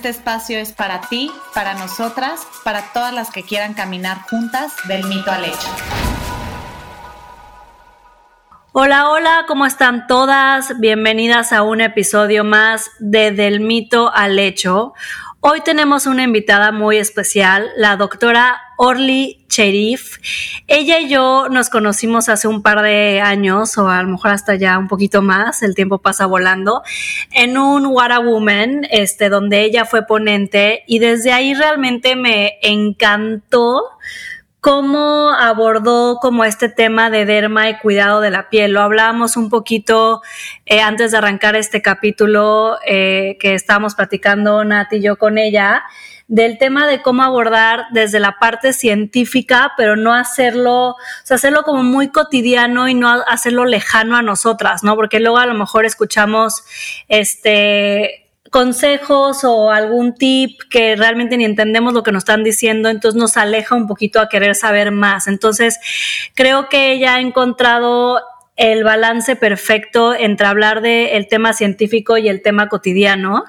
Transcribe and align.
Este 0.00 0.08
espacio 0.08 0.58
es 0.58 0.72
para 0.72 1.02
ti, 1.02 1.30
para 1.52 1.74
nosotras, 1.74 2.46
para 2.64 2.90
todas 2.94 3.12
las 3.12 3.30
que 3.30 3.42
quieran 3.42 3.74
caminar 3.74 4.22
juntas 4.30 4.72
del 4.88 5.04
mito 5.04 5.30
al 5.30 5.44
hecho. 5.44 5.68
Hola, 8.72 9.10
hola, 9.10 9.44
¿cómo 9.46 9.66
están 9.66 10.06
todas? 10.06 10.80
Bienvenidas 10.80 11.52
a 11.52 11.60
un 11.60 11.82
episodio 11.82 12.44
más 12.44 12.90
de 12.98 13.30
Del 13.30 13.60
mito 13.60 14.10
al 14.14 14.38
hecho. 14.38 14.94
Hoy 15.40 15.60
tenemos 15.60 16.06
una 16.06 16.22
invitada 16.22 16.72
muy 16.72 16.96
especial, 16.96 17.68
la 17.76 17.96
doctora 17.96 18.58
Orly 18.82 19.44
Cherif. 19.46 20.16
Ella 20.66 21.00
y 21.00 21.10
yo 21.10 21.48
nos 21.50 21.68
conocimos 21.68 22.30
hace 22.30 22.48
un 22.48 22.62
par 22.62 22.80
de 22.80 23.20
años, 23.20 23.76
o 23.76 23.90
a 23.90 24.02
lo 24.02 24.08
mejor 24.08 24.30
hasta 24.30 24.54
ya 24.54 24.78
un 24.78 24.88
poquito 24.88 25.20
más, 25.20 25.62
el 25.62 25.74
tiempo 25.74 25.98
pasa 25.98 26.24
volando, 26.24 26.82
en 27.30 27.58
un 27.58 27.84
What 27.84 28.10
a 28.10 28.20
Woman, 28.20 28.86
este, 28.90 29.28
donde 29.28 29.64
ella 29.64 29.84
fue 29.84 30.06
ponente, 30.06 30.82
y 30.86 30.98
desde 30.98 31.30
ahí 31.30 31.52
realmente 31.52 32.16
me 32.16 32.54
encantó 32.62 33.82
cómo 34.62 35.30
abordó 35.30 36.16
como 36.16 36.44
este 36.44 36.70
tema 36.70 37.10
de 37.10 37.26
derma 37.26 37.68
y 37.68 37.78
cuidado 37.78 38.22
de 38.22 38.30
la 38.30 38.48
piel. 38.48 38.72
Lo 38.72 38.80
hablábamos 38.80 39.36
un 39.36 39.50
poquito 39.50 40.22
eh, 40.64 40.80
antes 40.80 41.10
de 41.10 41.18
arrancar 41.18 41.54
este 41.54 41.82
capítulo 41.82 42.78
eh, 42.86 43.36
que 43.40 43.54
estábamos 43.54 43.94
platicando 43.94 44.64
Nati 44.64 44.96
y 44.96 45.02
yo 45.02 45.16
con 45.16 45.36
ella, 45.36 45.82
del 46.30 46.58
tema 46.58 46.86
de 46.86 47.02
cómo 47.02 47.24
abordar 47.24 47.86
desde 47.90 48.20
la 48.20 48.38
parte 48.38 48.72
científica, 48.72 49.72
pero 49.76 49.96
no 49.96 50.14
hacerlo, 50.14 50.90
o 50.90 50.96
sea, 51.24 51.34
hacerlo 51.34 51.64
como 51.64 51.82
muy 51.82 52.10
cotidiano 52.10 52.88
y 52.88 52.94
no 52.94 53.10
hacerlo 53.26 53.64
lejano 53.64 54.16
a 54.16 54.22
nosotras, 54.22 54.84
¿no? 54.84 54.94
Porque 54.94 55.18
luego 55.18 55.38
a 55.38 55.46
lo 55.46 55.54
mejor 55.54 55.84
escuchamos 55.84 56.62
este 57.08 58.28
consejos 58.50 59.42
o 59.42 59.72
algún 59.72 60.14
tip 60.14 60.60
que 60.70 60.94
realmente 60.94 61.36
ni 61.36 61.44
entendemos 61.44 61.94
lo 61.94 62.04
que 62.04 62.12
nos 62.12 62.22
están 62.22 62.44
diciendo, 62.44 62.88
entonces 62.88 63.20
nos 63.20 63.36
aleja 63.36 63.74
un 63.74 63.88
poquito 63.88 64.20
a 64.20 64.28
querer 64.28 64.54
saber 64.54 64.92
más. 64.92 65.26
Entonces, 65.26 65.78
creo 66.34 66.68
que 66.68 66.92
ella 66.92 67.16
ha 67.16 67.20
encontrado 67.20 68.20
el 68.54 68.84
balance 68.84 69.34
perfecto 69.34 70.14
entre 70.14 70.46
hablar 70.46 70.80
del 70.80 71.26
tema 71.26 71.54
científico 71.54 72.18
y 72.18 72.28
el 72.28 72.42
tema 72.42 72.68
cotidiano. 72.68 73.44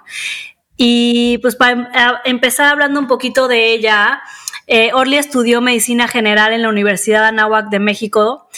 Y 0.84 1.38
pues 1.44 1.56
para 1.56 2.24
empezar 2.26 2.66
hablando 2.66 3.00
un 3.00 3.06
poquito 3.06 3.48
de 3.48 3.72
ella, 3.72 4.24
eh, 4.66 4.90
Orly 4.96 5.18
estudió 5.18 5.62
medicina 5.62 6.08
general 6.08 6.54
en 6.54 6.64
la 6.64 6.70
Universidad 6.70 7.24
Anáhuac 7.26 7.70
de 7.70 7.78
México. 7.78 8.50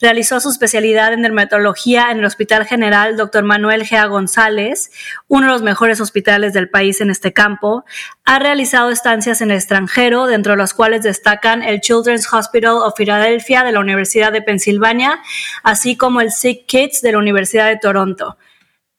Realizó 0.00 0.40
su 0.40 0.48
especialidad 0.48 1.12
en 1.12 1.20
dermatología 1.20 2.10
en 2.10 2.20
el 2.20 2.24
Hospital 2.24 2.64
General 2.64 3.18
Dr. 3.18 3.44
Manuel 3.44 3.84
Gea 3.84 4.06
González, 4.06 4.90
uno 5.28 5.48
de 5.48 5.52
los 5.52 5.60
mejores 5.60 6.00
hospitales 6.00 6.54
del 6.54 6.70
país 6.70 7.02
en 7.02 7.10
este 7.10 7.34
campo. 7.34 7.84
Ha 8.24 8.38
realizado 8.38 8.88
estancias 8.88 9.42
en 9.42 9.50
el 9.50 9.58
extranjero, 9.58 10.24
dentro 10.24 10.52
de 10.52 10.56
las 10.56 10.72
cuales 10.72 11.02
destacan 11.02 11.62
el 11.62 11.82
Children's 11.82 12.32
Hospital 12.32 12.76
of 12.76 12.94
Philadelphia 12.96 13.64
de 13.64 13.72
la 13.72 13.80
Universidad 13.80 14.32
de 14.32 14.40
Pensilvania, 14.40 15.20
así 15.62 15.94
como 15.94 16.22
el 16.22 16.32
Sick 16.32 16.64
Kids 16.64 17.02
de 17.02 17.12
la 17.12 17.18
Universidad 17.18 17.66
de 17.68 17.76
Toronto. 17.76 18.38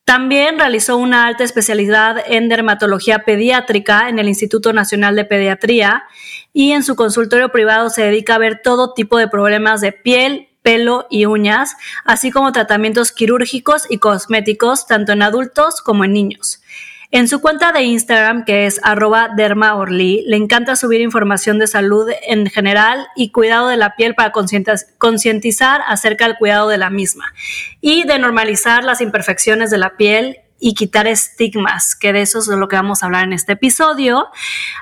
También 0.07 0.57
realizó 0.57 0.95
una 0.95 1.27
alta 1.27 1.43
especialidad 1.43 2.23
en 2.27 2.47
dermatología 2.47 3.25
pediátrica 3.25 4.07
en 4.07 4.19
el 4.19 4.29
Instituto 4.29 4.71
Nacional 4.71 5.17
de 5.17 5.25
Pediatría 5.25 6.05
y 6.53 6.71
en 6.71 6.83
su 6.83 6.95
consultorio 6.95 7.51
privado 7.51 7.89
se 7.89 8.03
dedica 8.03 8.35
a 8.35 8.37
ver 8.37 8.61
todo 8.63 8.93
tipo 8.93 9.17
de 9.17 9.27
problemas 9.27 9.81
de 9.81 9.91
piel, 9.91 10.47
pelo 10.61 11.07
y 11.09 11.25
uñas, 11.25 11.75
así 12.05 12.31
como 12.31 12.53
tratamientos 12.53 13.11
quirúrgicos 13.11 13.83
y 13.89 13.97
cosméticos 13.97 14.87
tanto 14.87 15.11
en 15.11 15.23
adultos 15.23 15.81
como 15.81 16.05
en 16.05 16.13
niños. 16.13 16.61
En 17.09 17.29
su 17.29 17.39
cuenta 17.39 17.71
de 17.71 17.83
Instagram, 17.83 18.43
que 18.43 18.65
es 18.65 18.81
arroba 18.83 19.29
dermaorly, 19.33 20.25
le 20.27 20.35
encanta 20.35 20.75
subir 20.75 20.99
información 20.99 21.57
de 21.57 21.67
salud 21.67 22.09
en 22.27 22.47
general 22.47 23.07
y 23.15 23.31
cuidado 23.31 23.69
de 23.69 23.77
la 23.77 23.95
piel 23.95 24.13
para 24.13 24.33
concientizar 24.33 25.81
acerca 25.87 26.25
del 26.27 26.37
cuidado 26.37 26.67
de 26.67 26.77
la 26.77 26.89
misma 26.89 27.33
y 27.79 28.03
de 28.03 28.19
normalizar 28.19 28.83
las 28.83 28.99
imperfecciones 28.99 29.71
de 29.71 29.77
la 29.77 29.95
piel 29.95 30.39
y 30.59 30.73
quitar 30.73 31.07
estigmas, 31.07 31.95
que 31.95 32.11
de 32.11 32.23
eso 32.23 32.39
es 32.39 32.47
de 32.47 32.57
lo 32.57 32.67
que 32.67 32.75
vamos 32.75 33.01
a 33.01 33.05
hablar 33.05 33.23
en 33.23 33.31
este 33.31 33.53
episodio. 33.53 34.27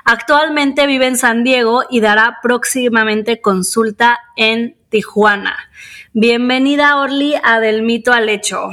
Actualmente 0.04 0.88
vive 0.88 1.06
en 1.06 1.18
San 1.18 1.44
Diego 1.44 1.84
y 1.88 2.00
dará 2.00 2.38
próximamente 2.42 3.40
consulta 3.40 4.18
en 4.36 4.76
Tijuana. 4.88 5.56
Bienvenida, 6.12 6.96
Orly, 6.96 7.34
a 7.44 7.60
Del 7.60 7.82
Mito 7.82 8.12
al 8.12 8.28
Hecho. 8.30 8.70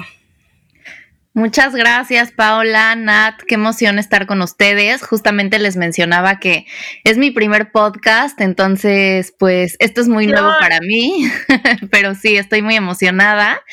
Muchas 1.36 1.74
gracias, 1.74 2.32
Paola, 2.32 2.94
Nat, 2.96 3.42
qué 3.48 3.56
emoción 3.56 3.98
estar 3.98 4.28
con 4.28 4.44
ustedes. 4.44 5.02
Justamente 5.02 5.58
les 5.58 5.78
mencionaba 5.78 6.40
que 6.40 6.68
es 7.04 7.18
mi 7.18 7.32
primer 7.32 7.72
podcast, 7.72 8.40
entonces, 8.40 9.34
pues, 9.40 9.76
esto 9.80 10.02
es 10.02 10.08
muy 10.08 10.28
nuevo 10.28 10.52
para 10.60 10.80
mí, 10.80 11.28
pero 11.92 12.14
sí, 12.14 12.38
estoy 12.38 12.62
muy 12.62 12.76
emocionada. 12.76 13.64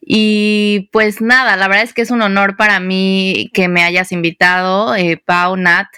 Y 0.00 0.90
pues 0.92 1.20
nada, 1.20 1.56
la 1.56 1.66
verdad 1.66 1.82
es 1.82 1.92
que 1.92 2.02
es 2.02 2.12
un 2.12 2.22
honor 2.22 2.56
para 2.56 2.78
mí 2.78 3.50
que 3.52 3.66
me 3.66 3.82
hayas 3.82 4.12
invitado, 4.12 4.94
eh, 4.94 5.16
Pau, 5.16 5.56
Nat, 5.56 5.88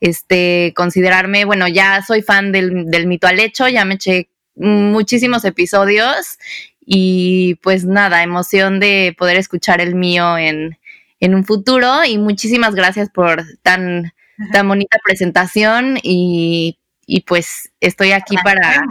este, 0.00 0.72
considerarme, 0.74 1.44
bueno, 1.44 1.68
ya 1.68 2.02
soy 2.02 2.22
fan 2.22 2.50
del, 2.50 2.86
del 2.86 3.06
mito 3.06 3.26
al 3.26 3.40
hecho, 3.40 3.68
ya 3.68 3.84
me 3.84 3.96
eché 3.96 4.30
muchísimos 4.54 5.44
episodios 5.44 6.38
y 6.84 7.56
pues 7.56 7.84
nada, 7.84 8.22
emoción 8.22 8.80
de 8.80 9.14
poder 9.16 9.36
escuchar 9.36 9.80
el 9.80 9.94
mío 9.94 10.36
en, 10.38 10.78
un 11.20 11.44
futuro 11.44 12.04
y 12.04 12.18
muchísimas 12.18 12.74
gracias 12.74 13.08
por 13.08 13.44
tan, 13.62 14.12
tan 14.52 14.66
bonita 14.66 14.98
presentación 15.04 15.98
y, 16.02 16.78
pues 17.26 17.70
estoy 17.80 18.10
aquí 18.10 18.34
para, 18.42 18.82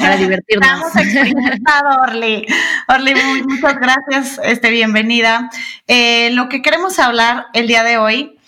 para 0.00 0.16
divertirnos. 0.16 0.86
Estamos 0.86 0.96
experimentados, 0.96 1.96
Orly. 2.08 2.46
Orly, 2.88 3.14
muchas 3.46 3.76
gracias, 3.78 4.40
este, 4.44 4.70
bienvenida. 4.70 5.50
Eh, 5.88 6.30
lo 6.32 6.48
que 6.48 6.62
queremos 6.62 6.98
hablar 6.98 7.46
el 7.52 7.66
día 7.66 7.84
de 7.84 7.98
hoy 7.98 8.38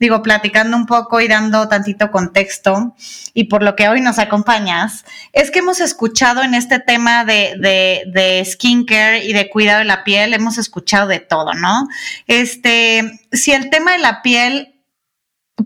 digo, 0.00 0.22
platicando 0.22 0.76
un 0.76 0.86
poco 0.86 1.20
y 1.20 1.28
dando 1.28 1.68
tantito 1.68 2.10
contexto, 2.10 2.96
y 3.34 3.44
por 3.44 3.62
lo 3.62 3.76
que 3.76 3.88
hoy 3.88 4.00
nos 4.00 4.18
acompañas, 4.18 5.04
es 5.32 5.50
que 5.50 5.60
hemos 5.60 5.80
escuchado 5.80 6.42
en 6.42 6.54
este 6.54 6.80
tema 6.80 7.24
de, 7.24 7.54
de, 7.58 8.04
de 8.06 8.44
skincare 8.44 9.24
y 9.24 9.34
de 9.34 9.50
cuidado 9.50 9.80
de 9.80 9.84
la 9.84 10.02
piel, 10.02 10.32
hemos 10.32 10.56
escuchado 10.58 11.06
de 11.06 11.20
todo, 11.20 11.52
¿no? 11.52 11.86
Este, 12.26 13.20
si 13.30 13.52
el 13.52 13.68
tema 13.68 13.92
de 13.92 13.98
la 13.98 14.22
piel 14.22 14.74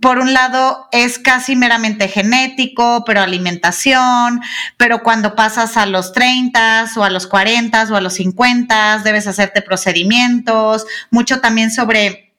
por 0.00 0.19
un 0.19 0.33
lado 0.34 0.89
es 0.91 1.21
casi 1.21 1.55
meramente 1.55 2.09
genético, 2.09 3.05
pero 3.06 3.21
alimentación, 3.21 4.43
pero 4.77 5.05
cuando 5.05 5.37
pasas 5.37 5.77
a 5.77 5.87
los 5.87 6.12
30 6.12 6.91
o 6.97 7.05
a 7.05 7.11
los 7.11 7.28
40 7.28 7.87
o 7.91 7.94
a 7.94 8.00
los 8.00 8.15
50 8.15 9.03
debes 9.05 9.28
hacerte 9.28 9.62
procedimientos, 9.62 10.87
mucho 11.11 11.41
también 11.41 11.71
sobre 11.71 12.34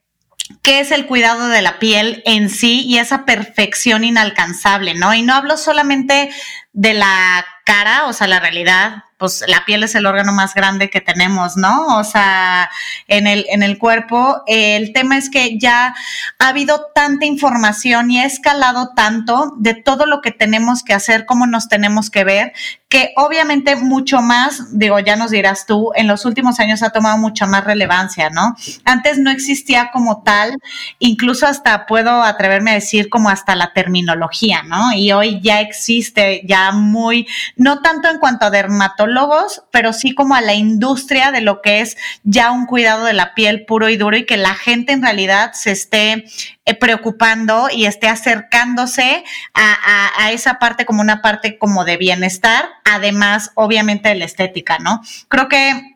qué 0.61 0.79
es 0.79 0.91
el 0.91 1.06
cuidado 1.06 1.47
de 1.47 1.61
la 1.61 1.79
piel 1.79 2.22
en 2.25 2.49
sí 2.49 2.84
y 2.85 2.97
esa 2.97 3.25
perfección 3.25 4.03
inalcanzable, 4.03 4.93
¿no? 4.93 5.14
Y 5.14 5.22
no 5.22 5.34
hablo 5.34 5.58
solamente 5.58 6.29
de 6.75 6.93
la 6.93 7.45
cara, 7.66 8.05
o 8.05 8.13
sea, 8.13 8.27
la 8.27 8.39
realidad, 8.39 9.05
pues 9.17 9.43
la 9.47 9.66
piel 9.66 9.83
es 9.83 9.95
el 9.95 10.05
órgano 10.05 10.33
más 10.33 10.53
grande 10.53 10.89
que 10.89 11.01
tenemos, 11.01 11.57
¿no? 11.57 11.97
O 11.97 12.03
sea, 12.03 12.69
en 13.07 13.27
el, 13.27 13.45
en 13.49 13.63
el 13.63 13.77
cuerpo. 13.77 14.43
el 14.45 14.93
tema 14.93 15.17
es 15.17 15.29
que 15.29 15.57
ya 15.57 15.95
ha 16.37 16.47
habido 16.47 16.87
tanta 16.93 17.25
información 17.25 18.11
y 18.11 18.19
ha 18.19 18.25
escalado 18.25 18.91
tanto 18.95 19.53
de 19.57 19.73
todo 19.73 20.05
lo 20.05 20.22
que 20.22 20.31
tenemos 20.31 20.83
que 20.83 20.93
hacer, 20.93 21.25
cómo 21.25 21.47
nos 21.47 21.67
tenemos 21.69 22.09
que 22.09 22.23
ver, 22.23 22.53
que 22.87 23.13
obviamente 23.16 23.75
mucho 23.75 24.21
más, 24.21 24.78
digo, 24.78 24.99
ya 24.99 25.16
nos 25.16 25.31
dirás 25.31 25.66
tú, 25.66 25.91
en 25.95 26.07
los 26.07 26.23
últimos 26.25 26.59
años 26.59 26.83
ha 26.83 26.91
tomado 26.91 27.17
mucha 27.17 27.45
más 27.45 27.63
relevancia, 27.63 28.29
¿no? 28.29 28.55
Antes 28.83 29.17
no 29.17 29.31
existía 29.31 29.89
como 29.91 30.21
tal, 30.23 30.57
incluso 30.99 31.47
hasta 31.47 31.87
puedo 31.87 32.21
atreverme 32.21 32.71
a 32.71 32.75
decir 32.75 33.09
como 33.09 33.29
hasta 33.29 33.55
la 33.55 33.73
terminología, 33.73 34.61
¿no? 34.63 34.93
Y 34.93 35.11
hoy 35.13 35.41
ya 35.41 35.61
existe, 35.61 36.41
ya 36.45 36.65
muy, 36.72 37.28
no 37.56 37.82
tanto 37.82 38.09
en 38.09 38.20
cuanto 38.20 38.46
a 38.46 38.50
dermatólogos, 38.50 39.64
pero 39.72 39.94
sí 39.94 40.14
como 40.14 40.35
a 40.35 40.41
la 40.41 40.53
industria 40.53 41.32
de 41.32 41.41
lo 41.41 41.62
que 41.62 41.82
es 41.82 41.97
ya 42.23 42.52
un 42.52 42.66
cuidado 42.66 43.06
de 43.06 43.14
la 43.14 43.34
piel 43.34 43.66
puro 43.66 43.90
y 43.90 43.97
duro 43.97 44.17
y 44.17 44.26
que 44.26 44.38
la 44.38 44.56
gente 44.56 44.94
en 44.94 45.02
realidad 45.02 45.53
se 45.53 45.72
esté 45.72 46.26
eh, 46.66 46.73
preocupando 46.76 47.67
y 47.72 47.85
esté 47.85 48.08
acercándose 48.08 49.23
a, 49.53 50.26
a, 50.26 50.32
esa 50.32 50.59
parte 50.59 50.85
como 50.85 51.02
una 51.02 51.22
parte 51.22 51.58
como 51.58 51.85
de 51.85 51.97
bienestar, 51.97 52.66
además 52.84 53.52
obviamente 53.56 54.09
de 54.09 54.16
la 54.16 54.26
estética, 54.26 54.79
¿no? 54.79 55.02
Creo 55.28 55.47
que 55.47 55.94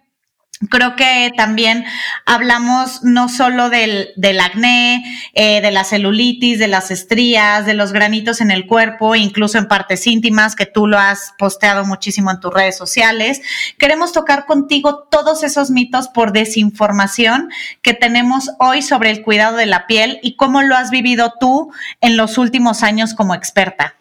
Creo 0.68 0.98
que 0.98 1.32
también 1.38 1.86
hablamos 2.26 3.02
no 3.04 3.30
solo 3.30 3.70
del, 3.70 4.10
del 4.18 4.42
acné, 4.42 5.06
eh, 5.34 5.62
de 5.62 5.72
la 5.72 5.86
celulitis, 5.86 6.60
de 6.60 6.68
las 6.68 6.92
estrías, 6.92 7.66
de 7.66 7.74
los 7.74 7.94
granitos 7.94 8.42
en 8.42 8.52
el 8.52 8.68
cuerpo, 8.68 9.16
incluso 9.16 9.58
en 9.58 9.70
partes 9.70 10.06
íntimas, 10.06 10.58
que 10.58 10.66
tú 10.66 10.86
lo 10.86 11.00
has 11.00 11.34
posteado 11.38 11.86
muchísimo 11.86 12.30
en 12.30 12.42
tus 12.42 12.54
redes 12.54 12.76
sociales. 12.76 13.42
Queremos 13.78 14.12
tocar 14.12 14.46
contigo 14.46 15.08
todos 15.10 15.44
esos 15.44 15.72
mitos 15.72 16.10
por 16.10 16.34
desinformación 16.34 17.50
que 17.82 17.94
tenemos 17.94 18.52
hoy 18.60 18.82
sobre 18.82 19.12
el 19.12 19.24
cuidado 19.24 19.56
de 19.56 19.66
la 19.66 19.88
piel 19.88 20.20
y 20.22 20.36
cómo 20.36 20.62
lo 20.62 20.76
has 20.76 20.92
vivido 20.92 21.36
tú 21.40 21.72
en 22.02 22.18
los 22.18 22.38
últimos 22.38 22.84
años 22.84 23.14
como 23.14 23.34
experta. 23.34 23.99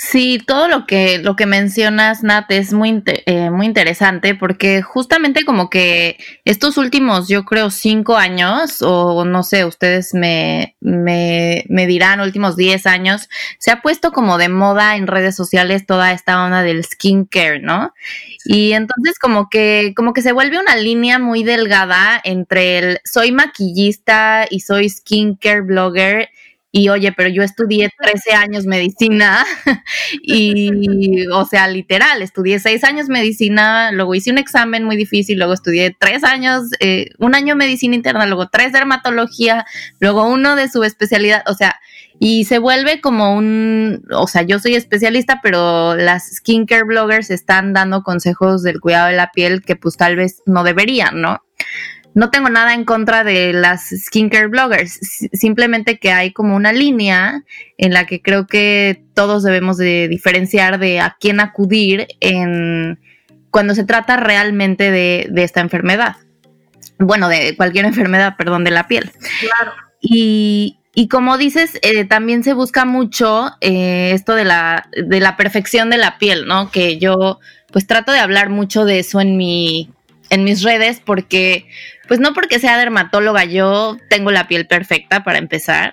Sí, 0.00 0.38
todo 0.46 0.68
lo 0.68 0.86
que, 0.86 1.18
lo 1.18 1.34
que 1.34 1.44
mencionas, 1.44 2.22
Nat, 2.22 2.48
es 2.52 2.72
muy, 2.72 3.02
eh, 3.26 3.50
muy 3.50 3.66
interesante 3.66 4.36
porque 4.36 4.80
justamente 4.80 5.44
como 5.44 5.70
que 5.70 6.18
estos 6.44 6.76
últimos, 6.78 7.26
yo 7.28 7.44
creo, 7.44 7.68
cinco 7.70 8.16
años, 8.16 8.80
o 8.80 9.24
no 9.24 9.42
sé, 9.42 9.64
ustedes 9.64 10.14
me, 10.14 10.76
me, 10.80 11.64
me 11.68 11.88
dirán, 11.88 12.20
últimos 12.20 12.54
diez 12.56 12.86
años, 12.86 13.28
se 13.58 13.72
ha 13.72 13.82
puesto 13.82 14.12
como 14.12 14.38
de 14.38 14.48
moda 14.48 14.94
en 14.94 15.08
redes 15.08 15.34
sociales 15.34 15.84
toda 15.84 16.12
esta 16.12 16.44
onda 16.44 16.62
del 16.62 16.84
skincare, 16.84 17.58
¿no? 17.58 17.92
Y 18.44 18.74
entonces 18.74 19.18
como 19.18 19.48
que, 19.50 19.94
como 19.96 20.12
que 20.12 20.22
se 20.22 20.30
vuelve 20.32 20.60
una 20.60 20.76
línea 20.76 21.18
muy 21.18 21.42
delgada 21.42 22.20
entre 22.22 22.78
el 22.78 23.00
soy 23.04 23.32
maquillista 23.32 24.46
y 24.48 24.60
soy 24.60 24.90
skincare 24.90 25.62
blogger 25.62 26.28
y 26.78 26.88
oye, 26.90 27.12
pero 27.12 27.28
yo 27.28 27.42
estudié 27.42 27.90
13 27.98 28.34
años 28.34 28.64
medicina 28.64 29.44
y, 30.22 31.26
o 31.26 31.44
sea, 31.44 31.66
literal, 31.66 32.22
estudié 32.22 32.60
6 32.60 32.84
años 32.84 33.08
medicina, 33.08 33.90
luego 33.90 34.14
hice 34.14 34.30
un 34.30 34.38
examen 34.38 34.84
muy 34.84 34.96
difícil, 34.96 35.38
luego 35.38 35.54
estudié 35.54 35.96
3 35.98 36.22
años, 36.22 36.70
eh, 36.78 37.10
un 37.18 37.34
año 37.34 37.56
medicina 37.56 37.96
interna, 37.96 38.26
luego 38.26 38.48
3 38.48 38.72
dermatología, 38.72 39.66
luego 39.98 40.28
uno 40.28 40.54
de 40.54 40.68
su 40.68 40.84
especialidad, 40.84 41.42
o 41.48 41.54
sea, 41.54 41.80
y 42.20 42.44
se 42.44 42.58
vuelve 42.58 43.00
como 43.00 43.34
un, 43.34 44.04
o 44.12 44.28
sea, 44.28 44.42
yo 44.42 44.60
soy 44.60 44.74
especialista, 44.76 45.40
pero 45.42 45.96
las 45.96 46.30
skincare 46.36 46.84
bloggers 46.84 47.30
están 47.30 47.72
dando 47.72 48.02
consejos 48.04 48.62
del 48.62 48.80
cuidado 48.80 49.08
de 49.08 49.16
la 49.16 49.32
piel 49.32 49.62
que 49.62 49.74
pues 49.74 49.96
tal 49.96 50.14
vez 50.14 50.42
no 50.46 50.62
deberían, 50.62 51.20
¿no? 51.20 51.42
No 52.18 52.30
tengo 52.30 52.48
nada 52.48 52.74
en 52.74 52.84
contra 52.84 53.22
de 53.22 53.52
las 53.52 53.90
skincare 53.90 54.48
bloggers, 54.48 54.98
simplemente 55.32 56.00
que 56.00 56.10
hay 56.10 56.32
como 56.32 56.56
una 56.56 56.72
línea 56.72 57.44
en 57.76 57.92
la 57.92 58.06
que 58.06 58.20
creo 58.20 58.48
que 58.48 59.04
todos 59.14 59.44
debemos 59.44 59.76
de 59.76 60.08
diferenciar 60.08 60.80
de 60.80 60.98
a 60.98 61.16
quién 61.20 61.38
acudir 61.38 62.08
en 62.18 62.98
cuando 63.52 63.76
se 63.76 63.84
trata 63.84 64.16
realmente 64.16 64.90
de, 64.90 65.30
esta 65.36 65.60
enfermedad. 65.60 66.16
Bueno, 66.98 67.28
de 67.28 67.54
cualquier 67.56 67.84
enfermedad, 67.84 68.34
perdón, 68.36 68.64
de 68.64 68.72
la 68.72 68.88
piel. 68.88 69.12
Claro. 69.38 69.74
Y, 70.00 70.76
como 71.12 71.38
dices, 71.38 71.78
eh, 71.82 72.04
también 72.04 72.42
se 72.42 72.52
busca 72.52 72.84
mucho 72.84 73.52
eh, 73.60 74.10
esto 74.12 74.34
de 74.34 74.44
la, 74.44 74.88
de 74.92 75.20
la 75.20 75.36
perfección 75.36 75.88
de 75.88 75.98
la 75.98 76.18
piel, 76.18 76.48
¿no? 76.48 76.72
Que 76.72 76.98
yo 76.98 77.38
pues 77.70 77.86
trato 77.86 78.10
de 78.10 78.18
hablar 78.18 78.48
mucho 78.48 78.84
de 78.84 78.98
eso 78.98 79.20
en 79.20 79.36
mi 79.36 79.92
en 80.30 80.44
mis 80.44 80.62
redes 80.62 81.00
porque, 81.04 81.66
pues 82.06 82.20
no 82.20 82.34
porque 82.34 82.58
sea 82.58 82.78
dermatóloga, 82.78 83.44
yo 83.44 83.96
tengo 84.08 84.30
la 84.30 84.48
piel 84.48 84.66
perfecta 84.66 85.24
para 85.24 85.38
empezar. 85.38 85.92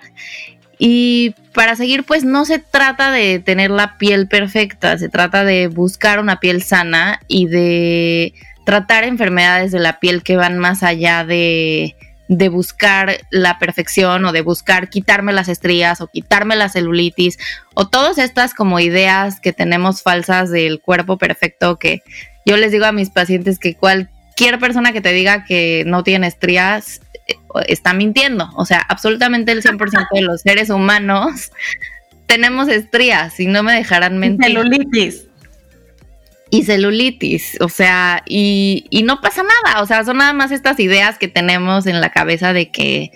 Y 0.78 1.34
para 1.54 1.74
seguir, 1.74 2.04
pues 2.04 2.24
no 2.24 2.44
se 2.44 2.58
trata 2.58 3.10
de 3.10 3.38
tener 3.38 3.70
la 3.70 3.96
piel 3.96 4.28
perfecta, 4.28 4.98
se 4.98 5.08
trata 5.08 5.44
de 5.44 5.68
buscar 5.68 6.20
una 6.20 6.38
piel 6.38 6.62
sana 6.62 7.20
y 7.28 7.46
de 7.46 8.34
tratar 8.66 9.04
enfermedades 9.04 9.72
de 9.72 9.78
la 9.78 10.00
piel 10.00 10.22
que 10.22 10.36
van 10.36 10.58
más 10.58 10.82
allá 10.82 11.24
de, 11.24 11.96
de 12.28 12.48
buscar 12.48 13.18
la 13.30 13.58
perfección 13.58 14.24
o 14.24 14.32
de 14.32 14.40
buscar 14.42 14.90
quitarme 14.90 15.32
las 15.32 15.48
estrías 15.48 16.00
o 16.00 16.08
quitarme 16.08 16.56
la 16.56 16.68
celulitis 16.68 17.38
o 17.74 17.88
todas 17.88 18.18
estas 18.18 18.52
como 18.52 18.80
ideas 18.80 19.40
que 19.40 19.52
tenemos 19.52 20.02
falsas 20.02 20.50
del 20.50 20.80
cuerpo 20.80 21.18
perfecto 21.18 21.78
que 21.78 22.02
yo 22.44 22.56
les 22.56 22.72
digo 22.72 22.86
a 22.86 22.92
mis 22.92 23.10
pacientes 23.10 23.58
que 23.58 23.74
cual, 23.74 24.08
cualquier 24.36 24.60
persona 24.60 24.92
que 24.92 25.00
te 25.00 25.12
diga 25.12 25.44
que 25.44 25.84
no 25.86 26.02
tiene 26.02 26.26
estrías 26.26 27.00
eh, 27.26 27.34
está 27.68 27.94
mintiendo. 27.94 28.50
O 28.56 28.66
sea, 28.66 28.80
absolutamente 28.80 29.52
el 29.52 29.62
100% 29.62 30.08
de 30.12 30.20
los 30.20 30.42
seres 30.42 30.68
humanos 30.68 31.50
tenemos 32.26 32.68
estrías 32.68 33.40
y 33.40 33.46
no 33.46 33.62
me 33.62 33.72
dejarán 33.72 34.18
mentir. 34.18 34.46
celulitis. 34.46 35.22
Y 36.48 36.62
celulitis, 36.62 37.56
o 37.60 37.68
sea, 37.68 38.22
y, 38.24 38.86
y 38.90 39.02
no 39.02 39.20
pasa 39.20 39.42
nada, 39.42 39.82
o 39.82 39.86
sea, 39.86 40.04
son 40.04 40.18
nada 40.18 40.32
más 40.32 40.52
estas 40.52 40.78
ideas 40.78 41.18
que 41.18 41.26
tenemos 41.26 41.88
en 41.88 42.00
la 42.00 42.10
cabeza 42.10 42.52
de 42.52 42.70
que 42.70 43.10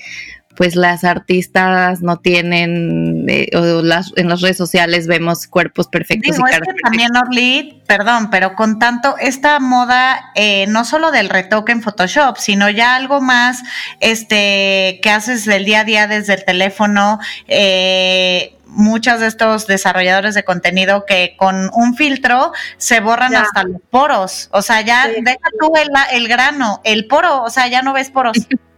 pues 0.60 0.76
las 0.76 1.04
artistas 1.04 2.02
no 2.02 2.18
tienen, 2.18 3.24
eh, 3.30 3.48
o 3.56 3.80
las, 3.80 4.12
en 4.16 4.28
las 4.28 4.42
redes 4.42 4.58
sociales 4.58 5.06
vemos 5.06 5.46
cuerpos 5.46 5.88
perfectos. 5.88 6.36
y 6.36 6.52
es 6.52 6.60
que 6.60 6.74
también, 6.82 7.16
Orly, 7.16 7.82
perdón, 7.86 8.28
pero 8.28 8.54
con 8.56 8.78
tanto, 8.78 9.16
esta 9.18 9.58
moda, 9.58 10.32
eh, 10.34 10.66
no 10.68 10.84
solo 10.84 11.12
del 11.12 11.30
retoque 11.30 11.72
en 11.72 11.80
Photoshop, 11.80 12.36
sino 12.36 12.68
ya 12.68 12.94
algo 12.94 13.22
más 13.22 13.62
este, 14.00 15.00
que 15.02 15.08
haces 15.08 15.46
del 15.46 15.64
día 15.64 15.80
a 15.80 15.84
día 15.84 16.06
desde 16.06 16.34
el 16.34 16.44
teléfono, 16.44 17.20
eh, 17.48 18.54
muchos 18.66 19.20
de 19.20 19.28
estos 19.28 19.66
desarrolladores 19.66 20.34
de 20.34 20.44
contenido 20.44 21.06
que 21.06 21.36
con 21.38 21.70
un 21.72 21.96
filtro 21.96 22.52
se 22.76 23.00
borran 23.00 23.34
hasta 23.34 23.62
los 23.62 23.80
poros. 23.88 24.50
O 24.52 24.60
sea, 24.60 24.82
ya 24.82 25.08
deja 25.08 25.38
tú 25.58 25.72
el, 25.76 25.88
el, 26.12 26.28
grano, 26.28 26.82
el 26.84 27.06
poro, 27.06 27.44
o 27.44 27.48
sea, 27.48 27.66
ya 27.68 27.80
no 27.80 27.94
ves 27.94 28.10
poros. 28.10 28.36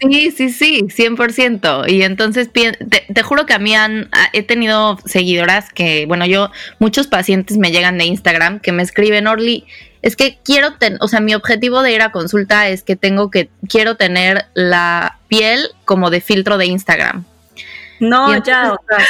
Sí, 0.00 0.30
sí, 0.30 0.50
sí, 0.50 0.82
100%. 0.88 1.90
Y 1.90 2.02
entonces 2.02 2.48
te, 2.50 3.22
juro 3.22 3.46
que 3.46 3.52
a 3.52 3.58
mí 3.58 3.74
han, 3.74 4.08
he 4.32 4.42
tenido 4.42 4.98
seguidoras 5.04 5.70
que, 5.72 6.06
bueno, 6.06 6.24
yo, 6.26 6.50
muchos 6.78 7.06
pacientes 7.06 7.58
me 7.58 7.70
llegan 7.70 7.98
de 7.98 8.06
Instagram 8.06 8.60
que 8.60 8.72
me 8.72 8.82
escriben, 8.82 9.26
Orly, 9.26 9.66
es 10.02 10.16
que 10.16 10.38
quiero, 10.42 10.74
tener, 10.74 10.98
o 11.02 11.08
sea, 11.08 11.20
mi 11.20 11.34
objetivo 11.34 11.82
de 11.82 11.92
ir 11.92 12.02
a 12.02 12.12
consulta 12.12 12.68
es 12.68 12.82
que 12.82 12.96
tengo 12.96 13.30
que, 13.30 13.50
quiero 13.68 13.96
tener 13.96 14.46
la 14.54 15.18
piel 15.28 15.68
como 15.84 16.10
de 16.10 16.22
filtro 16.22 16.56
de 16.56 16.66
Instagram. 16.66 17.24
No, 18.00 18.42
ya, 18.42 18.72
o 18.72 18.78
sea, 18.88 19.06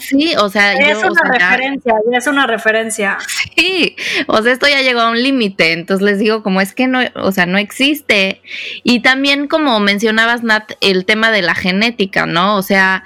sí. 0.00 0.34
o 0.38 0.48
sea, 0.48 0.74
es 0.74 0.98
una 0.98 1.22
referencia, 1.22 1.94
ya, 2.10 2.18
es 2.18 2.26
una 2.28 2.46
referencia. 2.46 3.18
Sí, 3.56 3.96
o 4.28 4.40
sea, 4.42 4.52
esto 4.52 4.68
ya 4.68 4.80
llegó 4.80 5.00
a 5.00 5.10
un 5.10 5.22
límite, 5.22 5.72
entonces 5.72 6.04
les 6.04 6.18
digo, 6.18 6.42
como 6.42 6.60
es 6.60 6.72
que 6.72 6.86
no, 6.86 7.00
o 7.16 7.32
sea, 7.32 7.46
no 7.46 7.58
existe. 7.58 8.40
Y 8.84 9.00
también, 9.00 9.48
como 9.48 9.80
mencionabas, 9.80 10.42
Nat, 10.44 10.72
el 10.80 11.04
tema 11.04 11.30
de 11.30 11.42
la 11.42 11.54
genética, 11.54 12.26
¿no? 12.26 12.56
O 12.56 12.62
sea, 12.62 13.02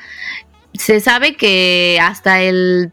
se 0.75 1.01
sabe 1.01 1.35
que 1.35 1.99
hasta 2.01 2.43
el 2.43 2.93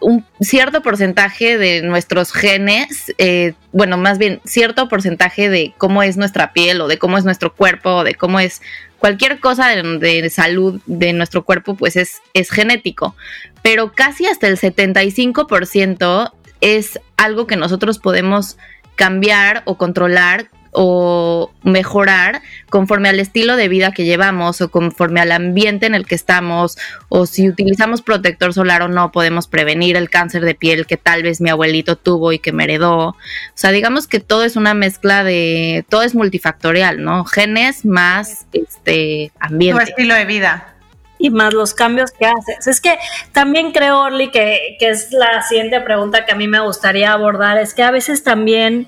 un 0.00 0.24
cierto 0.40 0.82
porcentaje 0.82 1.58
de 1.58 1.82
nuestros 1.82 2.32
genes, 2.32 3.12
eh, 3.18 3.54
bueno, 3.72 3.96
más 3.96 4.18
bien 4.18 4.40
cierto 4.44 4.88
porcentaje 4.88 5.48
de 5.48 5.74
cómo 5.76 6.02
es 6.02 6.16
nuestra 6.16 6.52
piel 6.52 6.80
o 6.80 6.88
de 6.88 6.98
cómo 6.98 7.18
es 7.18 7.24
nuestro 7.24 7.54
cuerpo 7.54 7.96
o 7.96 8.04
de 8.04 8.14
cómo 8.14 8.40
es 8.40 8.62
cualquier 8.98 9.40
cosa 9.40 9.68
de, 9.68 10.30
salud 10.30 10.80
de 10.86 11.12
nuestro 11.12 11.44
cuerpo, 11.44 11.74
pues 11.74 11.96
es, 11.96 12.22
es 12.34 12.50
genético. 12.50 13.14
Pero 13.62 13.92
casi 13.92 14.26
hasta 14.26 14.48
el 14.48 14.58
75% 14.58 16.32
es 16.60 17.00
algo 17.16 17.46
que 17.46 17.56
nosotros 17.56 17.98
podemos 17.98 18.56
cambiar 18.94 19.62
o 19.66 19.76
controlar 19.76 20.50
o 20.78 21.50
mejorar 21.62 22.42
conforme 22.68 23.08
al 23.08 23.18
estilo 23.18 23.56
de 23.56 23.66
vida 23.66 23.92
que 23.92 24.04
llevamos 24.04 24.60
o 24.60 24.70
conforme 24.70 25.22
al 25.22 25.32
ambiente 25.32 25.86
en 25.86 25.94
el 25.94 26.06
que 26.06 26.14
estamos 26.14 26.76
o 27.08 27.24
si 27.24 27.48
utilizamos 27.48 28.02
protector 28.02 28.52
solar 28.52 28.82
o 28.82 28.88
no 28.88 29.10
podemos 29.10 29.46
prevenir 29.46 29.96
el 29.96 30.10
cáncer 30.10 30.44
de 30.44 30.54
piel 30.54 30.86
que 30.86 30.98
tal 30.98 31.22
vez 31.22 31.40
mi 31.40 31.48
abuelito 31.48 31.96
tuvo 31.96 32.30
y 32.32 32.38
que 32.38 32.52
me 32.52 32.64
heredó. 32.64 33.08
O 33.08 33.16
sea, 33.54 33.70
digamos 33.70 34.06
que 34.06 34.20
todo 34.20 34.44
es 34.44 34.54
una 34.56 34.74
mezcla 34.74 35.24
de 35.24 35.86
todo 35.88 36.02
es 36.02 36.14
multifactorial, 36.14 37.02
¿no? 37.02 37.24
Genes 37.24 37.86
más 37.86 38.46
este 38.52 39.32
ambiente. 39.40 39.82
Tu 39.82 39.90
estilo 39.92 40.14
de 40.14 40.26
vida 40.26 40.74
y 41.18 41.30
más 41.30 41.54
los 41.54 41.72
cambios 41.72 42.10
que 42.10 42.26
haces. 42.26 42.66
Es 42.66 42.82
que 42.82 42.98
también 43.32 43.72
creo, 43.72 44.00
Orly, 44.00 44.30
que, 44.30 44.76
que, 44.78 44.90
es 44.90 45.10
la 45.10 45.40
siguiente 45.40 45.80
pregunta 45.80 46.26
que 46.26 46.32
a 46.32 46.36
mí 46.36 46.46
me 46.48 46.60
gustaría 46.60 47.12
abordar, 47.12 47.56
es 47.56 47.72
que 47.72 47.82
a 47.82 47.90
veces 47.90 48.22
también 48.22 48.86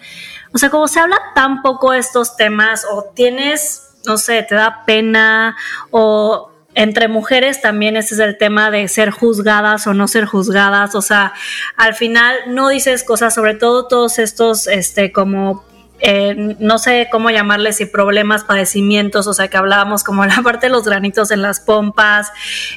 o 0.52 0.58
sea, 0.58 0.70
como 0.70 0.88
se 0.88 1.00
habla 1.00 1.18
tan 1.34 1.62
poco 1.62 1.92
estos 1.92 2.36
temas 2.36 2.86
o 2.90 3.04
tienes, 3.14 3.94
no 4.06 4.18
sé, 4.18 4.42
te 4.42 4.54
da 4.54 4.84
pena 4.86 5.56
o 5.90 6.50
entre 6.74 7.08
mujeres 7.08 7.60
también 7.60 7.96
ese 7.96 8.14
es 8.14 8.20
el 8.20 8.38
tema 8.38 8.70
de 8.70 8.86
ser 8.86 9.10
juzgadas 9.10 9.86
o 9.86 9.94
no 9.94 10.06
ser 10.06 10.26
juzgadas, 10.26 10.94
o 10.94 11.02
sea, 11.02 11.32
al 11.76 11.94
final 11.94 12.36
no 12.46 12.68
dices 12.68 13.02
cosas, 13.02 13.34
sobre 13.34 13.54
todo 13.54 13.88
todos 13.88 14.18
estos, 14.18 14.68
este, 14.68 15.10
como 15.10 15.64
eh, 16.00 16.54
no 16.60 16.78
sé 16.78 17.08
cómo 17.10 17.30
llamarles, 17.30 17.80
y 17.80 17.86
problemas, 17.86 18.44
padecimientos, 18.44 19.26
o 19.26 19.34
sea, 19.34 19.48
que 19.48 19.56
hablábamos 19.56 20.04
como 20.04 20.24
la 20.26 20.42
parte 20.42 20.66
de 20.66 20.72
los 20.72 20.84
granitos 20.84 21.30
en 21.30 21.42
las 21.42 21.60
pompas, 21.60 22.30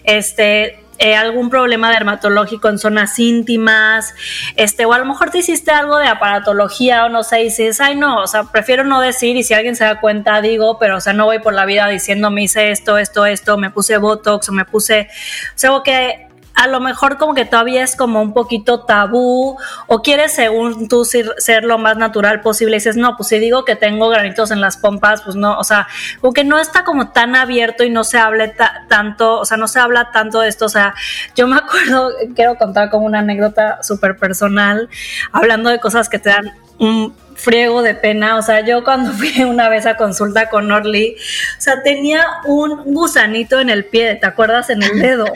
este, 0.03 0.83
eh, 1.03 1.15
algún 1.15 1.49
problema 1.49 1.89
dermatológico 1.89 2.69
en 2.69 2.77
zonas 2.77 3.17
íntimas, 3.17 4.13
este, 4.55 4.85
o 4.85 4.93
a 4.93 4.99
lo 4.99 5.05
mejor 5.05 5.31
te 5.31 5.39
hiciste 5.39 5.71
algo 5.71 5.97
de 5.97 6.07
aparatología 6.07 7.05
o 7.05 7.09
no 7.09 7.23
sé, 7.23 7.41
y 7.41 7.43
dices, 7.45 7.81
ay 7.81 7.95
no, 7.95 8.21
o 8.21 8.27
sea, 8.27 8.43
prefiero 8.43 8.83
no 8.83 9.01
decir 9.01 9.35
y 9.35 9.41
si 9.41 9.55
alguien 9.55 9.75
se 9.75 9.83
da 9.83 9.99
cuenta 9.99 10.41
digo, 10.41 10.77
pero 10.77 10.97
o 10.97 11.01
sea, 11.01 11.13
no 11.13 11.25
voy 11.25 11.39
por 11.39 11.53
la 11.53 11.65
vida 11.65 11.87
diciendo 11.87 12.29
me 12.29 12.43
hice 12.43 12.69
esto, 12.69 12.99
esto, 12.99 13.25
esto, 13.25 13.57
me 13.57 13.71
puse 13.71 13.97
Botox 13.97 14.47
o 14.49 14.51
me 14.51 14.63
puse, 14.63 15.07
o 15.55 15.57
sea, 15.57 15.71
que 15.83 16.30
a 16.53 16.67
lo 16.67 16.79
mejor 16.79 17.17
como 17.17 17.33
que 17.33 17.45
todavía 17.45 17.83
es 17.83 17.95
como 17.95 18.21
un 18.21 18.33
poquito 18.33 18.81
tabú 18.81 19.57
o 19.87 20.01
quieres 20.01 20.33
según 20.33 20.87
tú 20.87 21.05
ser, 21.05 21.63
lo 21.63 21.77
más 21.77 21.97
natural 21.97 22.41
posible 22.41 22.75
y 22.75 22.79
dices, 22.79 22.97
no, 22.97 23.15
pues 23.17 23.29
si 23.29 23.39
digo 23.39 23.65
que 23.65 23.75
tengo 23.75 24.09
granitos 24.09 24.51
en 24.51 24.61
las 24.61 24.77
pompas, 24.77 25.21
pues 25.21 25.35
no, 25.35 25.57
o 25.57 25.63
sea, 25.63 25.87
como 26.19 26.33
que 26.33 26.43
no 26.43 26.59
está 26.59 26.83
como 26.83 27.09
tan 27.11 27.35
abierto 27.35 27.83
y 27.83 27.89
no 27.89 28.03
se 28.03 28.17
hable 28.17 28.53
tanto, 28.89 29.39
o 29.39 29.45
sea, 29.45 29.57
no 29.57 29.67
se 29.67 29.79
habla 29.79 30.11
tanto 30.11 30.41
de 30.41 30.49
esto, 30.49 30.65
o 30.65 30.69
sea, 30.69 30.93
yo 31.35 31.47
me 31.47 31.57
acuerdo, 31.57 32.11
quiero 32.35 32.55
contar 32.57 32.89
como 32.89 33.05
una 33.05 33.19
anécdota 33.19 33.81
súper 33.83 34.17
personal, 34.17 34.89
hablando 35.31 35.69
de 35.69 35.79
cosas 35.79 36.09
que 36.09 36.19
te 36.19 36.29
dan 36.29 36.53
un 36.77 37.15
friego 37.35 37.81
de 37.81 37.95
pena. 37.95 38.37
O 38.37 38.41
sea, 38.41 38.65
yo 38.65 38.83
cuando 38.83 39.11
fui 39.13 39.43
una 39.43 39.69
vez 39.69 39.85
a 39.85 39.97
consulta 39.97 40.49
con 40.49 40.71
Orly, 40.71 41.15
o 41.57 41.61
sea, 41.61 41.81
tenía 41.83 42.25
un 42.45 42.93
gusanito 42.93 43.59
en 43.59 43.69
el 43.69 43.85
pie, 43.85 44.15
¿te 44.15 44.27
acuerdas? 44.27 44.69
En 44.69 44.83
el 44.83 44.99
dedo. 44.99 45.25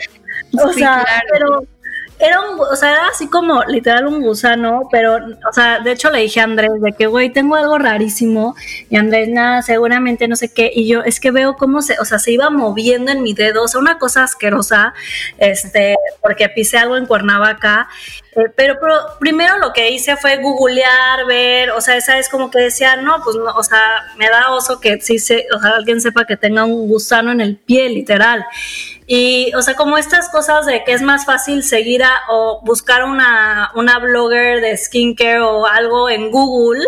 O 0.64 0.72
sea, 0.72 1.04
pero 1.30 1.66
era 2.18 2.40
un, 2.40 2.58
o 2.60 2.76
sea, 2.76 2.92
era 2.92 3.08
así 3.08 3.28
como 3.28 3.62
literal 3.64 4.06
un 4.06 4.22
gusano, 4.22 4.88
pero, 4.90 5.16
o 5.16 5.52
sea, 5.52 5.80
de 5.80 5.92
hecho 5.92 6.10
le 6.10 6.20
dije 6.20 6.40
a 6.40 6.44
Andrés 6.44 6.70
de 6.80 6.92
que, 6.92 7.06
güey, 7.06 7.30
tengo 7.30 7.56
algo 7.56 7.78
rarísimo, 7.78 8.54
y 8.88 8.96
Andrés, 8.96 9.28
nada, 9.28 9.60
seguramente 9.62 10.26
no 10.26 10.36
sé 10.36 10.52
qué, 10.52 10.70
y 10.74 10.88
yo, 10.88 11.02
es 11.02 11.20
que 11.20 11.30
veo 11.30 11.56
cómo 11.56 11.82
se, 11.82 11.98
o 12.00 12.04
sea, 12.04 12.18
se 12.18 12.32
iba 12.32 12.48
moviendo 12.48 13.12
en 13.12 13.22
mi 13.22 13.34
dedo, 13.34 13.64
o 13.64 13.68
sea, 13.68 13.80
una 13.80 13.98
cosa 13.98 14.22
asquerosa, 14.24 14.94
este, 15.38 15.96
porque 16.22 16.48
pisé 16.48 16.78
algo 16.78 16.96
en 16.96 17.06
Cuernavaca, 17.06 17.88
eh, 18.36 18.52
pero, 18.54 18.76
pero, 18.78 18.94
primero 19.18 19.56
lo 19.56 19.72
que 19.72 19.90
hice 19.90 20.16
fue 20.18 20.36
googlear, 20.36 21.24
ver, 21.26 21.70
o 21.70 21.80
sea, 21.80 21.96
esa 21.96 22.18
es 22.18 22.28
como 22.28 22.50
que 22.50 22.58
decía, 22.58 22.96
no, 22.96 23.22
pues 23.24 23.34
no, 23.34 23.44
o 23.44 23.62
sea, 23.62 23.80
me 24.18 24.28
da 24.28 24.52
oso 24.52 24.78
que 24.78 25.00
sí 25.00 25.18
se, 25.18 25.46
o 25.56 25.58
sea, 25.58 25.70
alguien 25.70 26.02
sepa 26.02 26.26
que 26.26 26.36
tenga 26.36 26.64
un 26.64 26.86
gusano 26.86 27.32
en 27.32 27.40
el 27.40 27.56
pie, 27.56 27.88
literal. 27.88 28.44
Y, 29.06 29.54
o 29.54 29.62
sea, 29.62 29.74
como 29.74 29.96
estas 29.96 30.28
cosas 30.28 30.66
de 30.66 30.84
que 30.84 30.92
es 30.92 31.00
más 31.00 31.24
fácil 31.24 31.62
seguir 31.62 32.04
a, 32.04 32.12
o 32.28 32.60
buscar 32.62 33.04
una, 33.04 33.70
una 33.74 33.98
blogger 34.00 34.60
de 34.60 34.76
skincare 34.76 35.40
o 35.40 35.66
algo 35.66 36.10
en 36.10 36.30
Google 36.30 36.84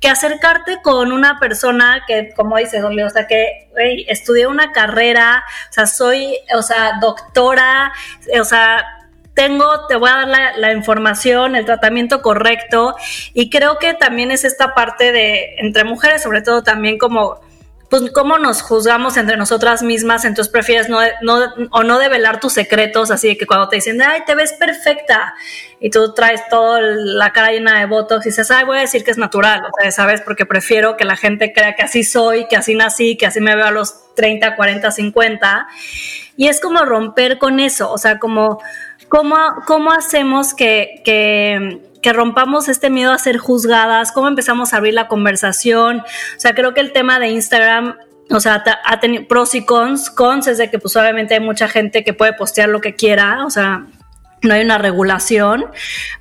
que 0.00 0.08
acercarte 0.08 0.80
con 0.82 1.12
una 1.12 1.38
persona 1.38 2.04
que, 2.06 2.32
como 2.34 2.56
dices, 2.56 2.82
o 2.82 3.10
sea, 3.10 3.26
que 3.26 3.68
estudié 4.08 4.46
una 4.46 4.72
carrera, 4.72 5.44
o 5.68 5.72
sea, 5.72 5.86
soy, 5.86 6.38
o 6.54 6.62
sea, 6.62 6.98
doctora, 7.00 7.92
o 8.40 8.44
sea, 8.44 8.97
tengo, 9.38 9.86
te 9.86 9.94
voy 9.94 10.10
a 10.10 10.14
dar 10.14 10.28
la, 10.28 10.56
la, 10.56 10.72
información, 10.72 11.54
el 11.54 11.64
tratamiento 11.64 12.22
correcto. 12.22 12.96
Y 13.34 13.50
creo 13.50 13.78
que 13.78 13.94
también 13.94 14.32
es 14.32 14.44
esta 14.44 14.74
parte 14.74 15.12
de, 15.12 15.54
entre 15.58 15.84
mujeres, 15.84 16.24
sobre 16.24 16.42
todo 16.42 16.64
también 16.64 16.98
como 16.98 17.38
pues 17.88 18.02
cómo 18.12 18.36
nos 18.36 18.60
juzgamos 18.60 19.16
entre 19.16 19.36
nosotras 19.36 19.82
mismas, 19.82 20.26
entonces 20.26 20.52
prefieres 20.52 20.90
no, 20.90 20.98
no, 21.22 21.38
o 21.70 21.84
no 21.84 21.98
develar 21.98 22.38
tus 22.38 22.52
secretos, 22.52 23.10
así 23.10 23.38
que 23.38 23.46
cuando 23.46 23.68
te 23.68 23.76
dicen, 23.76 24.02
ay, 24.02 24.24
te 24.26 24.34
ves 24.34 24.52
perfecta, 24.52 25.34
y 25.80 25.88
tú 25.88 26.12
traes 26.12 26.46
toda 26.50 26.82
la 26.82 27.32
cara 27.32 27.50
llena 27.50 27.78
de 27.78 27.86
botox 27.86 28.26
y 28.26 28.28
dices, 28.28 28.50
ay, 28.50 28.64
voy 28.64 28.76
a 28.76 28.80
decir 28.82 29.04
que 29.04 29.10
es 29.10 29.16
natural, 29.16 29.62
o 29.64 29.70
sea, 29.80 29.90
¿sabes? 29.90 30.20
Porque 30.20 30.44
prefiero 30.44 30.98
que 30.98 31.06
la 31.06 31.16
gente 31.16 31.52
crea 31.54 31.76
que 31.76 31.82
así 31.82 32.04
soy, 32.04 32.46
que 32.48 32.56
así 32.56 32.74
nací, 32.74 33.16
que 33.16 33.24
así 33.24 33.40
me 33.40 33.56
veo 33.56 33.64
a 33.64 33.70
los 33.70 34.14
30, 34.16 34.54
40, 34.54 34.90
50, 34.90 35.68
y 36.36 36.48
es 36.48 36.60
como 36.60 36.84
romper 36.84 37.38
con 37.38 37.58
eso, 37.58 37.90
o 37.90 37.96
sea, 37.96 38.18
como, 38.18 38.60
¿cómo, 39.08 39.36
cómo 39.66 39.92
hacemos 39.92 40.54
que, 40.54 41.02
que 41.04 42.12
rompamos 42.12 42.68
este 42.68 42.90
miedo 42.90 43.12
a 43.12 43.18
ser 43.18 43.38
juzgadas, 43.38 44.12
cómo 44.12 44.28
empezamos 44.28 44.72
a 44.72 44.78
abrir 44.78 44.94
la 44.94 45.08
conversación. 45.08 46.00
O 46.00 46.40
sea, 46.40 46.54
creo 46.54 46.74
que 46.74 46.80
el 46.80 46.92
tema 46.92 47.18
de 47.18 47.28
Instagram 47.28 47.96
o 48.30 48.40
sea, 48.40 48.62
ha 48.84 49.00
tenido 49.00 49.26
pros 49.26 49.54
y 49.54 49.64
cons. 49.64 50.10
Cons 50.10 50.46
es 50.46 50.58
de 50.58 50.70
que 50.70 50.78
pues 50.78 50.94
obviamente 50.96 51.34
hay 51.34 51.40
mucha 51.40 51.68
gente 51.68 52.04
que 52.04 52.12
puede 52.12 52.32
postear 52.34 52.68
lo 52.68 52.80
que 52.80 52.94
quiera, 52.94 53.44
o 53.46 53.50
sea, 53.50 53.86
no 54.42 54.54
hay 54.54 54.62
una 54.62 54.78
regulación, 54.78 55.66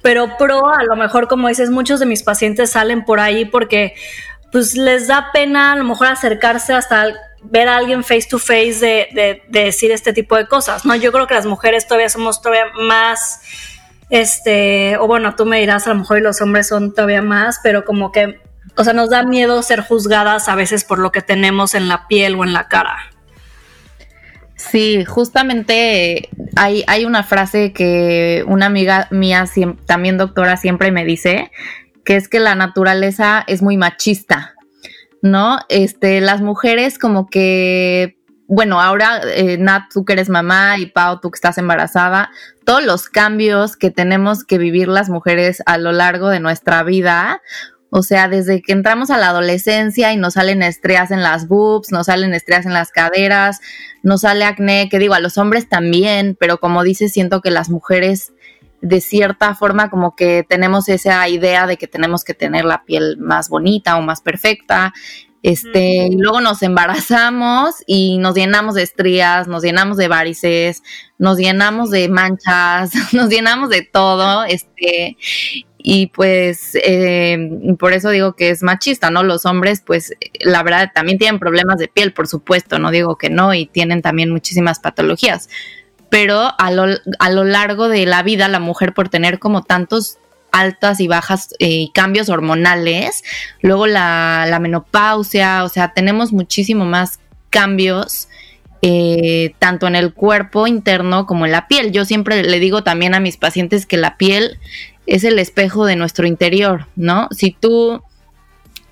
pero 0.01 0.37
pro, 0.37 0.69
a 0.69 0.83
lo 0.83 0.95
mejor 0.95 1.27
como 1.27 1.49
dices, 1.49 1.69
muchos 1.69 1.99
de 1.99 2.05
mis 2.05 2.23
pacientes 2.23 2.71
salen 2.71 3.05
por 3.05 3.19
ahí 3.19 3.45
porque 3.45 3.93
pues 4.51 4.75
les 4.75 5.07
da 5.07 5.31
pena 5.33 5.73
a 5.73 5.75
lo 5.75 5.83
mejor 5.83 6.07
acercarse 6.07 6.73
hasta 6.73 7.13
ver 7.43 7.67
a 7.67 7.77
alguien 7.77 8.03
face 8.03 8.27
to 8.29 8.39
face 8.39 8.79
de, 8.79 9.07
de, 9.13 9.43
de 9.47 9.63
decir 9.65 9.91
este 9.91 10.13
tipo 10.13 10.35
de 10.35 10.47
cosas, 10.47 10.85
¿no? 10.85 10.95
Yo 10.95 11.11
creo 11.11 11.27
que 11.27 11.33
las 11.33 11.45
mujeres 11.45 11.87
todavía 11.87 12.09
somos 12.09 12.41
todavía 12.41 12.65
más 12.75 13.41
este, 14.09 14.97
o 14.97 15.07
bueno, 15.07 15.35
tú 15.35 15.45
me 15.45 15.59
dirás, 15.59 15.85
a 15.87 15.89
lo 15.89 15.99
mejor 15.99 16.21
los 16.21 16.41
hombres 16.41 16.67
son 16.67 16.93
todavía 16.93 17.21
más, 17.21 17.59
pero 17.61 17.83
como 17.83 18.11
que, 18.11 18.39
o 18.75 18.83
sea, 18.83 18.93
nos 18.93 19.09
da 19.09 19.23
miedo 19.23 19.61
ser 19.63 19.81
juzgadas 19.81 20.47
a 20.47 20.55
veces 20.55 20.83
por 20.83 20.99
lo 20.99 21.11
que 21.11 21.21
tenemos 21.21 21.75
en 21.75 21.87
la 21.87 22.07
piel 22.07 22.35
o 22.35 22.43
en 22.43 22.53
la 22.53 22.67
cara. 22.67 22.97
Sí, 24.55 25.05
justamente 25.05 26.29
hay, 26.55 26.83
hay 26.87 27.05
una 27.05 27.23
frase 27.23 27.73
que 27.73 28.43
una 28.47 28.65
amiga 28.65 29.07
mía, 29.11 29.45
también 29.85 30.17
doctora, 30.17 30.57
siempre 30.57 30.91
me 30.91 31.05
dice, 31.05 31.51
que 32.05 32.15
es 32.15 32.27
que 32.27 32.39
la 32.39 32.55
naturaleza 32.55 33.43
es 33.45 33.61
muy 33.61 33.77
machista, 33.77 34.55
¿no? 35.21 35.59
Este, 35.69 36.21
las 36.21 36.41
mujeres 36.41 36.99
como 36.99 37.27
que 37.27 38.17
bueno, 38.47 38.79
ahora 38.79 39.21
eh, 39.25 39.57
Nat, 39.57 39.91
tú 39.93 40.05
que 40.05 40.13
eres 40.13 40.29
mamá 40.29 40.77
y 40.79 40.85
Pau, 40.85 41.19
tú 41.19 41.31
que 41.31 41.35
estás 41.35 41.57
embarazada, 41.57 42.31
todos 42.65 42.83
los 42.83 43.09
cambios 43.09 43.75
que 43.75 43.91
tenemos 43.91 44.45
que 44.45 44.57
vivir 44.57 44.87
las 44.87 45.09
mujeres 45.09 45.61
a 45.65 45.77
lo 45.77 45.91
largo 45.91 46.29
de 46.29 46.39
nuestra 46.39 46.81
vida, 46.83 47.41
o 47.89 48.03
sea, 48.03 48.27
desde 48.27 48.61
que 48.61 48.73
entramos 48.73 49.09
a 49.09 49.17
la 49.17 49.29
adolescencia 49.29 50.11
y 50.13 50.17
nos 50.17 50.33
salen 50.33 50.63
estrías 50.63 51.11
en 51.11 51.23
las 51.23 51.47
boobs, 51.47 51.91
nos 51.91 52.07
salen 52.07 52.33
estrías 52.33 52.65
en 52.65 52.73
las 52.73 52.91
caderas, 52.91 53.59
nos 54.03 54.21
sale 54.21 54.45
acné, 54.45 54.87
que 54.89 54.99
digo, 54.99 55.13
a 55.13 55.19
los 55.19 55.37
hombres 55.37 55.67
también, 55.69 56.35
pero 56.39 56.59
como 56.59 56.83
dices, 56.83 57.13
siento 57.13 57.41
que 57.41 57.51
las 57.51 57.69
mujeres 57.69 58.33
de 58.81 59.01
cierta 59.01 59.55
forma 59.55 59.89
como 59.89 60.15
que 60.15 60.45
tenemos 60.47 60.87
esa 60.89 61.27
idea 61.29 61.67
de 61.67 61.77
que 61.77 61.87
tenemos 61.87 62.23
que 62.23 62.33
tener 62.33 62.65
la 62.65 62.83
piel 62.83 63.17
más 63.17 63.49
bonita 63.49 63.97
o 63.97 64.01
más 64.01 64.21
perfecta 64.21 64.93
este, 65.43 66.07
y 66.07 66.17
luego 66.17 66.41
nos 66.41 66.61
embarazamos 66.63 67.75
y 67.85 68.17
nos 68.17 68.35
llenamos 68.35 68.75
de 68.75 68.83
estrías, 68.83 69.47
nos 69.47 69.63
llenamos 69.63 69.95
de 69.97 70.07
varices, 70.07 70.83
nos 71.19 71.37
llenamos 71.37 71.91
de 71.91 72.09
manchas, 72.09 72.91
nos 73.13 73.29
llenamos 73.29 73.69
de 73.69 73.83
todo, 73.83 74.43
este, 74.45 75.15
y 75.77 76.07
pues 76.07 76.71
eh, 76.83 77.37
por 77.79 77.93
eso 77.93 78.09
digo 78.09 78.35
que 78.35 78.49
es 78.49 78.63
machista, 78.63 79.11
¿no? 79.11 79.23
Los 79.23 79.45
hombres, 79.45 79.81
pues 79.85 80.13
la 80.41 80.63
verdad 80.63 80.91
también 80.93 81.19
tienen 81.19 81.39
problemas 81.39 81.77
de 81.77 81.87
piel, 81.87 82.13
por 82.13 82.27
supuesto, 82.27 82.79
no 82.79 82.91
digo 82.91 83.17
que 83.17 83.29
no, 83.29 83.53
y 83.53 83.67
tienen 83.67 84.01
también 84.01 84.31
muchísimas 84.31 84.79
patologías, 84.79 85.49
pero 86.09 86.53
a 86.57 86.71
lo, 86.71 86.85
a 87.19 87.29
lo 87.29 87.43
largo 87.43 87.89
de 87.89 88.05
la 88.05 88.23
vida 88.23 88.47
la 88.47 88.59
mujer 88.59 88.93
por 88.93 89.09
tener 89.09 89.39
como 89.39 89.63
tantos 89.63 90.17
altas 90.51 90.99
y 90.99 91.07
bajas 91.07 91.53
eh, 91.59 91.87
cambios 91.93 92.29
hormonales, 92.29 93.23
luego 93.61 93.87
la, 93.87 94.57
menopausia, 94.61 95.63
o 95.63 95.69
sea, 95.69 95.93
tenemos 95.93 96.33
muchísimo 96.33 96.85
más 96.85 97.19
cambios. 97.49 98.27
Eh, 98.83 99.55
tanto 99.57 99.87
en 99.87 99.95
el 99.95 100.13
cuerpo 100.13 100.67
interno 100.67 101.25
como 101.25 101.47
en 101.47 101.51
la 101.51 101.67
piel. 101.67 101.91
Yo 101.91 102.05
siempre 102.05 102.43
le 102.43 102.59
digo 102.59 102.83
también 102.83 103.15
a 103.15 103.19
mis 103.19 103.35
pacientes 103.35 103.87
que 103.87 103.97
la 103.97 104.17
piel 104.17 104.59
es 105.07 105.23
el 105.23 105.39
espejo 105.39 105.87
de 105.87 105.95
nuestro 105.95 106.27
interior, 106.27 106.85
¿no? 106.95 107.27
Si 107.31 107.49
tú 107.49 108.03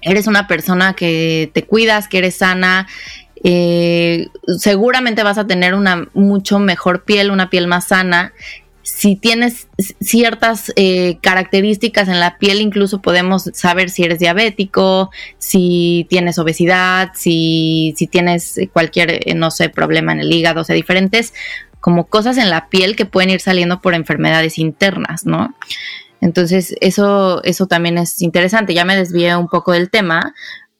eres 0.01 0.25
una 0.25 0.47
persona 0.47 0.95
que 0.95 1.51
te 1.53 1.65
cuidas, 1.65 2.07
que 2.07 2.17
eres 2.17 2.37
sana, 2.37 2.87
eh, 3.47 4.29
seguramente 4.57 5.21
vas 5.21 5.37
a 5.37 5.45
tener 5.45 5.75
una 5.75 6.09
mucho 6.15 6.57
mejor 6.57 7.03
piel, 7.03 7.29
una 7.29 7.51
piel 7.51 7.67
más 7.67 7.85
sana 7.85 8.33
si 8.81 9.15
tienes 9.15 9.67
ciertas 9.99 10.71
eh, 10.75 11.17
características 11.21 12.07
en 12.07 12.19
la 12.19 12.37
piel, 12.37 12.61
incluso 12.61 13.01
podemos 13.01 13.49
saber 13.53 13.89
si 13.89 14.03
eres 14.03 14.19
diabético, 14.19 15.09
si 15.39 16.05
tienes 16.07 16.37
obesidad, 16.37 17.09
si, 17.15 17.95
si 17.97 18.05
tienes 18.05 18.59
cualquier, 18.73 19.27
eh, 19.27 19.33
no 19.35 19.49
sé, 19.49 19.69
problema 19.69 20.11
en 20.11 20.19
el 20.19 20.31
hígado, 20.31 20.61
o 20.61 20.63
sea, 20.63 20.75
diferentes 20.75 21.33
como 21.79 22.07
cosas 22.07 22.37
en 22.37 22.51
la 22.51 22.69
piel 22.69 22.95
que 22.95 23.05
pueden 23.05 23.31
ir 23.31 23.41
saliendo 23.41 23.81
por 23.81 23.95
enfermedades 23.95 24.59
internas, 24.59 25.25
¿no? 25.25 25.55
Entonces, 26.21 26.75
eso, 26.79 27.43
eso 27.43 27.67
también 27.67 27.97
es 27.97 28.21
interesante. 28.21 28.73
Ya 28.73 28.85
me 28.85 28.95
desvié 28.95 29.35
un 29.35 29.47
poco 29.47 29.71
del 29.71 29.89
tema, 29.89 30.33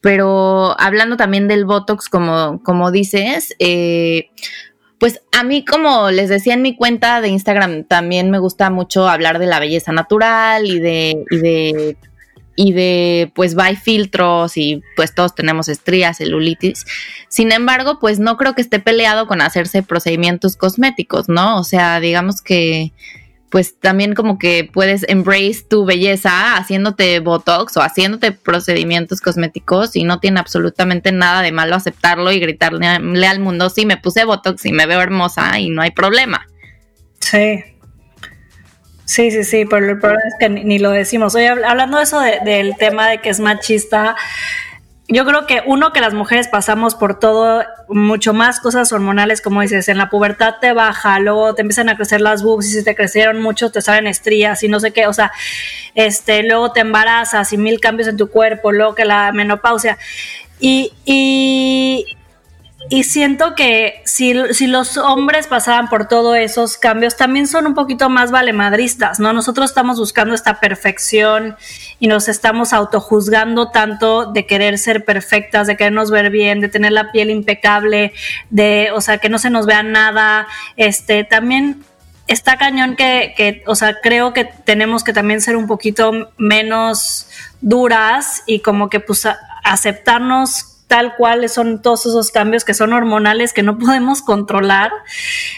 pero 0.06 0.80
hablando 0.80 1.18
también 1.18 1.48
del 1.48 1.66
Botox, 1.66 2.10
como, 2.10 2.62
como 2.62 2.92
dices, 2.92 3.56
eh, 3.58 4.30
pues 5.00 5.24
a 5.32 5.44
mí, 5.44 5.66
como 5.66 6.12
les 6.12 6.30
decía 6.30 6.54
en 6.54 6.62
mi 6.62 6.76
cuenta 6.76 7.22
de 7.22 7.30
Instagram, 7.30 7.86
también 7.86 8.30
me 8.30 8.38
gusta 8.38 8.70
mucho 8.70 9.10
hablar 9.10 9.40
de 9.40 9.48
la 9.48 9.60
belleza 9.60 9.94
natural 9.94 10.68
y 10.68 10.80
de, 10.80 11.26
y 11.32 11.38
de, 11.38 11.98
y 12.56 12.74
de, 12.74 13.32
pues, 13.34 13.56
by 13.56 13.78
filtros 13.78 14.58
y 14.58 14.84
pues 14.96 15.16
todos 15.16 15.34
tenemos 15.34 15.70
estrías, 15.70 16.18
celulitis. 16.18 16.86
Sin 17.28 17.52
embargo, 17.52 17.98
pues 18.00 18.20
no 18.20 18.38
creo 18.38 18.54
que 18.54 18.62
esté 18.62 18.78
peleado 18.78 19.26
con 19.26 19.42
hacerse 19.42 19.82
procedimientos 19.82 20.56
cosméticos, 20.56 21.30
¿no? 21.30 21.58
O 21.60 21.64
sea, 21.64 22.00
digamos 22.00 22.44
que 22.44 22.94
pues 23.50 23.80
también 23.80 24.16
como 24.16 24.38
que 24.38 24.70
puedes 24.72 25.06
embrace 25.08 25.64
tu 25.70 25.86
belleza 25.86 26.58
haciéndote 26.58 27.20
botox 27.20 27.78
o 27.78 27.82
haciéndote 27.82 28.32
procedimientos 28.32 29.22
cosméticos 29.22 29.96
y 29.96 30.04
no 30.04 30.20
tiene 30.20 30.40
absolutamente 30.40 31.12
nada 31.12 31.42
de 31.42 31.52
malo 31.52 31.76
aceptarlo 31.76 32.32
y 32.32 32.40
gritarle 32.40 32.88
al 33.28 33.40
mundo, 33.40 33.70
sí, 33.70 33.86
me 33.86 33.98
puse 33.98 34.26
botox 34.26 34.66
y 34.66 34.72
me 34.72 34.86
veo 34.86 35.02
hermosa 35.02 35.60
y 35.60 35.70
no 35.70 35.82
hay 35.82 35.92
problema. 35.92 36.48
Sí. 37.20 37.64
Sí, 39.06 39.30
sí, 39.30 39.44
sí, 39.44 39.66
pero 39.66 39.92
el 39.92 40.00
problema 40.00 40.24
es 40.28 40.36
que 40.40 40.50
ni, 40.50 40.80
lo 40.80 40.90
decimos. 40.90 41.36
Oye, 41.36 41.48
hablando 41.48 41.98
de 41.98 42.04
eso 42.04 42.20
del 42.20 42.76
tema 42.78 43.08
de 43.08 43.20
que 43.20 43.30
es 43.30 43.40
machista, 43.40 44.16
yo 45.08 45.24
creo 45.24 45.46
que 45.46 45.62
uno 45.68 45.94
que 45.94 46.02
las 46.02 46.16
mujeres 46.16 46.48
pasamos 46.48 46.96
por 46.96 47.20
todo, 47.20 47.64
mucho 47.88 48.34
más 48.34 48.60
cosas 48.60 48.92
hormonales, 48.92 49.40
como 49.40 49.62
dices, 49.62 49.88
en 49.88 50.00
la 50.00 50.10
pubertad 50.10 50.56
te 50.60 50.74
baja, 50.74 51.20
luego 51.20 51.54
te 51.54 51.62
empiezan 51.62 51.90
a 51.90 51.96
crecer 51.96 52.22
las 52.22 52.42
boobs 52.42 52.66
y 52.68 52.72
si 52.72 52.84
te 52.84 52.96
crecieron 52.96 53.40
mucho 53.40 53.72
te 53.72 53.82
salen 53.82 54.08
estrías 54.08 54.64
y 54.64 54.68
no 54.68 54.80
sé 54.80 54.92
qué, 54.92 55.06
o 55.06 55.14
sea, 55.14 55.32
este, 55.94 56.42
luego 56.42 56.72
te 56.72 56.80
embarazas 56.80 57.54
y 57.54 57.58
mil 57.58 57.80
cambios 57.80 58.08
en 58.08 58.18
tu 58.18 58.30
cuerpo, 58.32 58.72
luego 58.72 58.96
que 58.96 59.06
la 59.06 59.32
menopausia. 59.32 59.98
Y, 60.60 60.94
y, 61.06 62.18
y 62.90 63.04
siento 63.04 63.56
que 63.56 64.02
si, 64.06 64.34
los 64.34 64.98
hombres 64.98 65.48
pasaran 65.48 65.90
por 65.90 66.08
todos 66.08 66.38
esos 66.38 66.78
cambios, 66.78 67.16
también 67.16 67.48
son 67.48 67.66
un 67.68 67.74
poquito 67.74 68.10
más 68.10 68.32
valemadristas, 68.32 69.20
¿no? 69.20 69.34
Nosotros 69.34 69.72
estamos 69.72 69.98
buscando 69.98 70.36
esta 70.36 70.60
perfección 70.60 71.56
y 72.00 72.08
nos 72.08 72.28
estamos 72.28 72.74
autojuzgando 72.74 73.72
tanto 73.72 74.32
de 74.32 74.46
querer 74.46 74.78
ser 74.78 75.04
perfectas, 75.04 75.68
de 75.68 75.78
querernos 75.78 76.12
ver 76.12 76.30
bien, 76.30 76.62
de 76.62 76.70
tener 76.70 76.92
la 76.92 77.12
piel 77.12 77.30
impecable, 77.30 78.14
de, 78.50 78.90
o 78.94 79.02
sea, 79.02 79.18
que 79.18 79.30
no 79.30 79.40
se 79.40 79.50
nos 79.50 79.66
vea 79.66 79.82
nada. 79.82 80.48
Este, 80.76 81.24
también 81.24 81.84
está 82.28 82.58
cañón 82.58 82.96
que, 82.96 83.34
que, 83.36 83.64
o 83.66 83.76
sea, 83.76 84.00
creo 84.02 84.34
que 84.34 84.46
tenemos 84.46 85.04
que 85.04 85.14
también 85.14 85.42
ser 85.42 85.56
un 85.56 85.68
poquito 85.68 86.32
menos 86.38 87.30
duras 87.62 88.44
y 88.46 88.60
como 88.60 88.90
que 88.90 89.00
pues 89.00 89.28
aceptarnos 89.64 90.75
tal 90.88 91.16
cual 91.16 91.48
son 91.50 91.82
todos 91.82 92.06
esos 92.06 92.32
cambios 92.32 92.64
que 92.64 92.74
son 92.74 92.94
hormonales 92.94 93.54
que 93.54 93.64
no 93.64 93.78
podemos 93.80 94.22
controlar, 94.22 94.92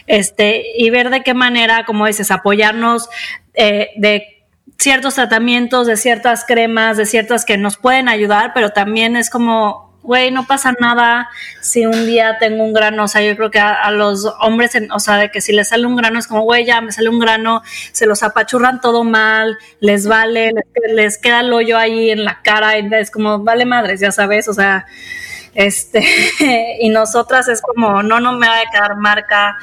este, 0.08 0.64
y 0.78 0.90
ver 0.90 1.10
de 1.10 1.24
qué 1.24 1.34
manera, 1.34 1.86
como 1.86 2.06
dices, 2.06 2.32
apoyarnos 2.32 3.10
eh, 3.54 3.90
de 3.98 4.46
ciertos 4.78 5.16
tratamientos, 5.16 5.88
de 5.88 5.98
ciertas 5.98 6.46
cremas, 6.46 6.98
de 6.98 7.06
ciertas 7.06 7.46
que 7.46 7.58
nos 7.58 7.78
pueden 7.78 8.10
ayudar, 8.10 8.52
pero 8.54 8.70
también 8.70 9.16
es 9.16 9.30
como 9.30 9.87
güey, 10.08 10.32
no 10.32 10.48
pasa 10.48 10.74
nada 10.80 11.28
si 11.60 11.86
un 11.86 12.06
día 12.06 12.38
tengo 12.40 12.64
un 12.64 12.72
grano, 12.72 13.04
o 13.04 13.08
sea, 13.10 13.22
yo 13.22 13.36
creo 13.36 13.52
que 13.52 13.60
a, 13.60 13.92
los 13.92 14.26
hombres, 14.40 14.72
o 14.94 15.00
sea, 15.02 15.18
de 15.18 15.30
que 15.30 15.42
si 15.42 15.52
les 15.52 15.68
sale 15.68 15.86
un 15.86 15.98
grano 15.98 16.18
es 16.18 16.28
como, 16.28 16.44
güey, 16.44 16.66
ya 16.66 16.80
me 16.80 16.94
sale 16.94 17.10
un 17.10 17.20
grano, 17.20 17.62
se 17.92 18.08
los 18.08 18.24
apachurran 18.24 18.80
todo 18.80 19.04
mal, 19.04 19.58
les 19.82 20.08
vale, 20.08 20.54
les, 20.96 21.18
queda 21.18 21.42
el 21.42 21.52
hoyo 21.52 21.78
ahí 21.78 22.10
en 22.10 22.24
la 22.24 22.42
cara, 22.42 22.80
y 22.80 22.88
es 22.94 23.12
como, 23.12 23.40
vale 23.40 23.66
madres, 23.66 24.00
ya 24.00 24.14
sabes, 24.14 24.48
o 24.48 24.54
sea, 24.54 24.86
este, 25.54 26.06
y 26.80 26.88
nosotras 26.88 27.50
es 27.50 27.62
como, 27.62 28.02
no, 28.02 28.22
no 28.22 28.32
me 28.32 28.48
va 28.48 28.60
a 28.62 28.72
quedar 28.72 28.96
marca. 28.96 29.58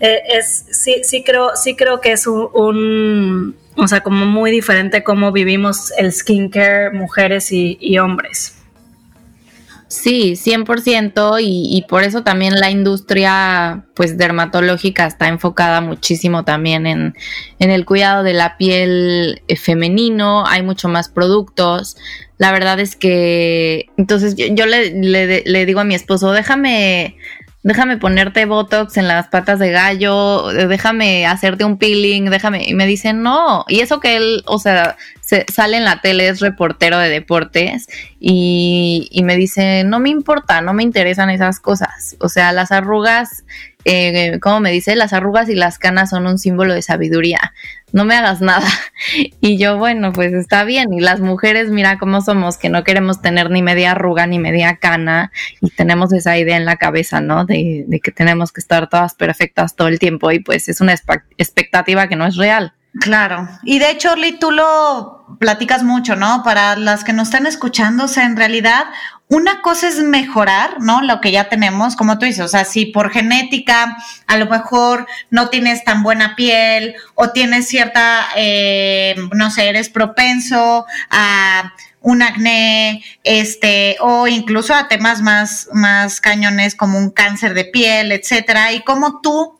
Eh, 0.00 0.22
es, 0.38 0.66
sí, 0.72 1.02
sí 1.04 1.22
creo, 1.22 1.54
sí 1.54 1.76
creo 1.76 2.00
que 2.00 2.10
es 2.10 2.26
un, 2.26 3.56
o 3.76 3.86
sea, 3.86 4.00
como 4.00 4.26
muy 4.26 4.50
diferente 4.50 5.04
cómo 5.04 5.30
vivimos 5.30 5.92
el 5.96 6.12
skincare 6.12 6.90
mujeres 6.90 7.52
y 7.52 7.98
hombres. 8.00 8.56
Sí, 9.92 10.36
100% 10.36 11.42
y, 11.42 11.76
y 11.76 11.82
por 11.82 12.02
eso 12.02 12.22
también 12.22 12.58
la 12.58 12.70
industria 12.70 13.84
pues 13.94 14.16
dermatológica 14.16 15.04
está 15.06 15.28
enfocada 15.28 15.82
muchísimo 15.82 16.46
también 16.46 16.86
en, 16.86 17.14
en 17.58 17.70
el 17.70 17.84
cuidado 17.84 18.22
de 18.22 18.32
la 18.32 18.56
piel 18.56 19.42
eh, 19.48 19.56
femenino, 19.56 20.46
hay 20.46 20.62
mucho 20.62 20.88
más 20.88 21.10
productos. 21.10 21.98
La 22.38 22.52
verdad 22.52 22.80
es 22.80 22.96
que 22.96 23.90
entonces 23.98 24.34
yo, 24.34 24.64
le, 24.64 24.94
le, 24.94 25.42
le 25.44 25.66
digo 25.66 25.80
a 25.80 25.84
mi 25.84 25.94
esposo, 25.94 26.32
déjame 26.32 27.18
déjame 27.62 27.96
ponerte 27.96 28.44
Botox 28.44 28.96
en 28.96 29.08
las 29.08 29.28
patas 29.28 29.58
de 29.58 29.70
gallo, 29.70 30.48
déjame 30.48 31.26
hacerte 31.26 31.64
un 31.64 31.78
peeling, 31.78 32.30
déjame. 32.30 32.64
Y 32.66 32.74
me 32.74 32.86
dicen, 32.86 33.22
no. 33.22 33.64
Y 33.68 33.80
eso 33.80 34.00
que 34.00 34.16
él, 34.16 34.42
o 34.46 34.58
sea, 34.58 34.96
se, 35.32 35.46
sale 35.50 35.78
en 35.78 35.84
la 35.84 36.02
tele, 36.02 36.28
es 36.28 36.40
reportero 36.40 36.98
de 36.98 37.08
deportes 37.08 37.88
y, 38.20 39.22
me 39.24 39.36
dice, 39.36 39.82
no 39.84 39.98
me 39.98 40.10
importa, 40.10 40.60
no 40.60 40.74
me 40.74 40.82
interesan 40.82 41.30
esas 41.30 41.58
cosas. 41.58 42.16
O 42.20 42.28
sea, 42.28 42.52
las 42.52 42.70
arrugas 42.70 43.44
eh, 43.84 44.38
como 44.40 44.60
me 44.60 44.70
dice, 44.70 44.94
las 44.94 45.12
arrugas 45.12 45.48
y 45.48 45.54
las 45.54 45.78
canas 45.78 46.10
son 46.10 46.26
un 46.26 46.38
símbolo 46.38 46.74
de 46.74 46.82
sabiduría. 46.82 47.52
No 47.92 48.04
me 48.04 48.14
hagas 48.14 48.40
nada. 48.40 48.66
Y 49.40 49.58
yo, 49.58 49.78
bueno, 49.78 50.12
pues 50.12 50.32
está 50.34 50.64
bien. 50.64 50.92
Y 50.92 51.00
las 51.00 51.20
mujeres, 51.20 51.70
mira 51.70 51.98
cómo 51.98 52.20
somos, 52.20 52.58
que 52.58 52.68
no 52.68 52.84
queremos 52.84 53.20
tener 53.20 53.50
ni 53.50 53.62
media 53.62 53.92
arruga 53.92 54.26
ni 54.28 54.38
media 54.38 54.76
cana. 54.76 55.32
Y 55.60 55.70
tenemos 55.70 56.12
esa 56.12 56.38
idea 56.38 56.56
en 56.56 56.64
la 56.64 56.76
cabeza, 56.76 57.20
¿no? 57.20 57.44
De, 57.44 57.84
de 57.88 58.00
que 58.00 58.12
tenemos 58.12 58.52
que 58.52 58.60
estar 58.60 58.88
todas 58.88 59.14
perfectas 59.14 59.74
todo 59.74 59.88
el 59.88 59.98
tiempo. 59.98 60.30
Y 60.30 60.38
pues 60.40 60.68
es 60.68 60.80
una 60.80 60.94
expectativa 61.38 62.06
que 62.06 62.16
no 62.16 62.26
es 62.26 62.36
real. 62.36 62.74
Claro. 63.00 63.48
Y 63.62 63.78
de 63.78 63.90
hecho, 63.90 64.12
Orly, 64.12 64.38
tú 64.38 64.50
lo 64.50 65.36
platicas 65.38 65.82
mucho, 65.82 66.14
¿no? 66.14 66.42
Para 66.42 66.76
las 66.76 67.04
que 67.04 67.14
nos 67.14 67.28
están 67.28 67.46
escuchando, 67.46 68.04
o 68.04 68.08
sea, 68.08 68.24
en 68.24 68.36
realidad, 68.36 68.84
una 69.28 69.62
cosa 69.62 69.88
es 69.88 69.98
mejorar, 70.00 70.78
¿no? 70.80 71.00
Lo 71.00 71.22
que 71.22 71.32
ya 71.32 71.48
tenemos, 71.48 71.96
como 71.96 72.18
tú 72.18 72.26
dices, 72.26 72.44
o 72.44 72.48
sea, 72.48 72.66
si 72.66 72.84
por 72.86 73.10
genética 73.10 73.96
a 74.26 74.36
lo 74.36 74.44
mejor 74.46 75.06
no 75.30 75.48
tienes 75.48 75.84
tan 75.84 76.02
buena 76.02 76.36
piel 76.36 76.94
o 77.14 77.30
tienes 77.30 77.66
cierta, 77.66 78.26
eh, 78.36 79.14
no 79.32 79.50
sé, 79.50 79.70
eres 79.70 79.88
propenso 79.88 80.84
a 81.08 81.72
un 82.02 82.20
acné, 82.20 83.02
este, 83.24 83.96
o 84.00 84.26
incluso 84.28 84.74
a 84.74 84.88
temas 84.88 85.22
más, 85.22 85.70
más 85.72 86.20
cañones 86.20 86.74
como 86.74 86.98
un 86.98 87.10
cáncer 87.10 87.54
de 87.54 87.64
piel, 87.64 88.12
etcétera, 88.12 88.72
y 88.72 88.82
cómo 88.82 89.20
tú 89.22 89.58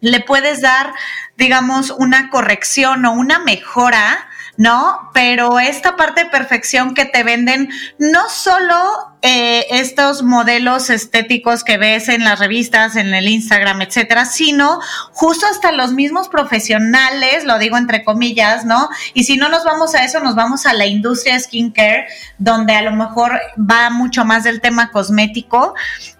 le 0.00 0.20
puedes 0.20 0.60
dar, 0.60 0.92
digamos, 1.38 1.90
una 1.90 2.28
corrección 2.28 3.06
o 3.06 3.12
una 3.12 3.38
mejora 3.38 4.28
¿no? 4.58 5.10
Pero 5.14 5.60
esta 5.60 5.96
parte 5.96 6.24
de 6.24 6.30
perfección 6.30 6.92
que 6.92 7.04
te 7.04 7.22
venden, 7.22 7.70
no 7.98 8.28
solo 8.28 9.16
eh, 9.20 9.66
estos 9.70 10.22
modelos 10.22 10.90
estéticos 10.90 11.64
que 11.64 11.76
ves 11.76 12.08
en 12.08 12.22
las 12.22 12.38
revistas, 12.38 12.94
en 12.94 13.12
el 13.14 13.28
Instagram, 13.28 13.82
etcétera, 13.82 14.24
sino 14.24 14.78
justo 15.12 15.44
hasta 15.50 15.72
los 15.72 15.92
mismos 15.92 16.28
profesionales, 16.28 17.44
lo 17.44 17.58
digo 17.58 17.76
entre 17.76 18.04
comillas, 18.04 18.64
¿no? 18.64 18.88
Y 19.14 19.24
si 19.24 19.36
no 19.36 19.48
nos 19.48 19.64
vamos 19.64 19.96
a 19.96 20.04
eso, 20.04 20.20
nos 20.20 20.36
vamos 20.36 20.66
a 20.66 20.72
la 20.72 20.86
industria 20.86 21.38
skincare, 21.40 22.06
donde 22.38 22.74
a 22.74 22.82
lo 22.82 22.92
mejor 22.92 23.40
va 23.58 23.90
mucho 23.90 24.24
más 24.24 24.44
del 24.44 24.60
tema 24.60 24.92
cosmético 24.92 25.74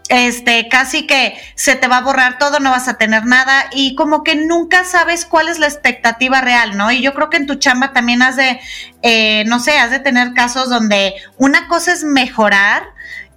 este, 0.08 0.68
casi 0.68 1.06
que 1.06 1.34
se 1.54 1.76
te 1.76 1.86
va 1.86 1.98
a 1.98 2.02
borrar 2.02 2.38
todo, 2.38 2.60
no 2.60 2.70
vas 2.70 2.88
a 2.88 2.96
tener 2.96 3.26
nada 3.26 3.66
y 3.72 3.94
como 3.94 4.24
que 4.24 4.36
nunca 4.36 4.84
sabes 4.84 5.24
cuál 5.24 5.48
es 5.48 5.58
la 5.58 5.66
expectativa 5.66 6.40
real, 6.40 6.76
¿no? 6.76 6.90
Y 6.90 7.02
yo 7.02 7.12
creo 7.14 7.28
que 7.30 7.36
en 7.36 7.46
tu 7.46 7.56
chamba 7.56 7.92
también 7.92 8.22
has 8.22 8.36
de, 8.36 8.58
eh, 9.02 9.44
no 9.46 9.60
sé, 9.60 9.78
has 9.78 9.90
de 9.90 10.00
tener 10.00 10.32
casos 10.34 10.68
donde 10.68 11.14
una 11.36 11.68
cosa 11.68 11.92
es 11.92 12.04
mejorar 12.04 12.82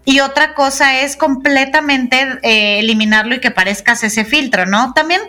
y 0.06 0.20
otra 0.20 0.56
cosa 0.56 1.02
es 1.02 1.16
completamente 1.16 2.40
eh, 2.42 2.80
eliminarlo 2.80 3.36
y 3.36 3.40
que 3.40 3.52
parezcas 3.52 4.04
ese 4.04 4.26
filtro, 4.26 4.66
¿no? 4.66 4.94
También 4.94 5.22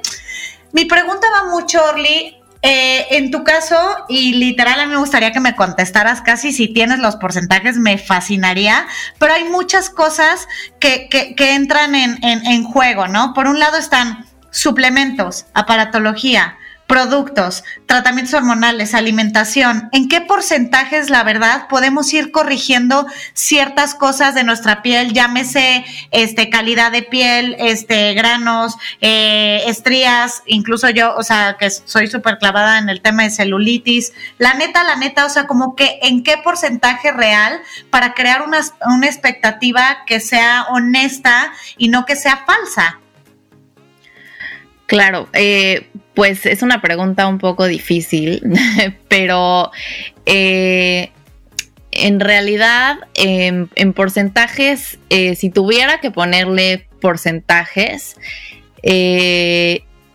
mi 0.73 0.87
pregunta 0.87 1.27
va 1.31 1.51
mucho, 1.51 1.85
Orly, 1.85 2.39
eh, 2.63 3.07
en 3.11 3.31
tu 3.31 3.45
caso, 3.45 3.77
y 4.09 4.35
literal 4.35 4.81
a 4.81 4.87
mí 4.87 4.93
me 4.93 4.99
gustaría 4.99 5.33
que 5.33 5.41
me 5.41 5.57
contestaras 5.57 6.23
casi 6.23 6.53
si 6.53 6.69
tienes 6.69 7.01
los 7.01 7.17
porcentajes, 7.17 7.77
me 7.77 7.99
fascinaría, 7.99 8.87
pero 9.19 9.35
hay 9.35 9.45
muchas 9.45 9.91
cosas 9.91 10.47
que, 10.79 11.09
que, 11.11 11.55
entran 11.55 11.95
en, 11.95 12.25
en, 12.25 12.47
en 12.47 12.65
juego, 12.65 13.09
¿no? 13.09 13.35
Por 13.35 13.49
un 13.49 13.59
lado 13.59 13.77
están 13.77 14.27
suplementos, 14.51 15.47
aparatología, 15.55 16.57
productos, 16.93 17.65
tratamientos 17.87 18.35
hormonales, 18.35 18.93
alimentación, 18.93 19.89
¿en 19.93 20.11
qué 20.11 20.21
porcentajes, 20.21 21.09
la 21.09 21.23
verdad, 21.23 21.67
podemos 21.69 22.13
ir 22.13 22.31
corrigiendo 22.31 23.07
ciertas 23.33 23.95
cosas 23.95 24.35
de 24.35 24.45
nuestra 24.45 24.83
piel, 24.83 25.15
llámese 25.15 25.87
este, 26.11 26.51
calidad 26.51 26.93
de 26.93 27.01
piel, 27.03 27.57
este, 27.59 28.13
granos, 28.13 28.77
eh, 29.01 29.63
estrías, 29.69 30.43
incluso 30.45 30.91
yo, 30.91 31.15
o 31.17 31.23
sea, 31.23 31.57
que 31.59 31.71
soy 31.71 32.09
súper 32.09 32.37
clavada 32.37 32.77
en 32.77 32.91
el 32.91 33.01
tema 33.01 33.23
de 33.23 33.31
celulitis, 33.31 34.13
la 34.37 34.53
neta, 34.53 34.85
la 34.85 34.97
neta, 34.97 35.25
o 35.25 35.31
sea, 35.31 35.47
como 35.47 35.75
que 35.75 35.99
en 36.03 36.23
qué 36.23 36.37
porcentaje 36.45 37.11
real 37.11 37.63
para 37.89 38.13
crear 38.13 38.43
una, 38.43 38.61
una 38.85 39.07
expectativa 39.07 40.05
que 40.07 40.21
sea 40.21 40.67
honesta 40.69 41.55
y 41.79 41.89
no 41.89 42.05
que 42.05 42.17
sea 42.17 42.45
falsa. 42.45 42.99
Claro, 44.93 45.27
eh, 45.33 45.89
pues 46.15 46.47
es 46.47 46.63
una 46.63 46.81
pregunta 46.83 47.27
un 47.27 47.39
poco 47.39 47.67
difícil, 47.67 48.43
pero 49.09 49.71
eh, 50.27 51.11
en 51.91 52.21
realidad 52.21 52.99
en 53.15 53.93
porcentajes, 53.95 54.99
eh, 55.11 55.35
si 55.35 55.51
tuviera 55.51 56.01
que 56.01 56.11
ponerle 56.11 56.87
porcentajes, 57.01 58.17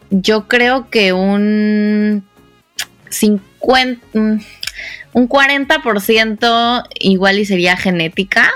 yo 0.09 0.47
creo 0.47 0.89
que 0.89 1.13
un 1.13 2.25
50, 3.09 4.01
un 5.13 5.29
40% 5.29 6.83
igual 6.99 7.39
y 7.39 7.45
sería 7.45 7.77
genética 7.77 8.51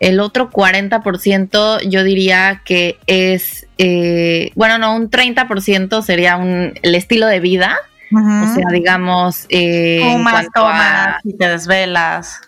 el 0.00 0.20
otro 0.20 0.50
40% 0.50 1.80
yo 1.88 2.04
diría 2.04 2.62
que 2.64 2.98
es, 3.06 3.66
eh, 3.78 4.50
bueno, 4.54 4.78
no, 4.78 4.94
un 4.94 5.10
30% 5.10 6.02
sería 6.02 6.36
un, 6.36 6.74
el 6.82 6.94
estilo 6.94 7.26
de 7.26 7.40
vida. 7.40 7.76
O 8.12 8.54
sea, 8.54 8.66
digamos... 8.72 9.46
Eh, 9.48 10.00
fumas, 10.00 10.46
tomas 10.54 11.16
y 11.24 11.36
te 11.36 11.48
desvelas. 11.48 12.40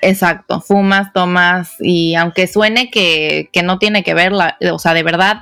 Exacto, 0.00 0.60
fumas, 0.60 1.12
tomas 1.12 1.76
y 1.80 2.14
aunque 2.14 2.46
suene 2.46 2.90
que, 2.90 3.48
que 3.52 3.62
no 3.62 3.78
tiene 3.78 4.04
que 4.04 4.12
ver, 4.12 4.32
la, 4.32 4.56
o 4.70 4.78
sea, 4.78 4.92
de 4.92 5.02
verdad, 5.02 5.40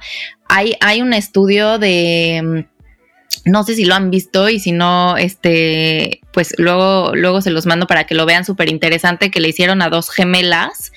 hay, 0.48 0.76
hay 0.80 1.02
un 1.02 1.12
estudio 1.12 1.78
de 1.78 2.66
no 3.44 3.64
sé 3.64 3.74
si 3.74 3.84
lo 3.84 3.94
han 3.94 4.10
visto 4.10 4.48
y 4.48 4.60
si 4.60 4.72
no, 4.72 5.16
este, 5.16 6.20
pues 6.32 6.54
luego, 6.58 7.12
luego 7.14 7.40
se 7.40 7.50
los 7.50 7.66
mando 7.66 7.86
para 7.86 8.04
que 8.04 8.14
lo 8.14 8.26
vean 8.26 8.44
súper 8.44 8.68
interesante 8.68 9.30
que 9.30 9.40
le 9.40 9.48
hicieron 9.48 9.82
a 9.82 9.88
dos 9.88 10.10
gemelas 10.10 10.92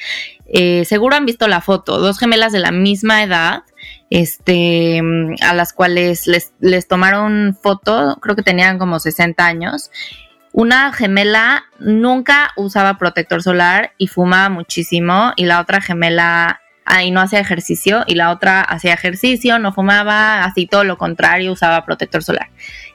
eh, 0.48 0.86
seguro 0.86 1.16
han 1.16 1.26
visto 1.26 1.48
la 1.48 1.62
foto, 1.62 2.00
dos 2.00 2.20
gemelas 2.20 2.52
de 2.52 2.60
la 2.60 2.72
misma 2.72 3.24
edad, 3.24 3.64
este, 4.10 5.02
a 5.42 5.54
las 5.54 5.74
cuales 5.74 6.28
les, 6.28 6.54
les 6.60 6.88
tomaron 6.88 7.58
foto, 7.62 8.18
creo 8.22 8.36
que 8.36 8.44
tenían 8.44 8.78
como 8.78 9.00
60 9.00 9.44
años. 9.44 9.90
Una 10.52 10.94
gemela 10.94 11.66
nunca 11.80 12.52
usaba 12.56 12.98
protector 12.98 13.44
solar 13.44 13.94
y 13.98 14.08
fumaba 14.08 14.50
muchísimo 14.50 15.34
y 15.36 15.46
la 15.46 15.60
otra 15.60 15.82
gemela 15.82 16.62
ahí 16.86 17.12
no 17.12 17.20
hacía 17.20 17.40
ejercicio 17.40 18.04
y 18.08 18.16
la 18.16 18.32
otra 18.32 18.62
hacía 18.62 18.94
ejercicio, 18.94 19.60
no 19.60 19.74
fumaba, 19.74 20.44
así 20.44 20.68
todo 20.68 20.84
lo 20.84 20.98
contrario, 20.98 21.52
usaba 21.52 21.86
protector 21.86 22.24
solar. 22.24 22.50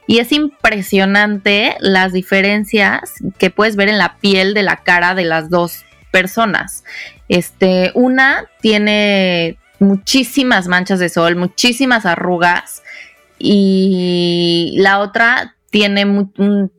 Y 0.07 0.19
es 0.19 0.33
impresionante 0.33 1.77
las 1.81 2.13
diferencias 2.13 3.15
que 3.39 3.51
puedes 3.51 3.77
ver 3.77 3.89
en 3.89 3.99
la 3.99 4.17
piel 4.19 4.55
de 4.55 4.63
la 4.63 4.77
cara 4.77 5.15
de 5.15 5.25
las 5.25 5.51
dos 5.51 5.85
personas. 6.11 6.85
Este, 7.29 7.93
una 7.95 8.47
tiene 8.61 9.59
muchísimas 9.79 10.67
manchas 10.67 10.99
de 10.99 11.09
sol, 11.09 11.37
muchísimas 11.37 12.07
arrugas 12.07 12.83
y 13.39 14.75
la 14.79 14.99
otra 14.99 15.55
tiene 15.71 16.05
un 16.05 16.73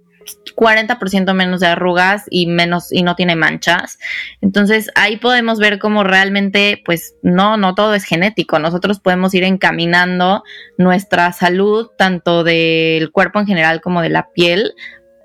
40% 0.61 1.33
menos 1.33 1.59
de 1.59 1.67
arrugas 1.67 2.25
y 2.29 2.45
menos 2.45 2.93
y 2.93 3.01
no 3.01 3.15
tiene 3.15 3.35
manchas. 3.35 3.97
Entonces, 4.41 4.91
ahí 4.93 5.17
podemos 5.17 5.57
ver 5.57 5.79
cómo 5.79 6.03
realmente 6.03 6.79
pues 6.85 7.15
no 7.23 7.57
no 7.57 7.73
todo 7.73 7.95
es 7.95 8.03
genético. 8.03 8.59
Nosotros 8.59 8.99
podemos 8.99 9.33
ir 9.33 9.43
encaminando 9.43 10.43
nuestra 10.77 11.33
salud 11.33 11.87
tanto 11.97 12.43
del 12.43 13.11
cuerpo 13.11 13.39
en 13.39 13.47
general 13.47 13.81
como 13.81 14.03
de 14.03 14.09
la 14.09 14.29
piel 14.29 14.73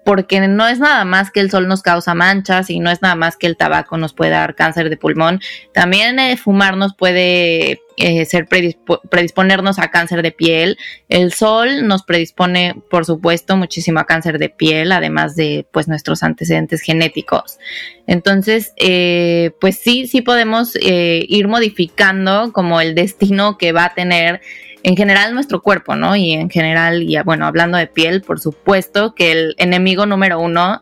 porque 0.07 0.40
no 0.40 0.66
es 0.66 0.79
nada 0.79 1.05
más 1.05 1.31
que 1.31 1.40
el 1.40 1.51
sol 1.51 1.68
nos 1.68 1.83
causa 1.83 2.14
manchas 2.14 2.70
y 2.70 2.79
no 2.79 2.90
es 2.90 3.03
nada 3.03 3.16
más 3.16 3.37
que 3.37 3.46
el 3.46 3.59
tabaco 3.59 3.99
nos 3.99 4.14
puede 4.14 4.31
dar 4.31 4.55
cáncer 4.55 4.88
de 4.88 4.96
pulmón. 4.96 5.40
También 5.75 6.18
eh, 6.18 6.38
fumar 6.38 6.79
nos 6.79 6.94
puede 6.94 7.81
eh, 7.96 8.24
ser 8.24 8.46
predisponernos 8.46 9.78
a 9.78 9.90
cáncer 9.90 10.22
de 10.22 10.32
piel. 10.32 10.78
El 11.09 11.32
sol 11.32 11.87
nos 11.87 12.02
predispone, 12.02 12.74
por 12.90 13.04
supuesto, 13.04 13.56
muchísimo 13.56 14.00
a 14.00 14.06
cáncer 14.06 14.38
de 14.38 14.48
piel, 14.48 14.92
además 14.92 15.37
de 15.37 15.66
pues 15.72 15.88
nuestros 15.88 16.22
antecedentes 16.22 16.82
genéticos. 16.82 17.59
Entonces, 18.06 18.72
eh, 18.76 19.52
pues 19.61 19.78
sí, 19.78 20.06
sí 20.06 20.22
podemos 20.22 20.76
ir 20.80 21.48
modificando 21.48 22.52
como 22.52 22.80
el 22.80 22.94
destino 22.94 23.59
que 23.59 23.72
va 23.72 23.87
a 23.87 23.94
tener 23.94 24.40
en 24.87 24.96
general 24.96 25.35
nuestro 25.35 25.62
cuerpo, 25.62 25.96
¿no? 25.96 26.14
Y 26.14 26.32
en 26.32 26.48
general, 26.48 27.02
y 27.02 27.20
bueno, 27.24 27.44
hablando 27.46 27.76
de 27.76 27.88
piel, 27.88 28.22
por 28.22 28.38
supuesto 28.38 29.16
que 29.16 29.32
el 29.32 29.54
enemigo 29.59 30.06
número 30.06 30.38
uno 30.38 30.80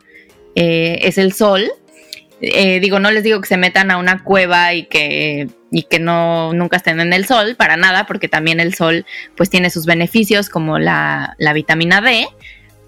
eh, 0.54 0.98
es 1.02 1.16
el 1.16 1.32
sol. 1.32 1.70
Eh, 2.52 2.80
digo, 2.80 2.98
no 2.98 3.10
les 3.10 3.22
digo 3.22 3.40
que 3.40 3.48
se 3.48 3.56
metan 3.56 3.90
a 3.90 3.96
una 3.96 4.22
cueva 4.22 4.74
y 4.74 4.84
que, 4.84 5.48
y 5.70 5.84
que 5.84 5.98
no 5.98 6.52
nunca 6.52 6.76
estén 6.76 7.00
en 7.00 7.12
el 7.12 7.26
sol, 7.26 7.56
para 7.56 7.76
nada, 7.76 8.06
porque 8.06 8.28
también 8.28 8.60
el 8.60 8.74
sol 8.74 9.06
pues 9.36 9.48
tiene 9.48 9.70
sus 9.70 9.86
beneficios 9.86 10.48
como 10.48 10.78
la, 10.78 11.36
vitamina 11.54 12.00
D, 12.00 12.26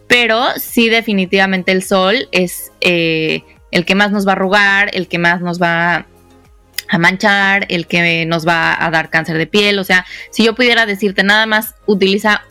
pero 0.09 0.45
sí 0.57 0.89
definitivamente 0.89 1.73
el 1.73 1.83
sol 1.83 2.29
es 2.33 2.71
eh, 2.81 3.43
el 3.71 3.85
que 3.85 3.95
más 3.95 4.11
nos 4.13 4.27
va 4.27 4.33
a 4.33 4.35
arrugar, 4.35 4.91
el 4.93 5.09
que 5.09 5.19
más 5.19 5.41
nos 5.41 5.61
va 5.61 6.07
a 6.89 6.99
manchar, 6.99 7.67
el 7.69 7.87
que 7.87 8.27
nos 8.27 8.47
va 8.47 8.85
a 8.85 8.91
dar 8.91 9.11
cáncer 9.11 9.39
de 9.39 9.47
piel. 9.47 9.79
O 9.79 9.85
sea, 9.85 10.05
si 10.31 10.45
yo 10.45 10.55
pudiera 10.55 10.87
decirte 10.87 11.23
nada 11.25 11.47
más, 11.47 11.75
utiliza, 11.87 12.43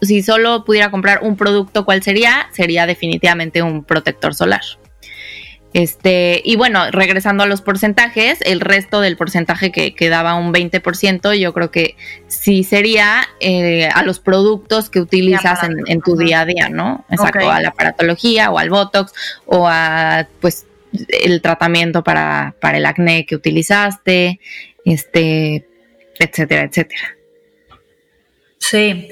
si 0.00 0.22
solo 0.22 0.64
pudiera 0.64 0.90
comprar 0.90 1.20
un 1.22 1.36
producto, 1.36 1.84
¿cuál 1.84 2.02
sería? 2.02 2.48
Sería 2.52 2.86
definitivamente 2.86 3.62
un 3.62 3.84
protector 3.84 4.34
solar. 4.34 4.62
Este, 5.74 6.42
y 6.44 6.56
bueno, 6.56 6.90
regresando 6.90 7.44
a 7.44 7.46
los 7.46 7.62
porcentajes, 7.62 8.40
el 8.42 8.60
resto 8.60 9.00
del 9.00 9.16
porcentaje 9.16 9.72
que 9.72 9.94
quedaba 9.94 10.34
un 10.34 10.52
20%, 10.52 11.34
yo 11.38 11.52
creo 11.54 11.70
que 11.70 11.96
sí 12.28 12.62
sería 12.62 13.26
eh, 13.40 13.88
a 13.88 14.02
los 14.02 14.18
productos 14.18 14.90
que 14.90 15.00
utilizas 15.00 15.60
en, 15.62 16.00
tu 16.02 16.16
día 16.16 16.40
a 16.40 16.44
día, 16.44 16.68
¿no? 16.68 17.06
Exacto, 17.10 17.50
a 17.50 17.60
la 17.60 17.68
aparatología 17.68 18.50
o 18.50 18.58
al 18.58 18.68
Botox 18.68 19.12
o 19.46 19.66
a, 19.66 20.26
pues, 20.40 20.66
el 21.08 21.40
tratamiento 21.40 22.04
para, 22.04 22.54
para 22.60 22.76
el 22.76 22.84
acné 22.84 23.24
que 23.24 23.34
utilizaste, 23.34 24.40
este, 24.84 25.66
etcétera, 26.18 26.64
etcétera. 26.64 27.16
Sí. 28.58 29.08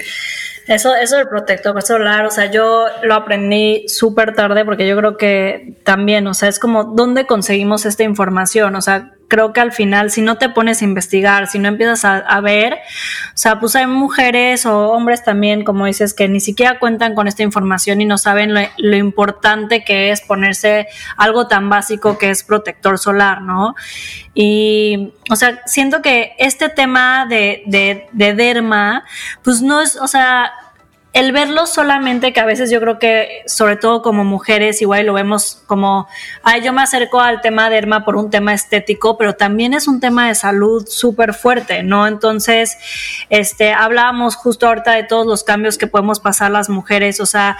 Eso, 0.70 0.94
eso 0.94 1.16
del 1.16 1.26
protector 1.26 1.82
solar, 1.82 2.26
o 2.26 2.30
sea, 2.30 2.48
yo 2.48 2.86
lo 3.02 3.14
aprendí 3.14 3.88
súper 3.88 4.36
tarde 4.36 4.64
porque 4.64 4.86
yo 4.86 4.96
creo 4.96 5.16
que 5.16 5.80
también, 5.82 6.28
o 6.28 6.32
sea, 6.32 6.48
es 6.48 6.60
como, 6.60 6.84
¿dónde 6.84 7.26
conseguimos 7.26 7.86
esta 7.86 8.04
información? 8.04 8.76
O 8.76 8.80
sea, 8.80 9.14
creo 9.30 9.52
que 9.54 9.60
al 9.60 9.72
final, 9.72 10.10
si 10.10 10.20
no 10.20 10.36
te 10.36 10.50
pones 10.50 10.82
a 10.82 10.84
investigar, 10.84 11.46
si 11.46 11.58
no 11.58 11.68
empiezas 11.68 12.04
a, 12.04 12.40
ver, 12.40 12.74
o 12.74 13.36
sea, 13.36 13.60
pues 13.60 13.76
hay 13.76 13.86
mujeres 13.86 14.66
o 14.66 14.90
hombres 14.90 15.24
también, 15.24 15.62
como 15.64 15.86
dices, 15.86 16.12
que 16.12 16.28
ni 16.28 16.40
siquiera 16.40 16.78
cuentan 16.78 17.14
con 17.14 17.28
esta 17.28 17.42
información 17.44 18.00
y 18.00 18.06
no 18.06 18.18
saben 18.18 18.52
lo, 18.52 18.96
importante 18.96 19.84
que 19.84 20.10
es 20.10 20.20
ponerse 20.20 20.88
algo 21.16 21.46
tan 21.46 21.70
básico 21.70 22.18
que 22.18 22.30
es 22.30 22.42
protector 22.42 22.98
solar, 22.98 23.40
¿no? 23.40 23.76
Y, 24.34 25.12
o 25.30 25.36
sea, 25.36 25.62
siento 25.64 26.02
que 26.02 26.32
este 26.38 26.68
tema 26.68 27.24
de, 27.26 27.62
de, 27.66 28.08
de 28.12 28.34
derma, 28.34 29.04
pues 29.42 29.62
no 29.62 29.80
es, 29.80 29.96
o 29.96 30.08
sea, 30.08 30.52
el 31.12 31.32
verlo 31.32 31.66
solamente, 31.66 32.32
que 32.32 32.38
a 32.38 32.44
veces 32.44 32.70
yo 32.70 32.80
creo 32.80 33.00
que, 33.00 33.42
sobre 33.46 33.76
todo 33.76 34.00
como 34.00 34.24
mujeres, 34.24 34.80
igual 34.80 35.06
lo 35.06 35.12
vemos 35.12 35.60
como, 35.66 36.06
ay, 36.44 36.62
yo 36.62 36.72
me 36.72 36.82
acerco 36.82 37.20
al 37.20 37.40
tema 37.40 37.68
de 37.68 37.76
derma 37.76 38.04
por 38.04 38.14
un 38.14 38.30
tema 38.30 38.54
estético, 38.54 39.18
pero 39.18 39.34
también 39.34 39.74
es 39.74 39.88
un 39.88 39.98
tema 39.98 40.28
de 40.28 40.36
salud 40.36 40.86
súper 40.86 41.34
fuerte, 41.34 41.82
¿no? 41.82 42.06
Entonces, 42.06 42.76
este, 43.28 43.72
hablábamos 43.72 44.36
justo 44.36 44.68
ahorita 44.68 44.92
de 44.92 45.02
todos 45.02 45.26
los 45.26 45.42
cambios 45.42 45.78
que 45.78 45.88
podemos 45.88 46.20
pasar 46.20 46.52
las 46.52 46.68
mujeres, 46.68 47.20
o 47.20 47.26
sea, 47.26 47.56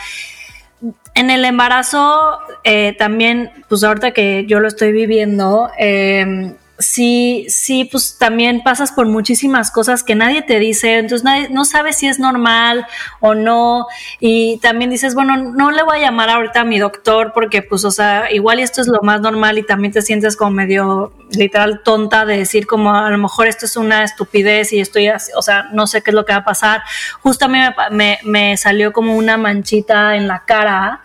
en 1.15 1.31
el 1.31 1.45
embarazo, 1.45 2.39
eh, 2.63 2.95
también, 2.99 3.51
pues 3.69 3.83
ahorita 3.83 4.13
que 4.13 4.47
yo 4.47 4.61
lo 4.61 4.69
estoy 4.69 4.93
viviendo, 4.93 5.71
eh, 5.77 6.55
sí, 6.81 7.47
sí, 7.49 7.85
pues 7.85 8.16
también 8.19 8.62
pasas 8.62 8.90
por 8.90 9.07
muchísimas 9.07 9.71
cosas 9.71 10.03
que 10.03 10.14
nadie 10.14 10.43
te 10.43 10.59
dice, 10.59 10.99
entonces 10.99 11.25
nadie, 11.25 11.49
no 11.51 11.64
sabes 11.64 11.99
si 11.99 12.09
es 12.09 12.19
normal 12.19 12.87
o 13.21 13.35
no, 13.35 13.87
y 14.19 14.59
también 14.59 14.90
dices, 14.90 15.14
bueno, 15.14 15.37
no 15.37 15.71
le 15.71 15.83
voy 15.83 15.99
a 15.99 16.01
llamar 16.01 16.31
ahorita 16.31 16.62
a 16.62 16.64
mi 16.64 16.79
doctor 16.79 17.33
porque 17.33 17.62
pues, 17.62 17.85
o 17.85 17.90
sea, 17.90 18.33
igual 18.33 18.59
esto 18.59 18.81
es 18.81 18.88
lo 18.88 19.01
más 19.03 19.21
normal 19.21 19.59
y 19.59 19.62
también 19.62 19.93
te 19.93 20.03
sientes 20.03 20.37
como 20.37 20.51
medio 20.51 21.12
literal 21.31 21.83
tonta 21.85 22.25
de 22.25 22.38
decir 22.38 22.66
como 22.66 22.95
a 22.95 23.11
lo 23.11 23.19
mejor 23.19 23.47
esto 23.47 23.66
es 23.66 23.77
una 23.77 24.03
estupidez 24.03 24.73
y 24.73 24.81
estoy 24.81 25.09
así, 25.09 25.31
o 25.37 25.43
sea, 25.43 25.64
no 25.73 25.87
sé 25.87 26.03
qué 26.03 26.11
es 26.11 26.14
lo 26.14 26.25
que 26.25 26.33
va 26.33 26.40
a 26.40 26.45
pasar. 26.45 26.83
Justo 27.21 27.45
a 27.45 27.49
mí 27.49 27.59
me, 27.93 28.19
me 28.25 28.57
salió 28.57 28.93
como 28.93 29.16
una 29.16 29.37
manchita 29.37 30.16
en 30.16 30.27
la 30.27 30.45
cara 30.45 31.03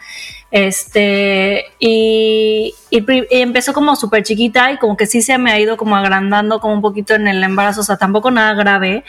este, 0.55 1.65
y, 1.79 2.73
empezó 2.89 3.73
como 3.73 3.97
súper 3.97 4.23
chiquita 4.23 4.71
y 4.71 4.77
como 4.77 4.95
que 4.95 5.05
sí 5.05 5.21
se 5.21 5.37
me 5.37 5.51
ha 5.51 5.59
ido 5.59 5.75
como 5.75 5.97
agrandando 5.97 6.61
como 6.61 6.75
un 6.75 6.81
poquito 6.81 7.13
en 7.13 7.27
el 7.27 7.43
embarazo, 7.43 7.81
o 7.81 7.83
sea, 7.83 7.97
tampoco 7.97 8.31
nada 8.31 8.53
grave, 8.53 9.03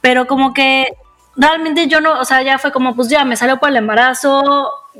pero 0.00 0.26
como 0.26 0.54
que 0.54 0.86
realmente 1.38 1.86
yo 1.86 2.00
no, 2.00 2.20
o 2.20 2.24
sea, 2.24 2.42
ya 2.42 2.58
fue 2.58 2.72
como, 2.72 2.94
pues 2.94 3.08
ya 3.08 3.24
me 3.24 3.36
salió 3.36 3.58
por 3.58 3.70
el 3.70 3.76
embarazo, 3.76 4.42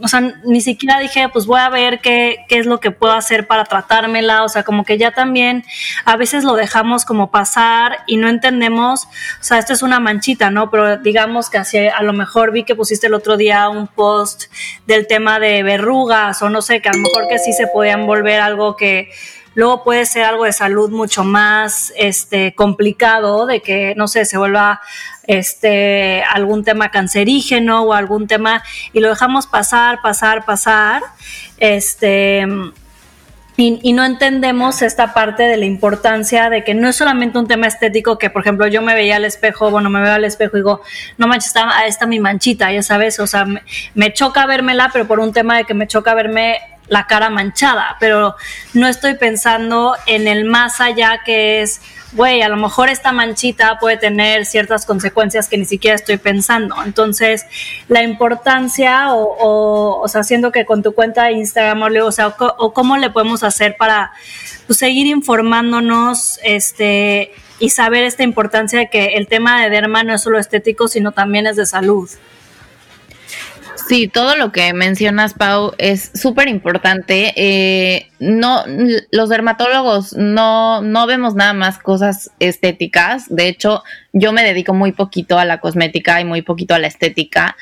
o 0.00 0.06
sea, 0.06 0.20
ni 0.44 0.60
siquiera 0.60 1.00
dije, 1.00 1.28
pues 1.28 1.46
voy 1.46 1.58
a 1.58 1.68
ver 1.68 1.98
qué, 1.98 2.44
qué 2.48 2.58
es 2.58 2.66
lo 2.66 2.78
que 2.78 2.92
puedo 2.92 3.12
hacer 3.12 3.48
para 3.48 3.64
tratármela, 3.64 4.44
o 4.44 4.48
sea, 4.48 4.62
como 4.62 4.84
que 4.84 4.96
ya 4.98 5.10
también 5.10 5.64
a 6.04 6.16
veces 6.16 6.44
lo 6.44 6.54
dejamos 6.54 7.04
como 7.04 7.32
pasar 7.32 7.98
y 8.06 8.16
no 8.16 8.28
entendemos, 8.28 9.06
o 9.06 9.44
sea, 9.44 9.58
esto 9.58 9.72
es 9.72 9.82
una 9.82 9.98
manchita, 9.98 10.50
¿no? 10.50 10.70
Pero 10.70 10.98
digamos 10.98 11.50
que 11.50 11.58
así, 11.58 11.78
a 11.78 12.02
lo 12.02 12.12
mejor 12.12 12.52
vi 12.52 12.62
que 12.62 12.76
pusiste 12.76 13.08
el 13.08 13.14
otro 13.14 13.36
día 13.36 13.68
un 13.68 13.88
post 13.88 14.44
del 14.86 15.08
tema 15.08 15.40
de 15.40 15.64
verrugas 15.64 16.40
o 16.42 16.48
no 16.50 16.62
sé, 16.62 16.80
que 16.80 16.88
a 16.88 16.92
lo 16.92 16.98
mejor 16.98 17.26
que 17.28 17.40
sí 17.40 17.52
se 17.52 17.66
podían 17.66 18.06
volver 18.06 18.40
algo 18.40 18.76
que 18.76 19.10
luego 19.58 19.82
puede 19.82 20.06
ser 20.06 20.22
algo 20.22 20.44
de 20.44 20.52
salud 20.52 20.88
mucho 20.88 21.24
más 21.24 21.92
este, 21.96 22.54
complicado, 22.54 23.44
de 23.44 23.60
que, 23.60 23.92
no 23.96 24.06
sé, 24.06 24.24
se 24.24 24.38
vuelva 24.38 24.80
este, 25.24 26.22
algún 26.22 26.62
tema 26.62 26.92
cancerígeno 26.92 27.82
o 27.82 27.92
algún 27.92 28.28
tema, 28.28 28.62
y 28.92 29.00
lo 29.00 29.08
dejamos 29.08 29.48
pasar, 29.48 30.00
pasar, 30.00 30.44
pasar, 30.44 31.02
este, 31.56 32.46
y, 33.56 33.92
no 33.94 34.04
entendemos 34.04 34.80
esta 34.80 35.12
parte 35.12 35.42
de 35.42 35.56
la 35.56 35.64
importancia 35.64 36.50
de 36.50 36.62
que 36.62 36.74
no 36.74 36.88
es 36.88 36.94
solamente 36.94 37.36
un 37.36 37.48
tema 37.48 37.66
estético, 37.66 38.16
que 38.16 38.30
por 38.30 38.42
ejemplo 38.42 38.68
yo 38.68 38.80
me 38.80 38.94
veía 38.94 39.16
al 39.16 39.24
espejo, 39.24 39.72
bueno, 39.72 39.90
me 39.90 40.00
veo 40.00 40.12
al 40.12 40.24
espejo 40.24 40.56
y 40.56 40.60
digo, 40.60 40.82
no 41.16 41.26
manches, 41.26 41.48
está, 41.48 41.84
está 41.84 42.06
mi 42.06 42.20
manchita, 42.20 42.70
ya 42.70 42.84
sabes, 42.84 43.18
o 43.18 43.26
sea, 43.26 43.44
me, 43.44 43.64
me 43.94 44.12
choca 44.12 44.46
vérmela, 44.46 44.90
pero 44.92 45.08
por 45.08 45.18
un 45.18 45.32
tema 45.32 45.56
de 45.56 45.64
que 45.64 45.74
me 45.74 45.88
choca 45.88 46.14
verme 46.14 46.60
la 46.88 47.06
cara 47.06 47.30
manchada, 47.30 47.96
pero 48.00 48.34
no 48.74 48.88
estoy 48.88 49.14
pensando 49.14 49.94
en 50.06 50.26
el 50.26 50.44
más 50.44 50.80
allá 50.80 51.20
que 51.24 51.60
es, 51.60 51.80
güey, 52.12 52.42
a 52.42 52.48
lo 52.48 52.56
mejor 52.56 52.88
esta 52.88 53.12
manchita 53.12 53.78
puede 53.78 53.96
tener 53.96 54.46
ciertas 54.46 54.86
consecuencias 54.86 55.48
que 55.48 55.58
ni 55.58 55.64
siquiera 55.64 55.94
estoy 55.94 56.16
pensando. 56.16 56.76
Entonces, 56.84 57.44
la 57.88 58.02
importancia 58.02 59.12
o, 59.14 60.00
o, 60.00 60.08
sea, 60.08 60.22
haciendo 60.22 60.52
que 60.52 60.64
con 60.64 60.82
tu 60.82 60.94
cuenta 60.94 61.24
de 61.24 61.32
Instagram, 61.32 61.82
o, 61.82 62.12
sea, 62.12 62.28
o, 62.38 62.72
cómo 62.72 62.96
le 62.96 63.10
podemos 63.10 63.42
hacer 63.42 63.76
para 63.76 64.12
pues, 64.66 64.78
seguir 64.78 65.06
informándonos, 65.06 66.40
este, 66.42 67.32
y 67.58 67.70
saber 67.70 68.04
esta 68.04 68.22
importancia 68.22 68.78
de 68.78 68.88
que 68.88 69.16
el 69.16 69.26
tema 69.26 69.62
de 69.62 69.70
derma 69.70 70.04
no 70.04 70.14
es 70.14 70.22
solo 70.22 70.38
estético, 70.38 70.88
sino 70.88 71.12
también 71.12 71.46
es 71.46 71.56
de 71.56 71.66
salud. 71.66 72.08
Sí, 73.88 74.06
todo 74.06 74.36
lo 74.36 74.52
que 74.52 74.74
mencionas, 74.74 75.32
Pau, 75.32 75.72
es 75.78 76.10
súper 76.14 76.48
importante. 76.48 77.32
Eh, 77.36 78.10
no, 78.18 78.62
los 79.10 79.30
dermatólogos 79.30 80.12
no, 80.12 80.82
no 80.82 81.06
vemos 81.06 81.34
nada 81.34 81.54
más 81.54 81.78
cosas 81.78 82.30
estéticas. 82.38 83.24
De 83.30 83.48
hecho, 83.48 83.82
yo 84.12 84.32
me 84.34 84.44
dedico 84.44 84.74
muy 84.74 84.92
poquito 84.92 85.38
a 85.38 85.46
la 85.46 85.58
cosmética 85.60 86.20
y 86.20 86.26
muy 86.26 86.42
poquito 86.42 86.74
a 86.74 86.78
la 86.78 86.86
estética. 86.86 87.56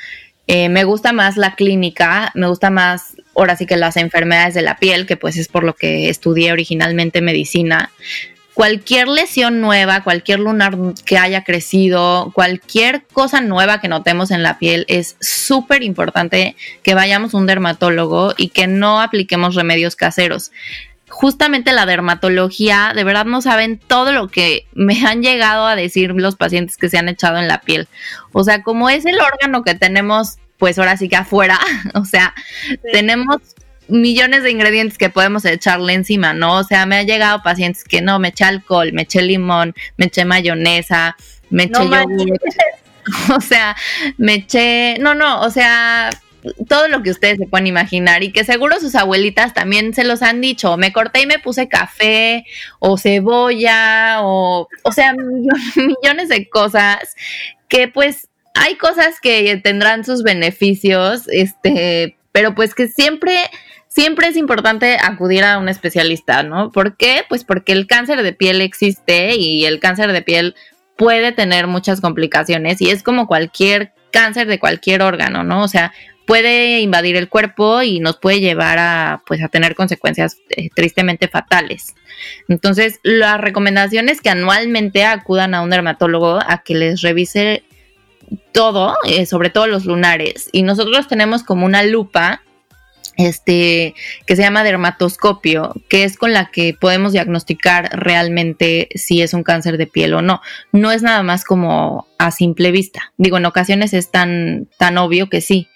Eh, 0.47 0.67
me 0.67 0.83
gusta 0.83 1.13
más 1.13 1.37
la 1.37 1.55
clínica, 1.55 2.31
me 2.33 2.47
gusta 2.47 2.71
más, 2.71 3.15
ahora 3.33 3.55
sí 3.55 3.65
que 3.65 3.77
las 3.77 3.95
enfermedades 3.95 4.53
de 4.53 4.63
la 4.63 4.75
piel, 4.75 5.05
que 5.05 5.15
pues 5.15 5.37
es 5.37 5.47
por 5.47 5.63
lo 5.63 5.75
que 5.75 6.09
estudié 6.09 6.51
originalmente 6.51 7.21
medicina 7.21 7.89
cualquier 8.57 9.07
lesión 9.07 9.61
nueva, 9.61 10.03
cualquier 10.03 10.39
lunar 10.39 10.75
que 11.05 11.19
haya 11.19 11.43
crecido, 11.43 12.31
cualquier 12.33 13.03
cosa 13.13 13.39
nueva 13.39 13.79
que 13.79 13.87
notemos 13.87 14.31
en 14.31 14.41
la 14.41 14.57
piel, 14.57 14.83
es 14.87 15.15
súper 15.19 15.83
importante 15.83 16.55
que 16.81 16.95
vayamos 16.95 17.35
a 17.35 17.37
un 17.37 17.45
dermatólogo 17.45 18.33
y 18.35 18.49
que 18.49 18.65
no 18.65 18.99
apliquemos 18.99 19.53
remedios 19.53 19.95
caseros. 19.95 20.51
Justamente 21.07 21.71
la 21.71 21.85
dermatología, 21.85 22.93
de 22.95 23.03
verdad 23.03 23.25
no 23.25 23.43
saben 23.43 23.77
todo 23.77 24.11
lo 24.11 24.27
que 24.27 24.65
me 24.73 24.99
han 25.05 25.21
llegado 25.21 25.67
a 25.67 25.75
decir 25.75 26.09
los 26.15 26.35
pacientes 26.35 26.77
que 26.77 26.89
se 26.89 26.97
han 26.97 27.09
echado 27.09 27.37
en 27.37 27.47
la 27.47 27.61
piel. 27.61 27.87
O 28.31 28.43
sea, 28.43 28.63
como 28.63 28.89
es 28.89 29.05
el 29.05 29.19
órgano 29.19 29.61
que 29.61 29.75
tenemos, 29.75 30.39
pues 30.57 30.79
ahora 30.79 30.97
sí 30.97 31.09
que 31.09 31.17
afuera, 31.17 31.59
o 31.93 32.05
sea, 32.05 32.33
tenemos 32.91 33.37
millones 33.89 34.43
de 34.43 34.51
ingredientes 34.51 34.97
que 34.97 35.09
podemos 35.09 35.45
echarle 35.45 35.93
encima, 35.93 36.33
¿no? 36.33 36.57
O 36.57 36.63
sea, 36.63 36.85
me 36.85 36.97
ha 36.97 37.03
llegado 37.03 37.41
pacientes 37.41 37.83
que 37.83 38.01
no, 38.01 38.19
me 38.19 38.29
eché 38.29 38.43
alcohol, 38.43 38.91
me 38.93 39.03
eché 39.03 39.21
limón, 39.21 39.73
me 39.97 40.05
eché 40.05 40.25
mayonesa, 40.25 41.15
me 41.49 41.63
eché 41.63 41.83
yogur. 41.83 42.39
O 43.33 43.39
sea, 43.39 43.77
me 44.17 44.33
eché, 44.33 44.97
no, 44.99 45.15
no, 45.15 45.39
o 45.39 45.49
sea, 45.49 46.09
todo 46.67 46.87
lo 46.87 47.03
que 47.03 47.11
ustedes 47.11 47.37
se 47.37 47.47
pueden 47.47 47.67
imaginar 47.67 48.23
y 48.23 48.31
que 48.31 48.43
seguro 48.43 48.79
sus 48.79 48.95
abuelitas 48.95 49.53
también 49.53 49.93
se 49.93 50.03
los 50.03 50.21
han 50.21 50.41
dicho, 50.41 50.77
me 50.77 50.91
corté 50.91 51.21
y 51.21 51.25
me 51.25 51.39
puse 51.39 51.67
café 51.67 52.45
o 52.79 52.97
cebolla 52.97 54.19
o, 54.21 54.67
o 54.83 54.91
sea, 54.91 55.13
millones 55.75 56.29
de 56.29 56.49
cosas 56.49 57.15
que 57.67 57.87
pues 57.87 58.27
hay 58.53 58.75
cosas 58.75 59.19
que 59.21 59.57
tendrán 59.57 60.03
sus 60.03 60.23
beneficios, 60.23 61.23
este, 61.27 62.17
pero 62.31 62.55
pues 62.55 62.73
que 62.73 62.87
siempre 62.87 63.37
siempre 63.97 64.27
es 64.27 64.37
importante 64.37 64.95
acudir 65.01 65.43
a 65.43 65.57
un 65.57 65.69
especialista, 65.69 66.43
¿no? 66.43 66.71
¿Por 66.71 66.97
qué? 66.97 67.23
Pues 67.27 67.43
porque 67.43 67.71
el 67.71 67.87
cáncer 67.87 68.21
de 68.21 68.31
piel 68.31 68.61
existe 68.61 69.35
y 69.35 69.65
el 69.65 69.79
cáncer 69.79 70.13
de 70.13 70.21
piel 70.21 70.53
puede 70.97 71.31
tener 71.31 71.65
muchas 71.65 71.99
complicaciones 71.99 72.79
y 72.79 72.91
es 72.91 73.01
como 73.01 73.25
cualquier 73.25 73.93
cáncer 74.11 74.45
de 74.45 74.59
cualquier 74.59 75.01
órgano, 75.01 75.43
¿no? 75.43 75.63
O 75.63 75.67
sea, 75.67 75.93
puede 76.27 76.81
invadir 76.81 77.15
el 77.15 77.27
cuerpo 77.27 77.81
y 77.81 77.99
nos 77.99 78.17
puede 78.17 78.39
llevar 78.39 78.77
a 78.77 79.23
pues 79.25 79.41
a 79.41 79.47
tener 79.47 79.73
consecuencias 79.73 80.37
eh, 80.51 80.69
tristemente 80.75 81.27
fatales. 81.27 81.95
Entonces, 82.47 82.99
la 83.01 83.39
recomendación 83.39 84.09
es 84.09 84.21
que 84.21 84.29
anualmente 84.29 85.05
acudan 85.05 85.55
a 85.55 85.63
un 85.63 85.71
dermatólogo 85.71 86.37
a 86.47 86.59
que 86.59 86.75
les 86.75 87.01
revise 87.01 87.63
todo, 88.51 88.95
eh, 89.07 89.25
sobre 89.25 89.49
todo 89.49 89.65
los 89.65 89.85
lunares. 89.85 90.49
Y 90.51 90.61
nosotros 90.61 91.07
tenemos 91.07 91.41
como 91.41 91.65
una 91.65 91.81
lupa 91.81 92.43
este, 93.17 93.95
que 94.25 94.35
se 94.35 94.43
llama 94.43 94.63
dermatoscopio, 94.63 95.73
que 95.89 96.03
es 96.03 96.17
con 96.17 96.33
la 96.33 96.51
que 96.51 96.73
podemos 96.79 97.11
diagnosticar 97.11 97.89
realmente 97.91 98.89
si 98.95 99.21
es 99.21 99.33
un 99.33 99.43
cáncer 99.43 99.77
de 99.77 99.87
piel 99.87 100.13
o 100.13 100.21
no. 100.21 100.41
No 100.71 100.91
es 100.91 101.01
nada 101.01 101.23
más 101.23 101.43
como 101.43 102.07
a 102.19 102.31
simple 102.31 102.71
vista. 102.71 103.11
Digo, 103.17 103.37
en 103.37 103.45
ocasiones 103.45 103.93
es 103.93 104.11
tan, 104.11 104.67
tan 104.77 104.97
obvio 104.97 105.29
que 105.29 105.41
sí, 105.41 105.67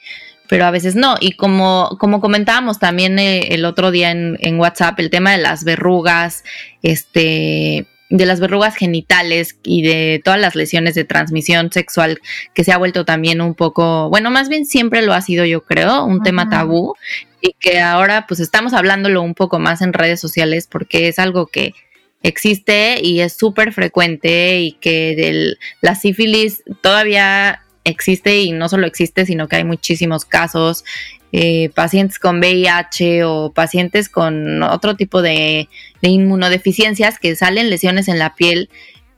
pero 0.47 0.65
a 0.65 0.71
veces 0.71 0.95
no. 0.95 1.15
Y 1.19 1.33
como, 1.33 1.97
como 1.99 2.21
comentábamos 2.21 2.77
también 2.77 3.17
eh, 3.17 3.53
el 3.53 3.65
otro 3.65 3.89
día 3.89 4.11
en, 4.11 4.37
en 4.41 4.59
WhatsApp, 4.59 4.99
el 4.99 5.09
tema 5.09 5.31
de 5.31 5.39
las 5.39 5.63
verrugas, 5.63 6.43
este, 6.83 7.87
de 8.11 8.25
las 8.25 8.39
verrugas 8.39 8.75
genitales 8.75 9.57
y 9.63 9.81
de 9.81 10.21
todas 10.23 10.39
las 10.39 10.53
lesiones 10.53 10.95
de 10.95 11.05
transmisión 11.05 11.71
sexual 11.71 12.19
que 12.53 12.63
se 12.63 12.73
ha 12.73 12.77
vuelto 12.77 13.05
también 13.05 13.41
un 13.41 13.55
poco, 13.55 14.09
bueno, 14.09 14.29
más 14.29 14.49
bien 14.49 14.65
siempre 14.65 15.01
lo 15.01 15.13
ha 15.13 15.21
sido 15.21 15.45
yo 15.45 15.63
creo, 15.63 16.03
un 16.03 16.21
tema 16.21 16.49
tabú 16.49 16.93
y 17.41 17.55
que 17.59 17.79
ahora 17.79 18.27
pues 18.27 18.41
estamos 18.41 18.73
hablándolo 18.73 19.21
un 19.21 19.33
poco 19.33 19.59
más 19.59 19.81
en 19.81 19.93
redes 19.93 20.19
sociales 20.19 20.67
porque 20.69 21.07
es 21.07 21.19
algo 21.19 21.47
que 21.47 21.73
existe 22.21 22.97
y 23.01 23.21
es 23.21 23.33
súper 23.33 23.71
frecuente 23.71 24.59
y 24.59 24.73
que 24.73 25.55
la 25.81 25.95
sífilis 25.95 26.63
todavía 26.81 27.63
existe 27.85 28.41
y 28.41 28.51
no 28.51 28.67
solo 28.69 28.85
existe, 28.85 29.25
sino 29.25 29.47
que 29.47 29.55
hay 29.55 29.63
muchísimos 29.63 30.25
casos, 30.25 30.83
eh, 31.31 31.69
pacientes 31.69 32.19
con 32.19 32.39
VIH 32.39 33.23
o 33.23 33.53
pacientes 33.53 34.09
con 34.09 34.63
otro 34.63 34.95
tipo 34.95 35.21
de, 35.21 35.69
de 36.01 36.09
inmunodeficiencias 36.09 37.19
que 37.19 37.35
salen 37.35 37.69
lesiones 37.69 38.07
en 38.07 38.19
la 38.19 38.35
piel 38.35 38.69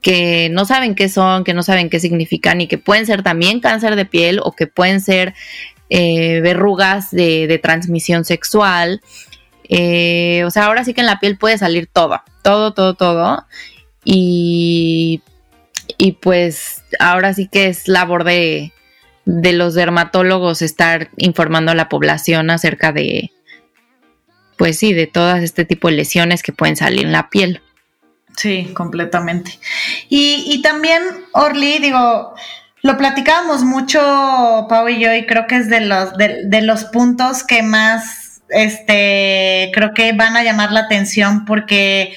que 0.04 0.50
no 0.52 0.66
saben 0.66 0.96
qué 0.96 1.10
son, 1.10 1.44
que 1.44 1.54
no 1.54 1.64
saben 1.64 1.90
qué 1.90 2.00
significan 2.00 2.62
y 2.62 2.68
que 2.68 2.78
pueden 2.78 3.06
ser 3.06 3.24
también 3.24 3.62
cáncer 3.62 3.96
de 3.96 4.06
piel 4.06 4.42
o 4.44 4.52
que 4.52 4.68
pueden 4.68 5.00
ser 5.00 5.34
eh, 5.90 6.42
verrugas 6.42 7.10
de, 7.12 7.60
transmisión 7.64 8.26
sexual. 8.26 9.02
Eh, 9.70 10.44
o 10.46 10.52
sea, 10.52 10.66
ahora 10.66 10.84
sí 10.84 10.94
que 10.94 11.02
en 11.02 11.08
la 11.08 11.20
piel 11.20 11.38
puede 11.38 11.58
salir 11.58 11.88
todo, 11.88 12.22
todo, 12.44 12.74
todo, 12.74 12.96
todo. 12.96 13.46
Y, 14.04 15.22
y 15.98 16.12
pues 16.14 16.84
ahora 17.00 17.34
sí 17.34 17.48
que 17.48 17.68
es 17.68 17.88
labor 17.88 18.26
de, 18.26 18.74
de 19.26 19.54
los 19.54 19.74
dermatólogos 19.74 20.62
estar 20.62 21.10
informando 21.18 21.72
a 21.72 21.76
la 21.76 21.90
población 21.90 22.50
acerca 22.50 22.92
de, 22.92 23.32
pues 24.58 24.78
sí, 24.78 24.94
de 24.94 25.08
todas 25.08 25.44
este 25.44 25.66
tipo 25.66 25.88
de 25.88 25.96
lesiones 25.96 26.44
que 26.44 26.52
pueden 26.52 26.76
salir 26.76 27.06
en 27.06 27.12
la 27.12 27.30
piel. 27.30 27.62
Sí, 28.36 28.72
completamente. 28.74 29.60
Y, 30.10 30.44
y 30.48 30.62
también, 30.62 31.04
Orly, 31.34 31.78
digo, 31.80 32.34
lo 32.84 32.98
platicábamos 32.98 33.64
mucho, 33.64 34.00
Pau 34.68 34.90
y 34.90 35.00
yo, 35.00 35.14
y 35.14 35.26
creo 35.26 35.48
que 35.48 35.56
es 35.56 35.70
de 35.70 35.80
los, 35.80 36.18
de, 36.18 36.62
los 36.62 36.84
puntos 36.84 37.46
que 37.46 37.64
más 37.64 38.42
este, 38.50 39.72
creo 39.74 39.94
que 39.94 40.12
van 40.12 40.36
a 40.36 40.44
llamar 40.44 40.74
la 40.74 40.82
atención 40.82 41.46
porque 41.46 42.14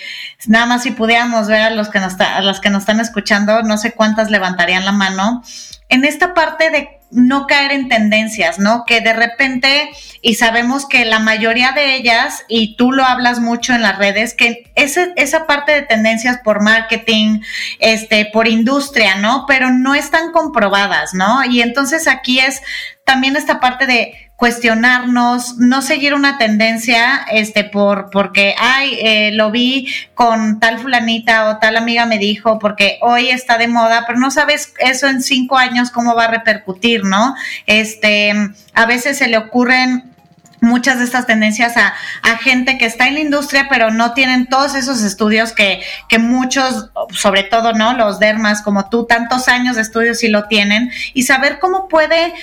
nada 0.49 0.66
más 0.66 0.83
si 0.83 0.90
pudiéramos 0.90 1.47
ver 1.47 1.61
a 1.62 1.71
los 1.71 1.88
que 1.88 2.01
nos 2.01 2.21
a 2.21 2.40
las 2.42 2.59
que 2.61 2.71
nos 2.71 2.83
están 2.83 2.99
escuchando, 2.99 3.62
no 3.62 3.79
sé 3.79 3.92
cuántas 3.92 4.31
levantarían 4.31 4.85
la 4.85 4.90
mano. 4.90 5.42
En 5.88 6.05
esta 6.05 6.35
parte 6.35 6.71
de 6.71 6.95
no 7.11 7.47
caer 7.47 7.73
en 7.73 7.88
tendencias, 7.88 8.59
¿no? 8.59 8.85
Que 8.87 9.01
de 9.01 9.12
repente, 9.12 9.90
y 10.23 10.35
sabemos 10.35 10.87
que 10.87 11.05
la 11.05 11.19
mayoría 11.19 11.73
de 11.73 11.95
ellas, 11.95 12.45
y 12.49 12.77
tú 12.77 12.92
lo 12.92 13.05
hablas 13.05 13.40
mucho 13.40 13.75
en 13.75 13.83
las 13.83 13.99
redes, 13.99 14.35
que 14.35 14.73
esa 14.75 15.47
parte 15.47 15.73
de 15.73 15.83
tendencias 15.83 16.38
por 16.42 16.62
marketing, 16.62 17.40
este, 17.79 18.27
por 18.33 18.49
industria, 18.49 19.16
¿no? 19.16 19.45
Pero 19.47 19.71
no 19.71 19.95
están 19.95 20.33
comprobadas, 20.33 21.14
¿no? 21.14 21.45
Y 21.45 21.62
entonces 21.62 22.09
aquí 22.09 22.40
es 22.40 22.61
también 23.05 23.37
esta 23.37 23.61
parte 23.61 23.87
de 23.87 24.26
cuestionarnos, 24.37 25.57
no 25.57 25.81
seguir 25.81 26.12
una 26.12 26.37
tendencia, 26.37 27.25
este, 27.33 27.64
por, 27.64 28.11
porque, 28.11 28.55
ay, 28.59 28.99
eh, 29.01 29.31
lo 29.33 29.51
vi 29.51 29.88
con 30.14 30.61
tal 30.61 30.79
fulanita 30.79 31.49
o 31.49 31.59
tal 31.59 31.77
amiga 31.77 32.05
me 32.05 32.18
dijo, 32.18 32.59
porque 32.59 32.99
hoy 33.01 33.31
está 33.31 33.57
de 33.57 33.66
moda, 33.66 34.05
pero 34.07 34.18
no 34.18 34.31
sabes 34.31 34.75
eso 34.79 35.09
en 35.09 35.22
cinco 35.22 35.57
años 35.57 35.90
cómo 35.90 36.14
va 36.14 36.25
a 36.25 36.31
repercutir, 36.31 37.05
¿no? 37.05 37.35
Este, 37.66 38.35
a 38.75 38.87
veces 38.87 39.16
se 39.16 39.27
le 39.29 39.38
ocurren 39.38 40.12
muchas 40.61 40.99
de 40.99 41.05
estas 41.05 41.27
tendencias 41.27 41.77
a, 41.77 41.94
a, 42.22 42.37
gente 42.38 42.79
que 42.79 42.87
está 42.87 43.07
en 43.07 43.14
la 43.14 43.20
industria, 43.20 43.68
pero 43.70 43.90
no 43.90 44.12
tienen 44.12 44.46
todos 44.46 44.75
esos 44.75 45.03
estudios 45.03 45.53
que, 45.53 45.83
que 46.09 46.18
muchos, 46.18 46.90
sobre 47.11 47.42
todo, 47.42 47.72
¿no? 47.72 47.94
Los 47.94 48.18
dermas 48.18 48.62
como 48.62 48.88
tú, 48.88 49.07
tantos 49.07 49.49
años 49.49 49.77
de 49.77 49.83
estudios 49.83 50.18
sí 50.18 50.29
lo 50.29 50.44
tienen, 50.44 50.90
y 51.14 51.22
saber 51.22 51.59
cómo 51.59 51.88
puede 51.88 52.35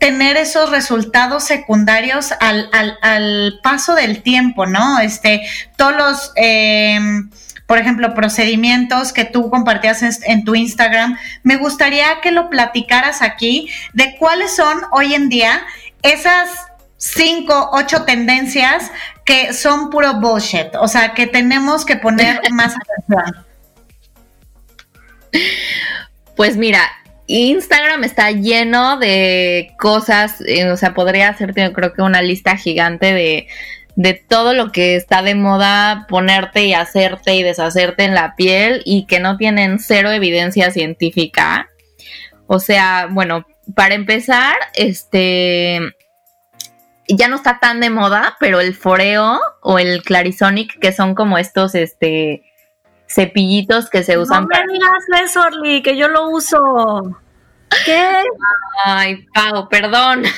tener 0.00 0.38
esos 0.38 0.70
resultados 0.70 1.44
secundarios 1.44 2.32
al, 2.40 2.70
al, 2.72 2.98
al 3.02 3.60
paso 3.62 3.94
del 3.94 4.22
tiempo, 4.22 4.66
¿no? 4.66 4.98
Este, 4.98 5.42
todos 5.76 5.94
los, 5.94 6.32
eh, 6.36 6.98
por 7.66 7.78
ejemplo, 7.78 8.14
procedimientos 8.14 9.12
que 9.12 9.26
tú 9.26 9.50
compartías 9.50 10.02
en, 10.02 10.44
tu 10.44 10.54
Instagram, 10.54 11.18
me 11.42 11.56
gustaría 11.56 12.20
que 12.22 12.32
lo 12.32 12.48
platicaras 12.48 13.20
aquí 13.20 13.70
de 13.92 14.16
cuáles 14.18 14.56
son 14.56 14.80
hoy 14.90 15.14
en 15.14 15.28
día 15.28 15.60
esas 16.02 16.48
cinco, 16.96 17.68
ocho 17.74 18.04
tendencias 18.04 18.90
que 19.26 19.52
son 19.52 19.90
puro 19.90 20.14
bullshit, 20.14 20.74
o 20.80 20.88
sea, 20.88 21.12
que 21.12 21.26
tenemos 21.26 21.84
que 21.84 21.96
poner 21.96 22.40
más 22.52 22.74
atención. 22.74 23.46
Pues 26.36 26.56
mira, 26.56 26.90
Instagram 27.30 28.04
está 28.04 28.30
lleno 28.32 28.98
de 28.98 29.74
cosas, 29.78 30.40
eh, 30.46 30.70
o 30.70 30.76
sea, 30.76 30.94
podría 30.94 31.28
hacerte 31.28 31.72
creo 31.72 31.92
que 31.92 32.02
una 32.02 32.22
lista 32.22 32.56
gigante 32.56 33.12
de, 33.12 33.46
de 33.94 34.14
todo 34.14 34.52
lo 34.52 34.72
que 34.72 34.96
está 34.96 35.22
de 35.22 35.34
moda 35.34 36.06
ponerte 36.08 36.64
y 36.64 36.74
hacerte 36.74 37.34
y 37.34 37.42
deshacerte 37.42 38.04
en 38.04 38.14
la 38.14 38.34
piel 38.36 38.82
y 38.84 39.06
que 39.06 39.20
no 39.20 39.36
tienen 39.36 39.78
cero 39.78 40.10
evidencia 40.10 40.70
científica. 40.70 41.68
O 42.46 42.58
sea, 42.58 43.08
bueno, 43.10 43.46
para 43.74 43.94
empezar, 43.94 44.56
este 44.74 45.80
ya 47.08 47.28
no 47.28 47.36
está 47.36 47.58
tan 47.60 47.80
de 47.80 47.90
moda, 47.90 48.36
pero 48.40 48.60
el 48.60 48.74
Foreo 48.74 49.40
o 49.62 49.78
el 49.78 50.02
Clarisonic, 50.02 50.78
que 50.78 50.92
son 50.92 51.14
como 51.14 51.38
estos, 51.38 51.74
este, 51.74 52.42
cepillitos 53.10 53.90
que 53.90 54.02
se 54.02 54.18
usan. 54.18 54.42
No 54.42 54.48
me 54.48 54.72
digas 54.72 55.24
eso, 55.24 55.42
Orly, 55.42 55.82
que 55.82 55.96
yo 55.96 56.08
lo 56.08 56.30
uso. 56.30 57.20
¿Qué? 57.84 58.22
Ay, 58.84 59.26
Pau, 59.34 59.68
perdón. 59.68 60.24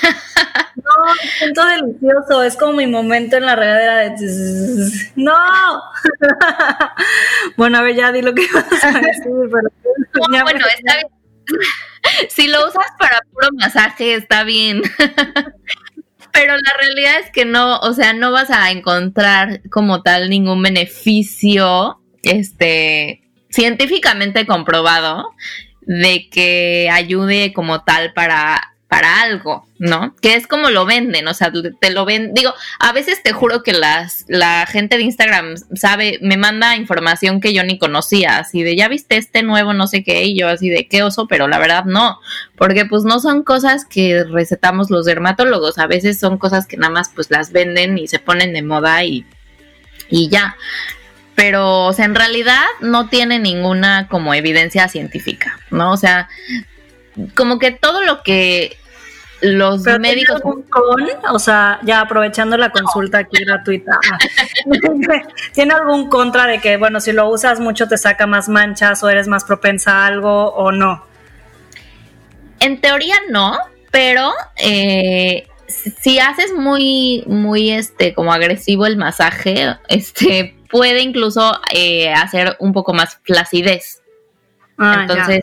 No, 0.74 1.14
siento 1.38 1.64
delicioso. 1.66 2.42
Es 2.42 2.56
como 2.56 2.72
mi 2.72 2.87
momento 2.87 3.37
en 3.37 3.44
la 3.44 3.54
regadera 3.54 3.96
de. 3.98 4.16
¡No! 5.16 5.37
Bueno, 7.56 7.78
a 7.78 7.82
ver, 7.82 7.94
ya 7.94 8.11
di 8.11 8.22
lo 8.22 8.35
que 8.35 8.46
vas 8.52 8.82
a 8.82 8.92
decir. 8.92 9.22
Pero... 9.24 10.28
No, 10.30 10.42
bueno, 10.42 10.64
está 10.74 10.94
bien. 10.94 12.28
Si 12.30 12.48
lo 12.48 12.66
usas 12.66 12.87
para 12.98 13.20
puro 13.32 13.48
masaje, 13.52 14.14
está 14.14 14.44
bien. 14.44 14.82
Pero 16.32 16.54
la 16.56 16.72
realidad 16.80 17.20
es 17.20 17.30
que 17.30 17.44
no, 17.44 17.78
o 17.78 17.92
sea, 17.92 18.14
no 18.14 18.32
vas 18.32 18.50
a 18.50 18.70
encontrar 18.70 19.61
como 19.68 20.02
tal 20.02 20.30
ningún 20.30 20.62
beneficio 20.62 22.02
este, 22.22 23.22
científicamente 23.50 24.46
comprobado 24.46 25.35
de 25.82 26.28
que 26.30 26.88
ayude 26.90 27.52
como 27.52 27.82
tal 27.82 28.12
para, 28.12 28.72
para 28.92 29.22
algo, 29.22 29.66
¿no? 29.78 30.14
Que 30.20 30.35
es 30.35 30.46
como 30.46 30.68
lo 30.68 30.85
venden, 30.85 31.26
o 31.26 31.32
sea, 31.32 31.50
te 31.80 31.90
lo 31.90 32.04
ven, 32.04 32.35
digo, 32.35 32.52
a 32.78 32.92
veces 32.92 33.22
te 33.22 33.32
juro 33.32 33.62
que 33.62 33.72
las, 33.72 34.26
la 34.28 34.66
gente 34.66 34.96
de 34.96 35.02
Instagram 35.02 35.54
sabe, 35.74 36.18
me 36.20 36.37
manda 36.37 36.76
información 36.76 37.40
que 37.40 37.54
yo 37.54 37.64
ni 37.64 37.78
conocía, 37.78 38.37
así 38.37 38.62
de, 38.62 38.76
ya 38.76 38.88
viste 38.88 39.16
este 39.16 39.42
nuevo 39.42 39.72
no 39.72 39.87
sé 39.87 40.04
qué, 40.04 40.24
y 40.24 40.38
yo 40.38 40.46
así 40.48 40.68
de, 40.68 40.88
qué 40.88 41.02
oso, 41.02 41.26
pero 41.26 41.48
la 41.48 41.58
verdad 41.58 41.87
no, 41.87 42.20
porque 42.54 42.85
pues 42.85 43.04
no 43.04 43.18
son 43.18 43.42
cosas 43.44 43.87
que 43.87 44.24
recetamos 44.24 44.90
los 44.90 45.06
dermatólogos, 45.06 45.78
a 45.78 45.87
veces 45.87 46.20
son 46.20 46.37
cosas 46.37 46.66
que 46.66 46.76
nada 46.76 46.92
más 46.92 47.11
pues 47.14 47.30
las 47.30 47.50
venden 47.50 47.96
y 47.96 48.08
se 48.08 48.18
ponen 48.18 48.52
de 48.52 48.62
moda 48.62 49.02
y, 49.04 49.24
y 50.11 50.28
ya 50.28 50.54
pero, 51.35 51.87
o 51.87 51.92
sea, 51.92 52.05
en 52.05 52.14
realidad 52.14 52.64
no 52.81 53.09
tiene 53.09 53.38
ninguna 53.38 54.09
como 54.09 54.35
evidencia 54.35 54.88
científica, 54.88 55.59
¿no? 55.71 55.92
O 55.92 55.97
sea, 55.97 56.29
como 57.35 57.59
que 57.59 57.71
todo 57.71 58.03
lo 58.03 58.23
que 58.23 58.77
los 59.40 59.83
médicos... 59.83 60.07
¿tiene 60.07 60.27
algún 60.37 60.62
con? 60.62 61.35
O 61.35 61.38
sea, 61.38 61.81
ya 61.83 62.01
aprovechando 62.01 62.57
la 62.57 62.71
consulta 62.71 63.18
aquí 63.18 63.45
gratuita, 63.45 63.99
¿tiene 65.53 65.75
algún 65.75 66.09
contra 66.09 66.47
de 66.47 66.61
que, 66.61 66.77
bueno, 66.77 67.01
si 67.01 67.12
lo 67.12 67.29
usas 67.29 67.61
mucho 67.61 67.88
te 67.88 67.99
saca 67.99 68.27
más 68.27 68.49
manchas 68.49 69.03
o 69.03 69.09
eres 69.09 69.27
más 69.27 69.45
propensa 69.45 70.03
a 70.03 70.07
algo 70.07 70.53
o 70.53 70.71
no? 70.71 71.05
En 72.61 72.81
teoría 72.81 73.16
no, 73.31 73.59
pero 73.90 74.33
eh, 74.57 75.49
si 75.66 76.21
haces 76.21 76.53
muy, 76.55 77.25
muy, 77.27 77.71
este, 77.71 78.14
como 78.14 78.33
agresivo 78.33 78.87
el 78.87 78.97
masaje, 78.97 79.77
este, 79.88 80.55
puede 80.72 81.02
incluso 81.02 81.61
eh, 81.72 82.12
hacer 82.12 82.56
un 82.58 82.72
poco 82.72 82.94
más 82.94 83.20
flacidez. 83.22 84.02
Ah, 84.78 85.00
Entonces, 85.02 85.42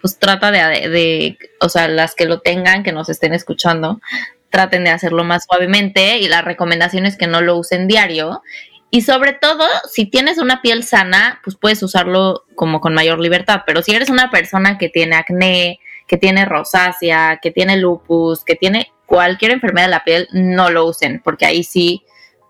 pues 0.00 0.18
trata 0.18 0.50
de, 0.50 0.88
de, 0.88 1.38
o 1.60 1.68
sea, 1.68 1.86
las 1.86 2.14
que 2.14 2.24
lo 2.24 2.40
tengan, 2.40 2.82
que 2.82 2.92
nos 2.92 3.08
estén 3.08 3.34
escuchando, 3.34 4.00
traten 4.48 4.84
de 4.84 4.90
hacerlo 4.90 5.22
más 5.22 5.44
suavemente 5.44 6.18
y 6.18 6.28
la 6.28 6.40
recomendación 6.40 7.04
es 7.06 7.16
que 7.16 7.26
no 7.26 7.42
lo 7.42 7.56
usen 7.56 7.86
diario. 7.86 8.42
Y 8.90 9.02
sobre 9.02 9.34
todo, 9.34 9.66
si 9.90 10.06
tienes 10.06 10.38
una 10.38 10.62
piel 10.62 10.82
sana, 10.82 11.40
pues 11.44 11.56
puedes 11.56 11.82
usarlo 11.82 12.44
como 12.54 12.80
con 12.80 12.94
mayor 12.94 13.18
libertad. 13.18 13.62
Pero 13.66 13.82
si 13.82 13.92
eres 13.92 14.08
una 14.08 14.30
persona 14.30 14.78
que 14.78 14.88
tiene 14.88 15.16
acné, 15.16 15.78
que 16.06 16.16
tiene 16.16 16.44
rosácea, 16.44 17.38
que 17.42 17.50
tiene 17.50 17.76
lupus, 17.76 18.44
que 18.44 18.54
tiene 18.54 18.92
cualquier 19.04 19.50
enfermedad 19.50 19.86
de 19.86 19.90
la 19.90 20.04
piel, 20.04 20.28
no 20.32 20.70
lo 20.70 20.86
usen, 20.86 21.20
porque 21.22 21.44
ahí 21.44 21.64
sí, 21.64 22.04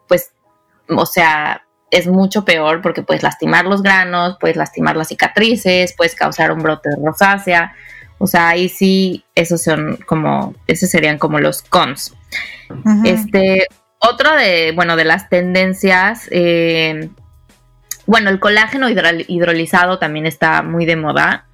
pues, 0.07 0.33
o 0.88 1.07
sea, 1.07 1.63
es 1.90 2.07
mucho 2.07 2.44
peor 2.44 2.83
porque 2.83 3.03
puedes 3.03 3.23
lastimar 3.23 3.66
los 3.66 3.83
granos, 3.83 4.37
puedes 4.40 4.57
lastimar 4.57 4.97
las 4.97 5.09
cicatrices, 5.09 5.94
puedes 5.97 6.14
causar 6.14 6.53
un 6.53 6.62
brote 6.62 6.90
de 6.90 6.97
rosácea. 7.05 7.73
O 8.18 8.27
sea, 8.27 8.49
ahí 8.49 8.68
sí, 8.68 9.25
esos 9.35 9.62
son 9.62 9.99
como, 10.07 10.55
esos 10.66 10.90
serían 10.90 11.18
como 11.18 11.40
los 11.40 11.62
cons. 11.62 12.14
Este, 13.05 13.66
otro 13.99 14.35
de, 14.35 14.73
bueno, 14.73 14.97
de 14.97 15.05
las 15.05 15.29
tendencias, 15.29 16.29
eh, 16.31 17.11
bueno, 18.07 18.31
el 18.31 18.40
colágeno 18.40 18.88
hidrolizado 18.88 19.99
también 19.99 20.27
está 20.27 20.62
muy 20.62 20.85
de 20.85 20.97
moda. 20.97 21.47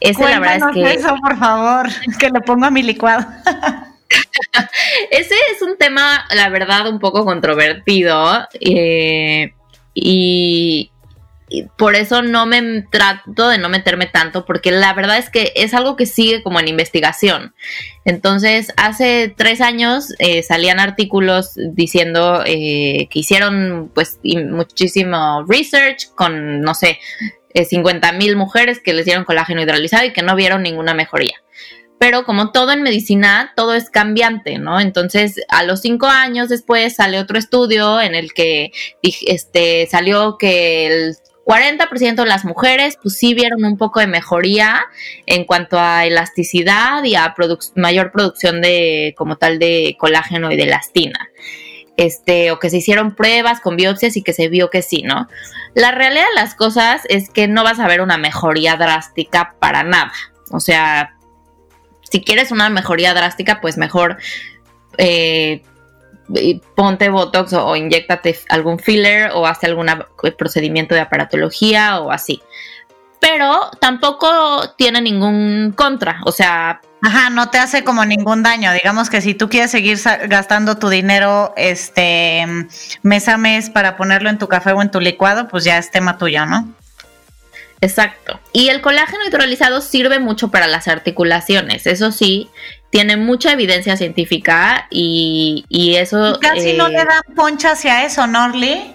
Ese 0.00 0.24
la 0.24 0.40
verdad 0.40 0.70
es 0.70 0.74
que. 0.74 0.94
eso, 0.94 1.14
por 1.22 1.38
favor, 1.38 1.88
que 2.18 2.28
lo 2.30 2.40
ponga 2.40 2.68
a 2.68 2.70
mi 2.70 2.82
licuado. 2.82 3.24
Ese 5.10 5.34
es 5.54 5.62
un 5.62 5.78
tema, 5.78 6.24
la 6.34 6.48
verdad, 6.48 6.88
un 6.88 6.98
poco 6.98 7.24
controvertido. 7.24 8.46
Eh, 8.60 9.54
y, 9.94 10.88
por 11.76 11.96
eso 11.96 12.22
no 12.22 12.46
me 12.46 12.80
trato 12.90 13.50
de 13.50 13.58
no 13.58 13.68
meterme 13.68 14.06
tanto, 14.06 14.46
porque 14.46 14.70
la 14.70 14.94
verdad 14.94 15.18
es 15.18 15.28
que 15.28 15.52
es 15.54 15.74
algo 15.74 15.96
que 15.96 16.06
sigue 16.06 16.42
como 16.42 16.58
en 16.58 16.68
investigación. 16.68 17.54
Entonces, 18.06 18.72
hace 18.78 19.34
tres 19.36 19.60
años 19.60 20.14
eh, 20.18 20.42
salían 20.42 20.80
artículos 20.80 21.52
diciendo 21.56 22.42
eh, 22.46 23.06
que 23.10 23.18
hicieron 23.18 23.90
pues 23.94 24.18
muchísimo 24.24 25.44
research 25.46 26.08
con, 26.14 26.62
no 26.62 26.74
sé, 26.74 26.98
50 27.54 28.08
eh, 28.08 28.12
mil 28.14 28.34
mujeres 28.36 28.80
que 28.80 28.94
les 28.94 29.04
dieron 29.04 29.24
colágeno 29.24 29.60
hidrolizado 29.60 30.06
y 30.06 30.14
que 30.14 30.22
no 30.22 30.34
vieron 30.34 30.62
ninguna 30.62 30.94
mejoría 30.94 31.41
pero 32.02 32.24
como 32.24 32.50
todo 32.50 32.72
en 32.72 32.82
medicina, 32.82 33.52
todo 33.54 33.74
es 33.74 33.88
cambiante, 33.88 34.58
¿no? 34.58 34.80
Entonces, 34.80 35.40
a 35.46 35.62
los 35.62 35.82
cinco 35.82 36.06
años 36.06 36.48
después 36.48 36.96
sale 36.96 37.20
otro 37.20 37.38
estudio 37.38 38.00
en 38.00 38.16
el 38.16 38.32
que 38.32 38.72
este, 39.02 39.86
salió 39.88 40.36
que 40.36 40.88
el 40.88 41.16
40% 41.46 42.16
de 42.16 42.26
las 42.26 42.44
mujeres 42.44 42.98
pues 43.00 43.14
sí 43.16 43.34
vieron 43.34 43.64
un 43.64 43.78
poco 43.78 44.00
de 44.00 44.08
mejoría 44.08 44.84
en 45.26 45.44
cuanto 45.44 45.78
a 45.78 46.04
elasticidad 46.04 47.04
y 47.04 47.14
a 47.14 47.36
mayor 47.76 48.10
producción 48.10 48.60
de 48.60 49.14
como 49.16 49.36
tal 49.36 49.60
de 49.60 49.94
colágeno 49.96 50.50
y 50.50 50.56
de 50.56 50.64
elastina. 50.64 51.30
Este, 51.96 52.50
o 52.50 52.58
que 52.58 52.68
se 52.68 52.78
hicieron 52.78 53.14
pruebas 53.14 53.60
con 53.60 53.76
biopsias 53.76 54.16
y 54.16 54.24
que 54.24 54.32
se 54.32 54.48
vio 54.48 54.70
que 54.70 54.82
sí, 54.82 55.02
¿no? 55.04 55.28
La 55.74 55.92
realidad 55.92 56.24
de 56.34 56.40
las 56.40 56.56
cosas 56.56 57.02
es 57.08 57.30
que 57.30 57.46
no 57.46 57.62
vas 57.62 57.78
a 57.78 57.86
ver 57.86 58.00
una 58.00 58.18
mejoría 58.18 58.74
drástica 58.74 59.54
para 59.60 59.84
nada. 59.84 60.12
O 60.50 60.58
sea, 60.58 61.14
si 62.12 62.20
quieres 62.20 62.52
una 62.52 62.68
mejoría 62.68 63.14
drástica, 63.14 63.62
pues 63.62 63.78
mejor 63.78 64.18
eh, 64.98 65.62
ponte 66.76 67.08
Botox 67.08 67.54
o, 67.54 67.74
inyectate 67.74 68.38
algún 68.50 68.78
filler 68.78 69.30
o 69.32 69.46
hace 69.46 69.66
algún 69.66 69.86
procedimiento 70.36 70.94
de 70.94 71.00
aparatología 71.00 72.00
o 72.00 72.12
así. 72.12 72.42
Pero 73.18 73.70
tampoco 73.80 74.74
tiene 74.76 75.00
ningún 75.00 75.72
contra, 75.74 76.20
o 76.26 76.32
sea... 76.32 76.82
Ajá, 77.04 77.30
no 77.30 77.48
te 77.48 77.58
hace 77.58 77.82
como 77.82 78.04
ningún 78.04 78.42
daño. 78.44 78.72
Digamos 78.72 79.10
que 79.10 79.20
si 79.22 79.34
tú 79.34 79.48
quieres 79.48 79.70
seguir 79.72 79.98
gastando 80.28 80.78
tu 80.78 80.88
dinero 80.88 81.52
este 81.56 82.44
mes 83.02 83.28
a 83.28 83.38
mes 83.38 83.70
para 83.70 83.96
ponerlo 83.96 84.28
en 84.28 84.38
tu 84.38 84.48
café 84.48 84.72
o 84.72 84.82
en 84.82 84.90
tu 84.90 85.00
licuado, 85.00 85.48
pues 85.48 85.64
ya 85.64 85.78
es 85.78 85.90
tema 85.90 86.18
tuyo, 86.18 86.46
¿no? 86.46 86.72
Exacto. 87.82 88.40
Y 88.52 88.68
el 88.68 88.80
colágeno 88.80 89.26
hidrolizado 89.26 89.80
sirve 89.80 90.20
mucho 90.20 90.52
para 90.52 90.68
las 90.68 90.86
articulaciones. 90.86 91.86
Eso 91.88 92.12
sí, 92.12 92.48
tiene 92.90 93.16
mucha 93.16 93.52
evidencia 93.52 93.96
científica 93.96 94.86
y, 94.88 95.64
eso... 95.98 96.38
casi 96.40 96.74
no 96.74 96.88
le 96.88 97.00
eh, 97.00 97.04
dan 97.04 97.34
poncha 97.34 97.72
hacia 97.72 98.04
eso, 98.04 98.26
Norly. 98.28 98.94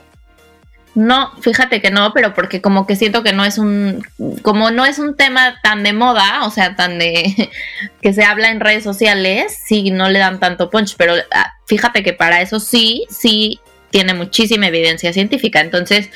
No, 0.95 1.33
fíjate 1.41 1.81
que 1.81 1.91
no, 1.91 2.13
pero 2.13 2.33
porque 2.33 2.61
como 2.61 2.87
que 2.87 2.95
siento 2.95 3.23
que 3.23 3.33
no 3.33 3.43
es 3.43 3.57
un, 3.57 4.03
como 4.41 4.71
no 4.71 4.85
es 4.85 4.99
un 4.99 5.17
tema 5.17 5.59
tan 5.61 5.83
de 5.83 5.91
moda, 5.91 6.45
o 6.45 6.49
sea, 6.49 6.77
tan 6.77 6.97
de 6.97 7.51
que 8.01 8.13
se 8.13 8.23
habla 8.23 8.51
en 8.51 8.61
redes 8.61 8.85
sociales, 8.85 9.59
sí, 9.65 9.91
no 9.91 10.09
le 10.09 10.19
dan 10.19 10.39
tanto 10.39 10.69
punch, 10.69 10.95
pero 10.95 11.13
ah, 11.31 11.53
fíjate 11.67 12.03
que 12.03 12.13
para 12.13 12.39
eso 12.39 12.61
sí, 12.61 13.05
sí 13.09 13.59
tiene 13.91 14.13
muchísima 14.13 14.67
evidencia 14.67 15.11
científica. 15.11 15.59
Entonces, 15.59 16.09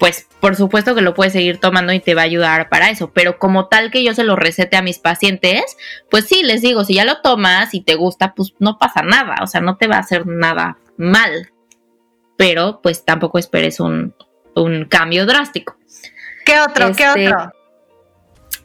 pues 0.00 0.26
por 0.40 0.56
supuesto 0.56 0.94
que 0.94 1.02
lo 1.02 1.12
puedes 1.12 1.34
seguir 1.34 1.60
tomando 1.60 1.92
y 1.92 2.00
te 2.00 2.14
va 2.14 2.22
a 2.22 2.24
ayudar 2.24 2.70
para 2.70 2.88
eso, 2.88 3.12
pero 3.12 3.38
como 3.38 3.68
tal 3.68 3.90
que 3.90 4.02
yo 4.02 4.14
se 4.14 4.24
lo 4.24 4.34
recete 4.34 4.78
a 4.78 4.82
mis 4.82 4.98
pacientes, 4.98 5.76
pues 6.10 6.24
sí, 6.24 6.42
les 6.42 6.62
digo, 6.62 6.84
si 6.84 6.94
ya 6.94 7.04
lo 7.04 7.20
tomas 7.20 7.74
y 7.74 7.82
te 7.82 7.96
gusta, 7.96 8.34
pues 8.34 8.54
no 8.58 8.78
pasa 8.78 9.02
nada, 9.02 9.36
o 9.42 9.46
sea, 9.46 9.60
no 9.60 9.76
te 9.76 9.88
va 9.88 9.96
a 9.96 10.00
hacer 10.00 10.26
nada 10.26 10.78
mal, 10.96 11.52
pero 12.38 12.80
pues 12.82 13.04
tampoco 13.04 13.38
esperes 13.38 13.78
un, 13.78 14.14
cambio 14.88 15.26
drástico. 15.26 15.76
¿Qué 16.46 16.58
otro? 16.60 16.92
¿Qué 16.96 17.04
este, 17.04 17.28
otro? 17.28 17.52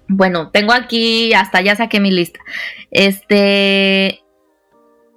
Bueno, 0.08 0.52
tengo 0.52 0.72
aquí, 0.72 1.34
hasta 1.34 1.60
ya 1.60 1.76
saqué 1.76 2.00
mi 2.00 2.12
lista. 2.12 2.40
Este, 2.92 4.24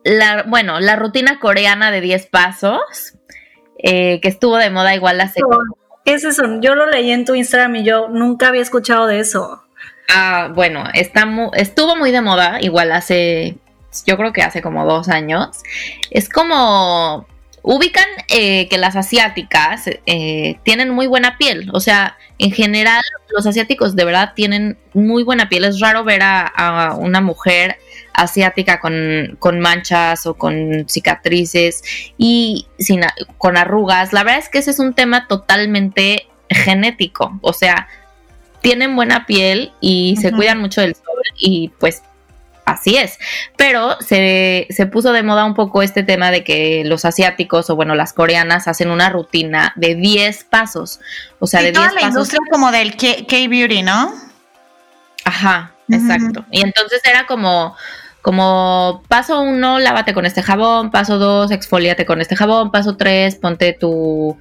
la, 0.02 0.42
bueno, 0.48 0.80
la 0.80 0.96
rutina 0.96 1.38
coreana 1.38 1.92
de 1.92 2.00
10 2.00 2.26
pasos, 2.26 2.80
eh, 3.78 4.20
que 4.20 4.28
estuvo 4.28 4.56
de 4.56 4.70
moda 4.70 4.96
igual 4.96 5.20
hace... 5.20 5.40
¿Qué 5.40 5.46
es 6.14 6.24
eso? 6.24 6.60
Yo 6.60 6.74
lo 6.74 6.86
leí 6.86 7.10
en 7.10 7.24
tu 7.24 7.34
Instagram 7.34 7.76
y 7.76 7.84
yo 7.84 8.08
nunca 8.08 8.48
había 8.48 8.62
escuchado 8.62 9.06
de 9.06 9.20
eso. 9.20 9.62
Ah, 10.08 10.50
bueno, 10.54 10.84
está 10.94 11.28
estuvo 11.54 11.96
muy 11.96 12.10
de 12.12 12.22
moda, 12.22 12.58
igual 12.62 12.92
hace, 12.92 13.58
yo 14.06 14.16
creo 14.16 14.32
que 14.32 14.42
hace 14.42 14.62
como 14.62 14.86
dos 14.86 15.08
años. 15.08 15.50
Es 16.10 16.28
como, 16.30 17.26
ubican 17.62 18.06
eh, 18.30 18.68
que 18.68 18.78
las 18.78 18.96
asiáticas 18.96 19.84
eh, 20.06 20.58
tienen 20.62 20.90
muy 20.90 21.06
buena 21.06 21.36
piel, 21.36 21.68
o 21.74 21.80
sea, 21.80 22.16
en 22.38 22.52
general 22.52 23.02
los 23.28 23.46
asiáticos 23.46 23.94
de 23.94 24.04
verdad 24.06 24.32
tienen 24.34 24.78
muy 24.94 25.24
buena 25.24 25.50
piel. 25.50 25.64
Es 25.64 25.78
raro 25.80 26.04
ver 26.04 26.22
a 26.22 26.94
una 26.98 27.20
mujer 27.20 27.76
asiática 28.18 28.80
con, 28.80 29.60
manchas 29.60 30.26
o 30.26 30.34
con 30.34 30.88
cicatrices 30.88 31.82
y 32.18 32.66
sin, 32.78 33.02
con 33.38 33.56
arrugas. 33.56 34.12
La 34.12 34.24
verdad 34.24 34.40
es 34.40 34.48
que 34.48 34.58
ese 34.58 34.72
es 34.72 34.80
un 34.80 34.92
tema 34.92 35.26
totalmente 35.28 36.26
genético. 36.50 37.38
O 37.42 37.52
sea, 37.52 37.88
tienen 38.60 38.96
buena 38.96 39.24
piel 39.24 39.72
y 39.80 40.16
se 40.20 40.32
cuidan 40.32 40.58
mucho 40.58 40.80
del 40.80 40.96
sol 40.96 41.22
y 41.38 41.70
pues 41.78 42.02
así 42.64 42.96
es. 42.96 43.18
Pero 43.56 43.96
se, 44.00 44.66
puso 44.92 45.12
de 45.12 45.22
moda 45.22 45.44
un 45.44 45.54
poco 45.54 45.82
este 45.82 46.02
tema 46.02 46.32
de 46.32 46.42
que 46.42 46.82
los 46.84 47.04
asiáticos 47.04 47.70
o 47.70 47.76
bueno, 47.76 47.94
las 47.94 48.12
coreanas 48.12 48.66
hacen 48.66 48.90
una 48.90 49.10
rutina 49.10 49.72
de 49.76 49.94
10 49.94 50.44
pasos. 50.44 50.98
O 51.38 51.46
sea, 51.46 51.60
de 51.60 51.70
10 51.70 51.78
pasos. 51.78 51.94
la 51.94 52.08
industria 52.08 52.40
como 52.50 52.72
del 52.72 52.96
K-beauty, 52.96 53.82
¿no? 53.82 54.12
Ajá, 55.24 55.72
exacto. 55.88 56.44
Y 56.50 56.62
entonces 56.62 57.00
era 57.04 57.26
como 57.26 57.76
como 58.28 59.02
paso 59.08 59.40
uno, 59.40 59.78
lávate 59.78 60.12
con 60.12 60.26
este 60.26 60.42
jabón, 60.42 60.90
paso 60.90 61.16
dos, 61.16 61.50
exfoliate 61.50 62.04
con 62.04 62.20
este 62.20 62.36
jabón, 62.36 62.70
paso 62.70 62.94
tres, 62.94 63.36
ponte 63.36 63.72
tu, 63.72 64.36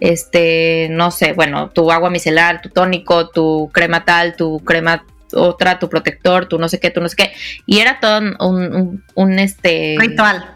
este, 0.00 0.88
no 0.90 1.10
sé, 1.10 1.32
bueno, 1.32 1.70
tu 1.70 1.90
agua 1.90 2.10
micelar, 2.10 2.60
tu 2.60 2.68
tónico, 2.68 3.30
tu 3.30 3.70
crema 3.72 4.04
tal, 4.04 4.36
tu 4.36 4.60
crema 4.60 5.06
otra, 5.32 5.78
tu 5.78 5.88
protector, 5.88 6.44
tu 6.44 6.58
no 6.58 6.68
sé 6.68 6.78
qué, 6.78 6.90
tu 6.90 7.00
no 7.00 7.08
sé 7.08 7.16
qué. 7.16 7.32
Y 7.64 7.78
era 7.78 8.00
todo 8.00 8.18
un, 8.18 9.02
un, 9.14 9.38
este... 9.38 9.96
Ritual. 9.98 10.54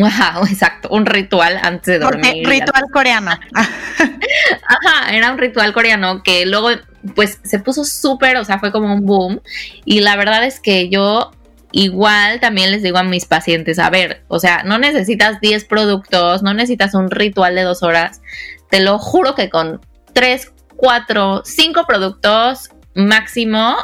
Ajá, 0.00 0.40
exacto, 0.48 0.88
un 0.90 1.06
ritual 1.06 1.58
antes 1.60 1.86
de 1.86 1.98
dormir. 1.98 2.46
ritual 2.46 2.84
coreano. 2.92 3.32
Ajá, 3.52 5.10
era 5.10 5.32
un 5.32 5.38
ritual 5.38 5.72
coreano 5.72 6.22
que 6.22 6.46
luego 6.46 6.68
pues 7.16 7.40
se 7.42 7.58
puso 7.58 7.84
súper, 7.84 8.36
o 8.36 8.44
sea, 8.44 8.60
fue 8.60 8.70
como 8.70 8.94
un 8.94 9.04
boom. 9.04 9.40
Y 9.84 10.02
la 10.02 10.14
verdad 10.14 10.44
es 10.44 10.60
que 10.60 10.88
yo 10.88 11.32
Igual 11.78 12.40
también 12.40 12.70
les 12.70 12.82
digo 12.82 12.96
a 12.96 13.02
mis 13.02 13.26
pacientes, 13.26 13.78
a 13.78 13.90
ver, 13.90 14.22
o 14.28 14.38
sea, 14.38 14.62
no 14.62 14.78
necesitas 14.78 15.42
10 15.42 15.66
productos, 15.66 16.42
no 16.42 16.54
necesitas 16.54 16.94
un 16.94 17.10
ritual 17.10 17.54
de 17.54 17.64
dos 17.64 17.82
horas. 17.82 18.22
Te 18.70 18.80
lo 18.80 18.98
juro 18.98 19.34
que 19.34 19.50
con 19.50 19.82
3, 20.14 20.54
4, 20.74 21.42
5 21.44 21.84
productos 21.86 22.70
máximo 22.94 23.76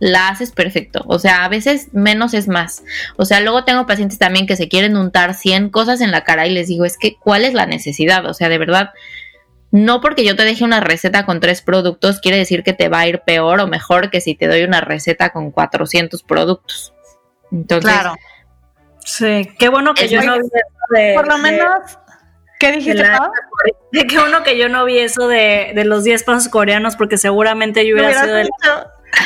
la 0.00 0.26
haces 0.26 0.50
perfecto. 0.50 1.04
O 1.06 1.20
sea, 1.20 1.44
a 1.44 1.48
veces 1.48 1.90
menos 1.92 2.34
es 2.34 2.48
más. 2.48 2.82
O 3.16 3.24
sea, 3.24 3.38
luego 3.38 3.62
tengo 3.62 3.86
pacientes 3.86 4.18
también 4.18 4.48
que 4.48 4.56
se 4.56 4.68
quieren 4.68 4.96
untar 4.96 5.34
100 5.34 5.70
cosas 5.70 6.00
en 6.00 6.10
la 6.10 6.24
cara 6.24 6.48
y 6.48 6.52
les 6.52 6.66
digo, 6.66 6.84
es 6.84 6.98
que, 6.98 7.14
¿cuál 7.14 7.44
es 7.44 7.54
la 7.54 7.66
necesidad? 7.66 8.26
O 8.26 8.34
sea, 8.34 8.48
de 8.48 8.58
verdad, 8.58 8.90
no 9.70 10.00
porque 10.00 10.24
yo 10.24 10.34
te 10.34 10.42
deje 10.42 10.64
una 10.64 10.80
receta 10.80 11.24
con 11.24 11.38
tres 11.38 11.62
productos 11.62 12.18
quiere 12.18 12.38
decir 12.38 12.64
que 12.64 12.72
te 12.72 12.88
va 12.88 13.00
a 13.00 13.06
ir 13.06 13.20
peor 13.20 13.60
o 13.60 13.68
mejor 13.68 14.10
que 14.10 14.20
si 14.20 14.34
te 14.34 14.48
doy 14.48 14.64
una 14.64 14.80
receta 14.80 15.30
con 15.30 15.52
400 15.52 16.24
productos. 16.24 16.92
Entonces, 17.52 17.90
claro. 17.90 18.14
Sí, 19.04 19.48
qué 19.58 19.68
bueno 19.68 19.94
que 19.94 20.08
yo 20.08 20.22
no 20.22 20.34
vi 20.34 20.46
eso 20.46 20.56
de. 20.90 21.14
Por 21.14 21.28
lo 21.28 21.38
menos. 21.38 21.98
¿Qué 22.58 22.72
dijiste, 22.72 23.02
Qué 24.08 24.18
bueno 24.18 24.42
que 24.42 24.56
yo 24.56 24.68
no 24.68 24.84
vi 24.84 24.98
eso 24.98 25.28
de, 25.28 25.72
de 25.74 25.84
los 25.84 26.04
10 26.04 26.24
pasos 26.24 26.48
coreanos, 26.48 26.96
porque 26.96 27.18
seguramente 27.18 27.86
yo 27.86 27.94
hubiera 27.94 28.22
sido 28.22 28.34
de. 28.34 28.48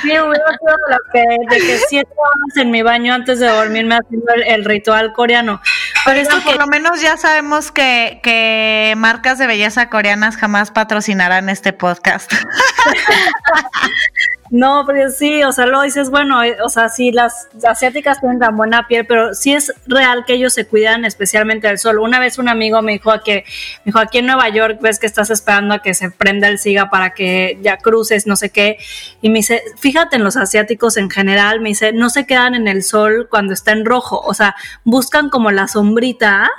Sí, 0.03 0.09
hubiera 0.09 0.29
sido 0.29 0.77
lo 0.89 0.99
que, 1.13 1.25
de 1.51 1.67
que 1.67 1.79
siete 1.89 2.11
horas 2.11 2.57
en 2.57 2.71
mi 2.71 2.83
baño 2.83 3.15
antes 3.15 3.41
de 3.41 3.49
dormirme 3.49 3.97
haciendo 3.97 4.33
el, 4.47 4.65
ritual 4.65 5.13
coreano. 5.13 5.61
Pero 6.05 6.21
esto 6.21 6.41
por 6.45 6.59
lo 6.59 6.67
menos 6.67 7.01
ya 7.01 7.17
sabemos 7.17 7.73
que, 7.73 8.21
que 8.23 8.95
marcas 8.97 9.39
de 9.39 9.47
belleza 9.47 9.89
coreanas 9.89 10.37
jamás 10.37 10.71
patrocinarán 10.71 11.49
este 11.49 11.73
podcast. 11.73 12.33
No, 14.51 14.83
pero 14.85 15.11
sí, 15.11 15.45
o 15.45 15.53
sea, 15.53 15.67
lo 15.67 15.81
dices, 15.83 16.11
bueno, 16.11 16.43
eh, 16.43 16.57
o 16.65 16.69
sea, 16.69 16.89
sí, 16.89 17.13
las 17.13 17.49
asiáticas 17.65 18.19
tienen 18.19 18.41
tan 18.41 18.57
buena 18.57 18.89
piel, 18.89 19.07
pero 19.07 19.33
sí 19.33 19.53
es 19.53 19.73
real 19.87 20.25
que 20.27 20.35
ellos 20.35 20.53
se 20.53 20.67
cuidan 20.67 21.05
especialmente 21.05 21.69
del 21.69 21.79
sol. 21.79 22.01
Una 22.01 22.19
vez 22.19 22.37
un 22.37 22.49
amigo 22.49 22.83
me 22.83 22.93
dijo 22.93 23.13
que, 23.25 23.45
me 23.85 23.93
dijo, 23.93 24.01
aquí 24.01 24.19
en 24.19 24.27
Nueva 24.27 24.49
York 24.49 24.79
ves 24.81 24.99
que 24.99 25.07
estás 25.07 25.31
esperando 25.31 25.75
a 25.75 25.83
que 25.83 25.95
se 25.95 26.11
prenda 26.11 26.49
el 26.49 26.59
siga 26.59 26.91
para 26.91 27.11
que 27.11 27.61
ya 27.63 27.77
cruces, 27.77 28.27
no 28.27 28.35
sé 28.35 28.51
qué, 28.51 28.79
y 29.23 29.29
me 29.29 29.39
dice, 29.39 29.63
fíjate 29.79 30.17
en 30.17 30.25
los 30.25 30.37
asiáticos 30.37 30.97
en 30.97 31.11
general, 31.11 31.61
me 31.61 31.69
dice, 31.69 31.93
no 31.93 32.11
se 32.11 32.27
quedan 32.27 32.57
en 32.57 32.67
el 32.67 32.83
sol 32.83 33.29
cuando 33.31 33.53
está 33.53 33.71
en 33.71 33.85
rojo, 33.85 34.21
o 34.21 34.35
sea, 34.35 34.57
buscan 34.83 35.31
como 35.31 35.53
la 35.53 35.69
sombrita, 35.69 36.51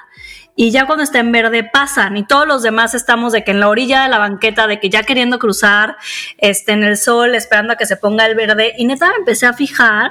y 0.56 0.72
ya 0.72 0.86
cuando 0.86 1.04
está 1.04 1.20
en 1.20 1.32
verde 1.32 1.64
pasan 1.64 2.18
y 2.18 2.26
todos 2.26 2.48
los 2.48 2.62
demás 2.62 2.94
estamos 2.94 3.32
de 3.34 3.44
que 3.44 3.52
en 3.52 3.60
la 3.60 3.70
orilla 3.70 4.04
de 4.04 4.10
la 4.10 4.20
banqueta, 4.20 4.68
de 4.68 4.80
que 4.80 4.90
ya 4.90 5.04
queriendo 5.04 5.40
cruzar, 5.40 5.98
este, 6.38 6.74
en 6.74 6.84
el 6.84 6.98
sol, 6.98 7.36
esperando 7.36 7.74
a 7.74 7.76
que 7.78 7.86
se 7.86 7.96
ponga 7.96 8.26
el 8.26 8.36
verde 8.36 8.74
y 8.78 8.86
neta 8.86 9.10
me 9.10 9.16
empecé 9.16 9.46
a 9.46 9.54
fijar 9.54 10.10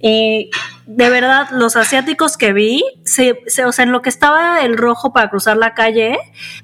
y 0.00 0.50
de 0.86 1.10
verdad 1.10 1.48
los 1.52 1.76
asiáticos 1.76 2.36
que 2.36 2.52
vi, 2.52 2.82
se, 3.04 3.38
o 3.64 3.72
sea, 3.72 3.84
en 3.84 3.92
lo 3.92 4.02
que 4.02 4.08
estaba 4.08 4.62
el 4.62 4.76
rojo 4.76 5.12
para 5.12 5.28
cruzar 5.28 5.56
la 5.56 5.74
calle, 5.74 6.18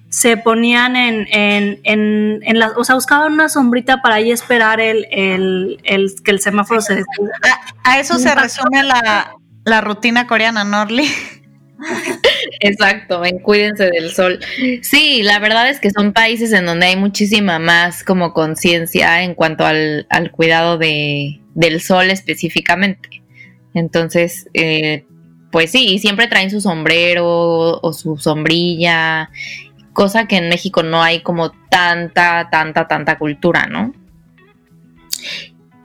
se 0.09 0.37
ponían 0.37 0.97
en, 0.97 1.27
en, 1.31 1.81
en, 1.85 2.41
en 2.43 2.59
la, 2.59 2.73
o 2.77 2.85
sea, 2.85 2.95
buscaban 2.95 3.33
una 3.33 3.49
sombrita 3.49 4.01
para 4.01 4.17
ahí 4.17 4.33
esperar 4.33 4.81
el, 4.81 5.07
el, 5.11 5.81
el 5.85 6.15
que 6.25 6.31
el 6.31 6.41
semáforo 6.41 6.81
se... 6.81 7.05
A, 7.85 7.93
a 7.93 8.01
eso 8.01 8.19
se 8.19 8.35
resume 8.35 8.83
la, 8.83 9.35
la 9.65 9.81
rutina 9.81 10.27
coreana, 10.27 10.65
Norli. 10.65 11.09
Exacto, 12.61 13.23
cuídense 13.43 13.91
del 13.91 14.11
sol. 14.11 14.41
Sí, 14.83 15.23
la 15.23 15.39
verdad 15.39 15.69
es 15.69 15.81
que 15.81 15.91
son 15.91 16.13
países 16.13 16.53
en 16.53 16.67
donde 16.67 16.87
hay 16.87 16.97
muchísima 16.97 17.59
más 17.59 18.03
como 18.05 18.33
conciencia 18.33 19.23
en 19.23 19.35
cuanto 19.35 19.65
al, 19.65 20.07
cuidado 20.33 20.79
de, 20.79 21.41
del 21.55 21.81
sol 21.81 22.11
específicamente. 22.11 23.23
Entonces, 23.75 24.49
eh, 24.55 25.05
pues 25.53 25.71
sí, 25.71 25.87
y 25.95 25.99
siempre 25.99 26.27
traen 26.27 26.51
su 26.51 26.61
sombrero 26.61 27.81
o 27.81 27.93
su 27.93 28.17
sombrilla, 28.19 29.31
cosa 29.93 30.27
que 30.27 30.37
en 30.37 30.49
México 30.49 30.83
no 30.83 31.03
hay 31.03 31.21
como 31.21 31.53
tanta, 31.71 32.49
tanta, 32.51 32.89
tanta 32.89 33.19
cultura, 33.19 33.67
¿no? 33.67 33.93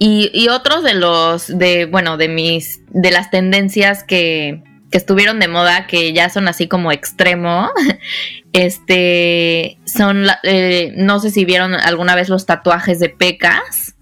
y, 0.05 0.47
otros 0.49 0.83
de 0.83 0.95
los, 0.95 1.47
de, 1.47 1.85
bueno, 1.85 2.17
de 2.17 2.27
mis, 2.27 2.81
de 2.89 3.11
las 3.11 3.29
tendencias 3.29 4.03
que, 4.03 4.61
que 4.93 4.99
estuvieron 4.99 5.39
de 5.39 5.47
moda, 5.47 5.87
que 5.87 6.13
ya 6.13 6.29
son 6.29 6.47
así 6.47 6.67
como 6.67 6.91
extremo, 6.91 7.71
este, 8.53 9.79
son, 9.85 10.27
eh, 10.43 10.93
no 10.95 11.19
sé 11.19 11.31
si 11.31 11.45
vieron 11.45 11.73
alguna 11.73 12.13
vez 12.13 12.29
los 12.29 12.45
tatuajes 12.45 12.99
de 12.99 13.09
pecas. 13.09 13.95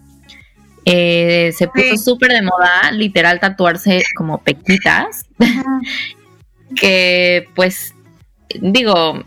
Eh, 0.83 1.53
se 1.57 1.69
puso 1.69 1.95
súper 1.95 2.33
de 2.33 2.41
moda, 2.41 2.91
literal, 2.91 3.39
tatuarse 3.39 4.03
como 4.17 4.39
pequitas. 4.39 5.27
que 6.75 7.47
pues, 7.55 7.95
digo, 8.59 9.23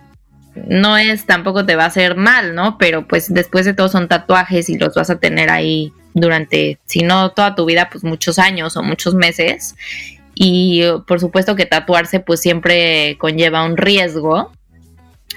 no 0.68 0.98
es, 0.98 1.24
tampoco 1.24 1.64
te 1.64 1.76
va 1.76 1.84
a 1.84 1.86
hacer 1.86 2.14
mal, 2.14 2.54
¿no? 2.54 2.76
Pero 2.76 3.08
pues 3.08 3.32
después 3.32 3.64
de 3.64 3.72
todo 3.72 3.88
son 3.88 4.06
tatuajes 4.08 4.68
y 4.68 4.76
los 4.76 4.92
vas 4.94 5.08
a 5.08 5.18
tener 5.18 5.48
ahí 5.48 5.94
durante, 6.12 6.78
si 6.84 7.00
no 7.00 7.30
toda 7.30 7.54
tu 7.54 7.64
vida, 7.64 7.88
pues 7.90 8.04
muchos 8.04 8.38
años 8.38 8.76
o 8.76 8.82
muchos 8.82 9.14
meses. 9.14 9.76
Y 10.34 10.82
por 11.06 11.20
supuesto 11.20 11.56
que 11.56 11.66
tatuarse 11.66 12.20
pues 12.20 12.40
siempre 12.40 13.16
conlleva 13.18 13.64
un 13.64 13.76
riesgo. 13.76 14.52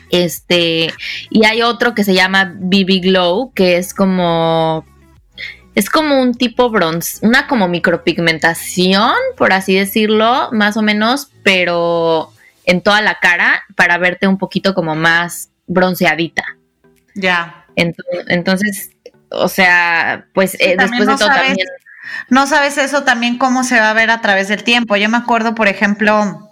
Este, 0.10 0.94
y 1.30 1.46
hay 1.46 1.62
otro 1.62 1.94
que 1.94 2.04
se 2.04 2.14
llama 2.14 2.54
BB 2.56 3.02
Glow, 3.02 3.52
que 3.54 3.78
es 3.78 3.94
como 3.94 4.86
es 5.78 5.92
como 5.92 6.20
un 6.20 6.34
tipo 6.34 6.72
bronce, 6.72 7.24
una 7.24 7.46
como 7.46 7.68
micropigmentación, 7.68 9.14
por 9.38 9.54
así 9.54 9.76
decirlo, 9.76 10.50
más 10.52 10.76
o 10.76 10.82
menos, 10.82 11.30
pero 11.44 12.32
en 12.66 12.82
toda 12.82 13.00
la 13.02 13.20
cara 13.20 13.64
para 13.76 14.00
verte 14.00 14.28
un 14.28 14.40
poquito 14.40 14.74
como 14.74 14.96
más 14.96 15.52
bronceadita. 15.68 16.44
Ya. 17.14 17.68
Entonces, 17.76 18.90
o 19.30 19.48
sea, 19.50 20.26
pues 20.34 20.56
eh, 20.60 20.76
después 20.80 21.08
de 21.08 21.16
todo 21.16 21.28
también. 21.28 21.58
No 22.30 22.48
sabes 22.48 22.78
eso 22.78 23.04
también 23.04 23.38
cómo 23.38 23.64
se 23.64 23.80
va 23.80 23.90
a 23.90 23.94
ver 23.94 24.10
a 24.10 24.22
través 24.22 24.48
del 24.48 24.64
tiempo. 24.64 24.96
Yo 24.96 25.10
me 25.10 25.18
acuerdo, 25.18 25.56
por 25.56 25.68
ejemplo, 25.68 26.50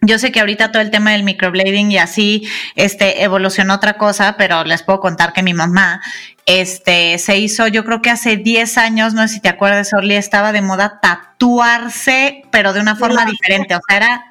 yo 0.00 0.18
sé 0.18 0.32
que 0.32 0.40
ahorita 0.40 0.72
todo 0.72 0.82
el 0.82 0.90
tema 0.90 1.12
del 1.12 1.22
microblading 1.22 1.90
y 1.90 1.98
así 1.98 2.48
este 2.74 3.22
evolucionó 3.22 3.74
otra 3.74 3.94
cosa, 3.94 4.36
pero 4.36 4.64
les 4.64 4.82
puedo 4.82 5.00
contar 5.00 5.32
que 5.32 5.42
mi 5.42 5.54
mamá 5.54 6.00
este 6.46 7.18
se 7.18 7.38
hizo, 7.38 7.68
yo 7.68 7.84
creo 7.84 8.02
que 8.02 8.10
hace 8.10 8.36
10 8.36 8.76
años, 8.76 9.14
no 9.14 9.22
sé 9.22 9.34
si 9.34 9.40
te 9.40 9.48
acuerdas, 9.48 9.92
Orly, 9.94 10.14
estaba 10.14 10.52
de 10.52 10.60
moda 10.60 11.00
tatuarse, 11.00 12.42
pero 12.50 12.74
de 12.74 12.80
una 12.80 12.96
forma 12.96 13.24
diferente, 13.24 13.74
o 13.74 13.80
sea, 13.88 13.96
era 13.96 14.24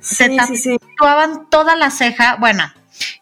se 0.00 0.36
tatuaban 0.36 1.48
toda 1.50 1.76
la 1.76 1.90
ceja, 1.90 2.36
bueno, 2.36 2.72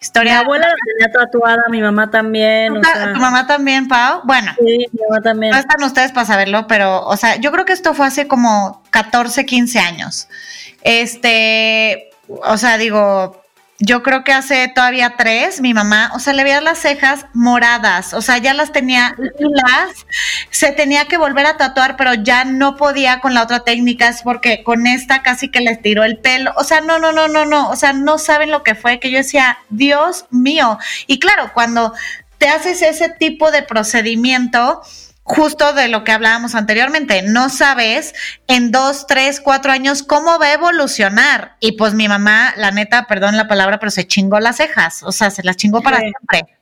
Historia. 0.00 0.32
Mi 0.32 0.38
abuela 0.38 0.68
la 0.68 0.74
tenía 0.84 1.12
tatuada, 1.12 1.62
mi 1.70 1.80
mamá 1.80 2.10
también. 2.10 2.74
¿Tu, 2.74 3.20
mamá 3.20 3.46
también, 3.46 3.88
Pau? 3.88 4.20
Bueno. 4.24 4.52
Sí, 4.58 4.86
mi 4.92 5.00
mamá 5.08 5.22
también. 5.22 5.52
No 5.52 5.58
están 5.58 5.82
ustedes 5.82 6.12
para 6.12 6.26
saberlo, 6.26 6.66
pero, 6.66 7.04
o 7.04 7.16
sea, 7.16 7.36
yo 7.36 7.52
creo 7.52 7.64
que 7.64 7.72
esto 7.72 7.94
fue 7.94 8.06
hace 8.06 8.28
como 8.28 8.82
14, 8.90 9.46
15 9.46 9.78
años. 9.78 10.28
Este, 10.82 12.10
o 12.28 12.56
sea, 12.56 12.78
digo, 12.78 13.41
yo 13.84 14.04
creo 14.04 14.22
que 14.22 14.32
hace 14.32 14.68
todavía 14.68 15.14
tres, 15.18 15.60
mi 15.60 15.74
mamá, 15.74 16.12
o 16.14 16.20
sea, 16.20 16.32
le 16.34 16.44
veía 16.44 16.60
las 16.60 16.78
cejas 16.78 17.26
moradas, 17.32 18.14
o 18.14 18.22
sea, 18.22 18.38
ya 18.38 18.54
las 18.54 18.70
tenía 18.70 19.16
las, 19.18 20.06
se 20.50 20.70
tenía 20.70 21.06
que 21.06 21.16
volver 21.16 21.46
a 21.46 21.56
tatuar, 21.56 21.96
pero 21.96 22.14
ya 22.14 22.44
no 22.44 22.76
podía 22.76 23.18
con 23.18 23.34
la 23.34 23.42
otra 23.42 23.64
técnica, 23.64 24.08
es 24.08 24.22
porque 24.22 24.62
con 24.62 24.86
esta 24.86 25.22
casi 25.22 25.48
que 25.50 25.60
le 25.60 25.76
tiró 25.76 26.04
el 26.04 26.18
pelo, 26.18 26.52
o 26.56 26.62
sea, 26.62 26.80
no, 26.80 27.00
no, 27.00 27.10
no, 27.10 27.26
no, 27.26 27.44
no, 27.44 27.70
o 27.70 27.76
sea, 27.76 27.92
no 27.92 28.18
saben 28.18 28.52
lo 28.52 28.62
que 28.62 28.76
fue, 28.76 29.00
que 29.00 29.10
yo 29.10 29.18
decía, 29.18 29.58
Dios 29.68 30.26
mío, 30.30 30.78
y 31.08 31.18
claro, 31.18 31.50
cuando 31.52 31.92
te 32.38 32.48
haces 32.48 32.82
ese 32.82 33.08
tipo 33.08 33.50
de 33.50 33.62
procedimiento, 33.62 34.80
justo 35.24 35.72
de 35.72 35.88
lo 35.88 36.04
que 36.04 36.12
hablábamos 36.12 36.54
anteriormente, 36.54 37.22
no 37.22 37.48
sabes 37.48 38.14
en 38.48 38.72
dos, 38.72 39.06
tres, 39.06 39.40
cuatro 39.40 39.72
años 39.72 40.02
cómo 40.02 40.38
va 40.38 40.46
a 40.46 40.52
evolucionar. 40.54 41.56
Y 41.60 41.72
pues 41.72 41.94
mi 41.94 42.08
mamá, 42.08 42.52
la 42.56 42.70
neta, 42.70 43.06
perdón 43.06 43.36
la 43.36 43.48
palabra, 43.48 43.78
pero 43.78 43.90
se 43.90 44.06
chingó 44.06 44.40
las 44.40 44.56
cejas, 44.56 45.02
o 45.02 45.12
sea, 45.12 45.30
se 45.30 45.42
las 45.42 45.56
chingó 45.56 45.80
para 45.82 45.98
siempre. 45.98 46.58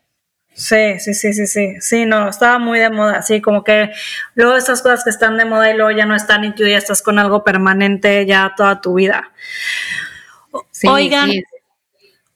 Sí, 0.52 0.98
sí, 0.98 1.14
sí, 1.14 1.32
sí, 1.32 1.46
sí, 1.46 1.80
sí, 1.80 2.06
no, 2.06 2.28
estaba 2.28 2.58
muy 2.58 2.78
de 2.78 2.90
moda, 2.90 3.18
así 3.18 3.40
como 3.40 3.64
que 3.64 3.92
luego 4.34 4.56
esas 4.56 4.82
cosas 4.82 5.04
que 5.04 5.10
están 5.10 5.38
de 5.38 5.46
moda 5.46 5.70
y 5.70 5.74
luego 5.74 5.90
ya 5.96 6.04
no 6.04 6.14
están 6.14 6.44
y 6.44 6.54
tú 6.54 6.66
ya 6.66 6.76
estás 6.76 7.02
con 7.02 7.18
algo 7.18 7.44
permanente 7.44 8.26
ya 8.26 8.52
toda 8.56 8.80
tu 8.80 8.94
vida. 8.94 9.32
Oigan, 10.84 11.30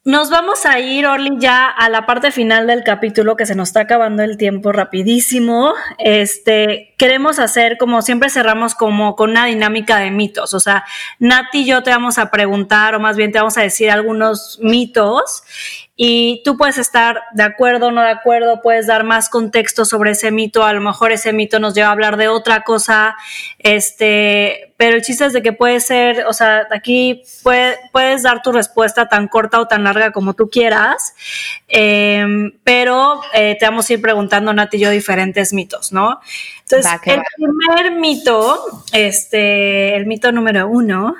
nos 0.05 0.29
vamos 0.29 0.67
a 0.67 0.79
ir, 0.81 1.07
Orly, 1.07 1.39
ya 1.39 1.67
a 1.67 1.89
la 1.89 2.05
parte 2.05 2.31
final 2.31 2.67
del 2.67 2.85
capítulo, 2.85 3.37
que 3.37 3.47
se 3.47 3.55
nos 3.55 3.69
está 3.69 3.81
acabando 3.81 4.23
el 4.23 4.37
tiempo 4.37 4.71
rapidísimo. 4.71 5.73
Este, 5.97 6.95
queremos 6.99 7.39
hacer, 7.39 7.79
como 7.79 8.03
siempre 8.03 8.29
cerramos, 8.29 8.75
como 8.75 9.17
con 9.17 9.31
una 9.31 9.47
dinámica 9.47 9.99
de 9.99 10.11
mitos. 10.11 10.53
O 10.53 10.61
sea, 10.61 10.85
Nati 11.21 11.61
y 11.61 11.65
yo 11.65 11.83
te 11.83 11.91
vamos 11.91 12.19
a 12.19 12.31
preguntar, 12.31 12.95
o 12.95 13.01
más 13.01 13.17
bien 13.17 13.33
te 13.33 13.39
vamos 13.39 13.57
a 13.57 13.63
decir 13.63 13.91
algunos 13.91 14.59
mitos, 14.61 15.43
y 15.97 16.43
tú 16.45 16.57
puedes 16.57 16.77
estar 16.77 17.23
de 17.35 17.45
acuerdo 17.45 17.87
o 17.87 17.91
no 17.93 18.03
de 18.03 18.11
acuerdo, 18.11 18.61
puedes 18.63 18.89
dar 18.89 19.05
más 19.05 19.29
contexto 19.29 19.85
sobre 19.85 20.11
ese 20.11 20.33
mito, 20.33 20.65
a 20.65 20.73
lo 20.73 20.81
mejor 20.81 21.13
ese 21.13 21.33
mito 21.33 21.61
nos 21.61 21.75
lleva 21.75 21.89
a 21.89 21.93
hablar 21.93 22.17
de 22.17 22.27
otra 22.27 22.63
cosa, 22.63 23.15
este, 23.59 24.75
pero 24.77 24.97
el 24.97 25.03
chiste 25.03 25.27
es 25.27 25.33
de 25.33 25.43
que 25.43 25.53
puede 25.53 25.79
ser, 25.79 26.27
o 26.27 26.33
sea, 26.33 26.67
aquí 26.73 27.23
puedes 27.93 28.23
dar 28.25 28.43
tu 28.43 28.51
respuesta 28.51 29.09
tan 29.09 29.29
corta 29.29 29.61
o 29.61 29.69
tan 29.69 29.85
larga 29.85 30.11
como 30.11 30.35
tú 30.35 30.51
quieras, 30.51 31.15
em, 31.69 32.59
pero 32.65 33.21
eh, 33.33 33.57
te 33.61 33.65
vamos 33.65 33.89
a 33.89 33.93
ir 33.93 34.03
preguntando, 34.03 34.53
Nati 34.53 34.79
y 34.79 34.81
yo, 34.81 34.91
diferentes 34.91 35.53
mitos, 35.53 35.93
¿no? 35.93 36.19
Entonces, 36.63 36.93
el 37.05 37.23
primer 37.37 37.93
mito, 37.93 38.85
este, 38.93 39.95
el 39.95 40.07
mito 40.07 40.33
número 40.33 40.67
uno, 40.67 41.15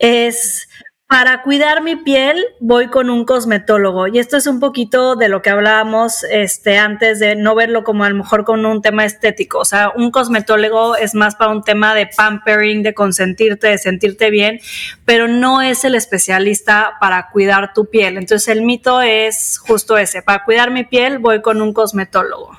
es 0.00 0.68
para 1.08 1.42
cuidar 1.42 1.84
mi 1.84 1.94
piel 1.94 2.44
voy 2.58 2.88
con 2.88 3.10
un 3.10 3.24
cosmetólogo 3.24 4.08
y 4.08 4.18
esto 4.18 4.36
es 4.36 4.48
un 4.48 4.58
poquito 4.58 5.14
de 5.14 5.28
lo 5.28 5.40
que 5.40 5.50
hablábamos 5.50 6.24
este, 6.24 6.78
antes 6.78 7.20
de 7.20 7.36
no 7.36 7.54
verlo 7.54 7.84
como 7.84 8.02
a 8.02 8.08
lo 8.08 8.16
mejor 8.16 8.44
con 8.44 8.66
un 8.66 8.82
tema 8.82 9.04
estético. 9.04 9.58
O 9.60 9.64
sea, 9.64 9.92
un 9.94 10.10
cosmetólogo 10.10 10.96
es 10.96 11.14
más 11.14 11.36
para 11.36 11.52
un 11.52 11.62
tema 11.62 11.94
de 11.94 12.08
pampering, 12.08 12.82
de 12.82 12.92
consentirte, 12.92 13.68
de 13.68 13.78
sentirte 13.78 14.30
bien, 14.30 14.58
pero 15.04 15.28
no 15.28 15.62
es 15.62 15.84
el 15.84 15.94
especialista 15.94 16.94
para 17.00 17.30
cuidar 17.30 17.72
tu 17.72 17.88
piel. 17.88 18.16
Entonces 18.16 18.48
el 18.48 18.62
mito 18.62 19.00
es 19.00 19.58
justo 19.58 19.96
ese, 19.96 20.22
para 20.22 20.44
cuidar 20.44 20.72
mi 20.72 20.82
piel 20.82 21.18
voy 21.18 21.40
con 21.40 21.62
un 21.62 21.72
cosmetólogo. 21.72 22.50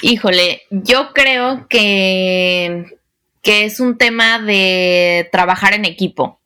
Híjole, 0.00 0.62
yo 0.70 1.12
creo 1.12 1.66
que, 1.68 2.98
que 3.42 3.64
es 3.66 3.80
un 3.80 3.98
tema 3.98 4.38
de 4.38 5.28
trabajar 5.30 5.74
en 5.74 5.84
equipo. 5.84 6.40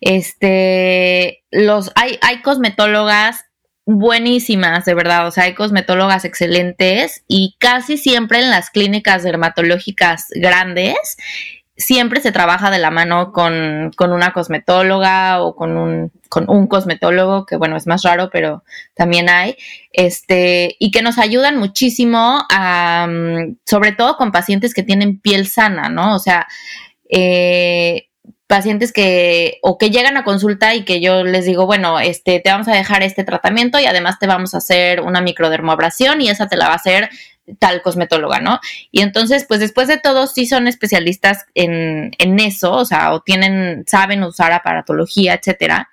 Este, 0.00 1.44
los, 1.50 1.92
hay, 1.94 2.18
hay 2.22 2.42
cosmetólogas 2.42 3.44
buenísimas, 3.86 4.84
de 4.84 4.94
verdad, 4.94 5.28
o 5.28 5.30
sea, 5.30 5.44
hay 5.44 5.54
cosmetólogas 5.54 6.24
excelentes 6.24 7.22
y 7.28 7.56
casi 7.60 7.96
siempre 7.96 8.40
en 8.40 8.50
las 8.50 8.70
clínicas 8.70 9.22
dermatológicas 9.22 10.26
grandes 10.34 11.16
siempre 11.76 12.20
se 12.20 12.32
trabaja 12.32 12.70
de 12.70 12.78
la 12.78 12.90
mano 12.90 13.32
con, 13.32 13.92
con, 13.96 14.12
una 14.12 14.32
cosmetóloga 14.32 15.42
o 15.42 15.54
con 15.54 15.76
un, 15.76 16.10
con 16.28 16.48
un 16.48 16.66
cosmetólogo, 16.66 17.44
que 17.44 17.56
bueno, 17.56 17.76
es 17.76 17.86
más 17.86 18.02
raro, 18.02 18.30
pero 18.32 18.64
también 18.94 19.28
hay, 19.28 19.56
este, 19.92 20.76
y 20.78 20.90
que 20.90 21.02
nos 21.02 21.18
ayudan 21.18 21.58
muchísimo 21.58 22.40
mm, 22.50 23.56
sobre 23.64 23.92
todo 23.92 24.16
con 24.16 24.32
pacientes 24.32 24.72
que 24.74 24.82
tienen 24.82 25.20
piel 25.20 25.46
sana, 25.46 25.88
¿no? 25.88 26.14
O 26.14 26.18
sea, 26.18 26.46
eh, 27.10 28.08
pacientes 28.46 28.92
que 28.92 29.58
o 29.62 29.78
que 29.78 29.90
llegan 29.90 30.16
a 30.16 30.24
consulta 30.24 30.74
y 30.74 30.84
que 30.84 31.00
yo 31.00 31.24
les 31.24 31.44
digo, 31.44 31.66
bueno, 31.66 31.98
este 31.98 32.40
te 32.40 32.50
vamos 32.50 32.68
a 32.68 32.74
dejar 32.74 33.02
este 33.02 33.24
tratamiento 33.24 33.78
y 33.78 33.86
además 33.86 34.18
te 34.18 34.26
vamos 34.26 34.54
a 34.54 34.58
hacer 34.58 35.00
una 35.00 35.20
microdermoabrasión 35.20 36.20
y 36.20 36.28
esa 36.28 36.46
te 36.46 36.56
la 36.56 36.68
va 36.68 36.72
a 36.72 36.76
hacer 36.76 37.10
tal 37.58 37.82
cosmetóloga, 37.82 38.40
¿no? 38.40 38.60
Y 38.90 39.02
entonces, 39.02 39.44
pues 39.46 39.60
después 39.60 39.88
de 39.88 39.98
todo, 39.98 40.26
sí 40.26 40.46
son 40.46 40.66
especialistas 40.66 41.46
en, 41.54 42.10
en 42.18 42.40
eso, 42.40 42.72
o 42.72 42.84
sea, 42.84 43.12
o 43.12 43.20
tienen, 43.20 43.84
saben 43.86 44.22
usar 44.24 44.52
aparatología, 44.52 45.34
etcétera. 45.34 45.88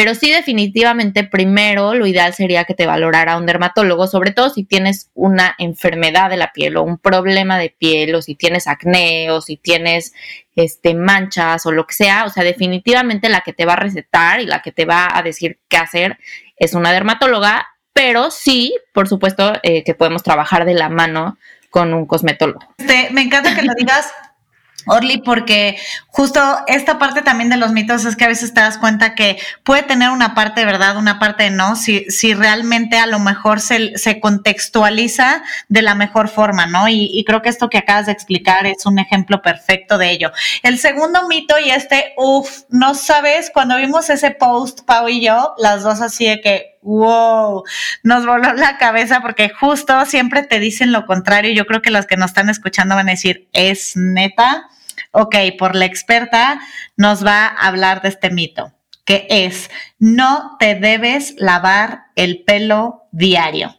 Pero 0.00 0.14
sí, 0.14 0.30
definitivamente, 0.30 1.24
primero 1.24 1.92
lo 1.92 2.06
ideal 2.06 2.32
sería 2.32 2.64
que 2.64 2.72
te 2.72 2.86
valorara 2.86 3.36
un 3.36 3.44
dermatólogo, 3.44 4.06
sobre 4.06 4.30
todo 4.30 4.48
si 4.48 4.64
tienes 4.64 5.10
una 5.12 5.54
enfermedad 5.58 6.30
de 6.30 6.38
la 6.38 6.54
piel 6.54 6.78
o 6.78 6.82
un 6.82 6.96
problema 6.96 7.58
de 7.58 7.68
piel, 7.68 8.14
o 8.14 8.22
si 8.22 8.34
tienes 8.34 8.66
acné, 8.66 9.30
o 9.30 9.42
si 9.42 9.58
tienes 9.58 10.14
este, 10.56 10.94
manchas 10.94 11.66
o 11.66 11.70
lo 11.70 11.86
que 11.86 11.92
sea. 11.92 12.24
O 12.24 12.30
sea, 12.30 12.44
definitivamente 12.44 13.28
la 13.28 13.42
que 13.42 13.52
te 13.52 13.66
va 13.66 13.74
a 13.74 13.76
recetar 13.76 14.40
y 14.40 14.46
la 14.46 14.62
que 14.62 14.72
te 14.72 14.86
va 14.86 15.06
a 15.12 15.22
decir 15.22 15.58
qué 15.68 15.76
hacer 15.76 16.16
es 16.56 16.72
una 16.72 16.92
dermatóloga 16.92 17.68
pero 17.92 18.30
sí, 18.30 18.74
por 18.94 19.06
supuesto, 19.06 19.52
eh, 19.62 19.84
que 19.84 19.94
podemos 19.94 20.22
trabajar 20.22 20.64
de 20.64 20.72
la 20.72 20.88
mano 20.88 21.36
con 21.68 21.92
un 21.92 22.06
cosmetólogo. 22.06 22.60
Este, 22.78 23.08
me 23.10 23.20
encanta 23.20 23.54
que 23.54 23.62
lo 23.62 23.74
digas 23.76 24.10
Orly, 24.90 25.18
porque 25.18 25.76
justo 26.08 26.40
esta 26.66 26.98
parte 26.98 27.22
también 27.22 27.48
de 27.48 27.56
los 27.56 27.72
mitos 27.72 28.04
es 28.04 28.16
que 28.16 28.24
a 28.24 28.28
veces 28.28 28.52
te 28.52 28.60
das 28.60 28.76
cuenta 28.76 29.14
que 29.14 29.38
puede 29.62 29.82
tener 29.82 30.10
una 30.10 30.34
parte 30.34 30.60
de 30.60 30.66
verdad, 30.66 30.96
una 30.96 31.18
parte 31.18 31.44
de 31.44 31.50
no, 31.50 31.76
si, 31.76 32.04
si 32.10 32.34
realmente 32.34 32.98
a 32.98 33.06
lo 33.06 33.20
mejor 33.20 33.60
se, 33.60 33.96
se 33.96 34.20
contextualiza 34.20 35.42
de 35.68 35.82
la 35.82 35.94
mejor 35.94 36.28
forma, 36.28 36.66
¿no? 36.66 36.88
Y, 36.88 37.10
y, 37.12 37.24
creo 37.24 37.40
que 37.40 37.48
esto 37.48 37.68
que 37.68 37.78
acabas 37.78 38.06
de 38.06 38.12
explicar 38.12 38.66
es 38.66 38.84
un 38.84 38.98
ejemplo 38.98 39.42
perfecto 39.42 39.96
de 39.96 40.10
ello. 40.10 40.32
El 40.62 40.78
segundo 40.78 41.28
mito, 41.28 41.58
y 41.58 41.70
este, 41.70 42.12
uff, 42.16 42.62
no 42.68 42.94
sabes, 42.94 43.50
cuando 43.52 43.76
vimos 43.76 44.10
ese 44.10 44.32
post, 44.32 44.80
Pau 44.84 45.08
y 45.08 45.24
yo, 45.24 45.54
las 45.58 45.82
dos 45.82 46.00
así 46.00 46.26
de 46.26 46.40
que, 46.40 46.78
wow, 46.82 47.62
nos 48.02 48.26
voló 48.26 48.52
la 48.54 48.78
cabeza 48.78 49.20
porque 49.20 49.50
justo 49.50 50.04
siempre 50.06 50.42
te 50.42 50.60
dicen 50.60 50.92
lo 50.92 51.06
contrario. 51.06 51.52
Yo 51.52 51.66
creo 51.66 51.82
que 51.82 51.90
los 51.90 52.06
que 52.06 52.16
nos 52.16 52.30
están 52.30 52.48
escuchando 52.48 52.94
van 52.94 53.08
a 53.08 53.12
decir, 53.12 53.48
es 53.52 53.92
neta. 53.96 54.68
Ok, 55.12 55.34
por 55.58 55.74
la 55.74 55.86
experta 55.86 56.60
nos 56.96 57.24
va 57.24 57.46
a 57.46 57.66
hablar 57.66 58.02
de 58.02 58.08
este 58.10 58.30
mito, 58.30 58.72
que 59.04 59.26
es, 59.28 59.70
no 59.98 60.56
te 60.58 60.76
debes 60.76 61.34
lavar 61.38 62.04
el 62.14 62.44
pelo 62.44 63.08
diario. 63.10 63.76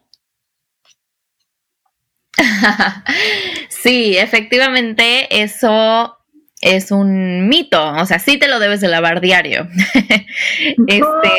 sí, 3.69 4.17
efectivamente, 4.17 5.41
eso 5.41 6.17
es 6.61 6.91
un 6.91 7.47
mito, 7.47 7.93
o 7.93 8.05
sea, 8.05 8.19
sí 8.19 8.37
te 8.37 8.47
lo 8.47 8.59
debes 8.59 8.81
de 8.81 8.87
lavar 8.87 9.21
diario. 9.21 9.67
este. 10.87 11.29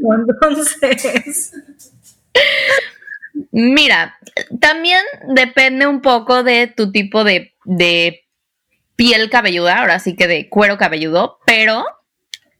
entonces. 0.00 1.52
Mira, 3.52 4.16
también 4.60 5.02
depende 5.28 5.86
un 5.86 6.00
poco 6.00 6.42
de 6.42 6.66
tu 6.66 6.90
tipo 6.90 7.24
de, 7.24 7.54
piel 8.96 9.28
cabelluda, 9.28 9.80
ahora 9.80 9.98
sí 9.98 10.14
que 10.14 10.28
de 10.28 10.48
cuero 10.48 10.78
cabelludo, 10.78 11.40
pero 11.44 11.84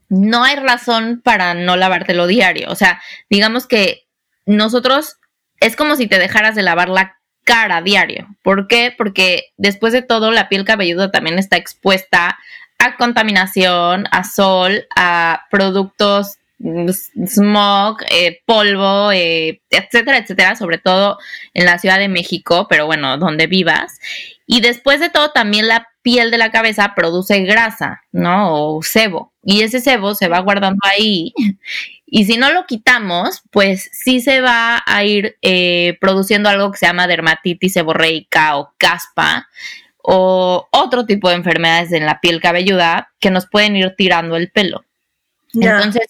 no 0.09 0.43
hay 0.43 0.57
razón 0.57 1.21
para 1.23 1.55
no 1.55 1.77
lavártelo 1.77 2.27
diario. 2.27 2.71
O 2.71 2.75
sea, 2.75 3.01
digamos 3.31 3.67
que 3.69 4.09
nosotros 4.45 5.17
es 5.61 5.77
como 5.77 5.95
si 5.95 6.09
te 6.09 6.19
dejaras 6.19 6.57
de 6.57 6.63
lavar 6.63 6.89
la 6.89 7.19
cara 7.45 7.83
diario. 7.83 8.27
¿Por 8.43 8.67
qué? 8.67 8.93
Porque 8.97 9.53
después 9.57 9.93
de 9.93 10.03
todo 10.03 10.33
la 10.33 10.49
piel 10.49 10.65
cabelluda 10.65 11.13
también 11.13 11.39
está 11.39 11.57
expuesta 11.57 12.37
a 12.79 12.97
contaminación, 12.97 14.07
a 14.11 14.25
sol, 14.25 14.87
a 14.97 15.47
productos 15.51 16.39
smog, 16.59 17.99
eh, 18.11 18.41
polvo, 18.47 19.13
eh, 19.13 19.61
etcétera, 19.71 20.19
etcétera, 20.19 20.57
sobre 20.57 20.79
todo 20.79 21.19
en 21.53 21.67
la 21.67 21.79
Ciudad 21.79 21.99
de 21.99 22.09
México, 22.09 22.67
pero 22.69 22.87
bueno, 22.87 23.19
donde 23.19 23.47
vivas. 23.47 23.99
Y 24.47 24.61
después 24.61 25.01
de 25.01 25.11
todo, 25.11 25.31
también 25.31 25.69
la 25.69 25.89
piel 26.03 26.31
de 26.31 26.39
la 26.39 26.51
cabeza 26.51 26.95
produce 26.95 27.41
grasa, 27.41 28.03
¿no? 28.13 28.77
O 28.77 28.83
sebo. 28.83 29.33
Y 29.43 29.63
ese 29.63 29.81
sebo 29.81 30.15
se 30.15 30.29
va 30.29 30.41
guardando 30.41 30.81
ahí 30.83 31.33
y 32.17 32.27
si 32.27 32.37
no 32.37 32.53
lo 32.53 32.65
quitamos, 32.65 33.43
pues 33.51 33.91
sí 33.93 34.21
se 34.21 34.41
va 34.41 34.81
a 34.87 35.05
ir 35.05 35.37
eh, 35.43 35.99
produciendo 36.01 36.49
algo 36.49 36.71
que 36.71 36.79
se 36.79 36.87
llama 36.87 37.09
dermatitis 37.09 37.73
seborreica 37.73 38.57
o 38.57 38.73
caspa 38.79 39.49
o 40.01 40.69
otro 40.71 41.07
tipo 41.07 41.29
de 41.29 41.35
enfermedades 41.35 41.91
en 41.91 42.07
la 42.07 42.21
piel 42.21 42.41
cabelluda 42.41 43.13
que 43.19 43.33
nos 43.33 43.47
pueden 43.47 43.75
ir 43.75 43.95
tirando 43.97 44.37
el 44.37 44.49
pelo. 44.53 44.85
Entonces, 45.55 46.07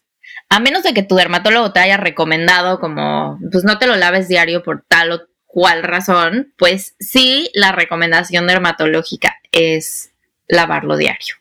a 0.54 0.60
menos 0.60 0.84
de 0.84 0.94
que 0.94 1.02
tu 1.02 1.16
dermatólogo 1.16 1.72
te 1.72 1.80
haya 1.80 1.96
recomendado 1.96 2.78
como, 2.78 3.40
pues 3.50 3.64
no 3.64 3.78
te 3.80 3.88
lo 3.88 3.96
laves 3.96 4.28
diario 4.28 4.62
por 4.62 4.84
tal 4.86 5.10
o 5.10 5.22
cual 5.46 5.82
razón, 5.82 6.54
pues 6.56 6.94
sí, 7.00 7.50
la 7.54 7.72
recomendación 7.72 8.46
dermatológica 8.46 9.34
es 9.50 10.12
lavarlo 10.46 10.96
diario. 10.96 11.34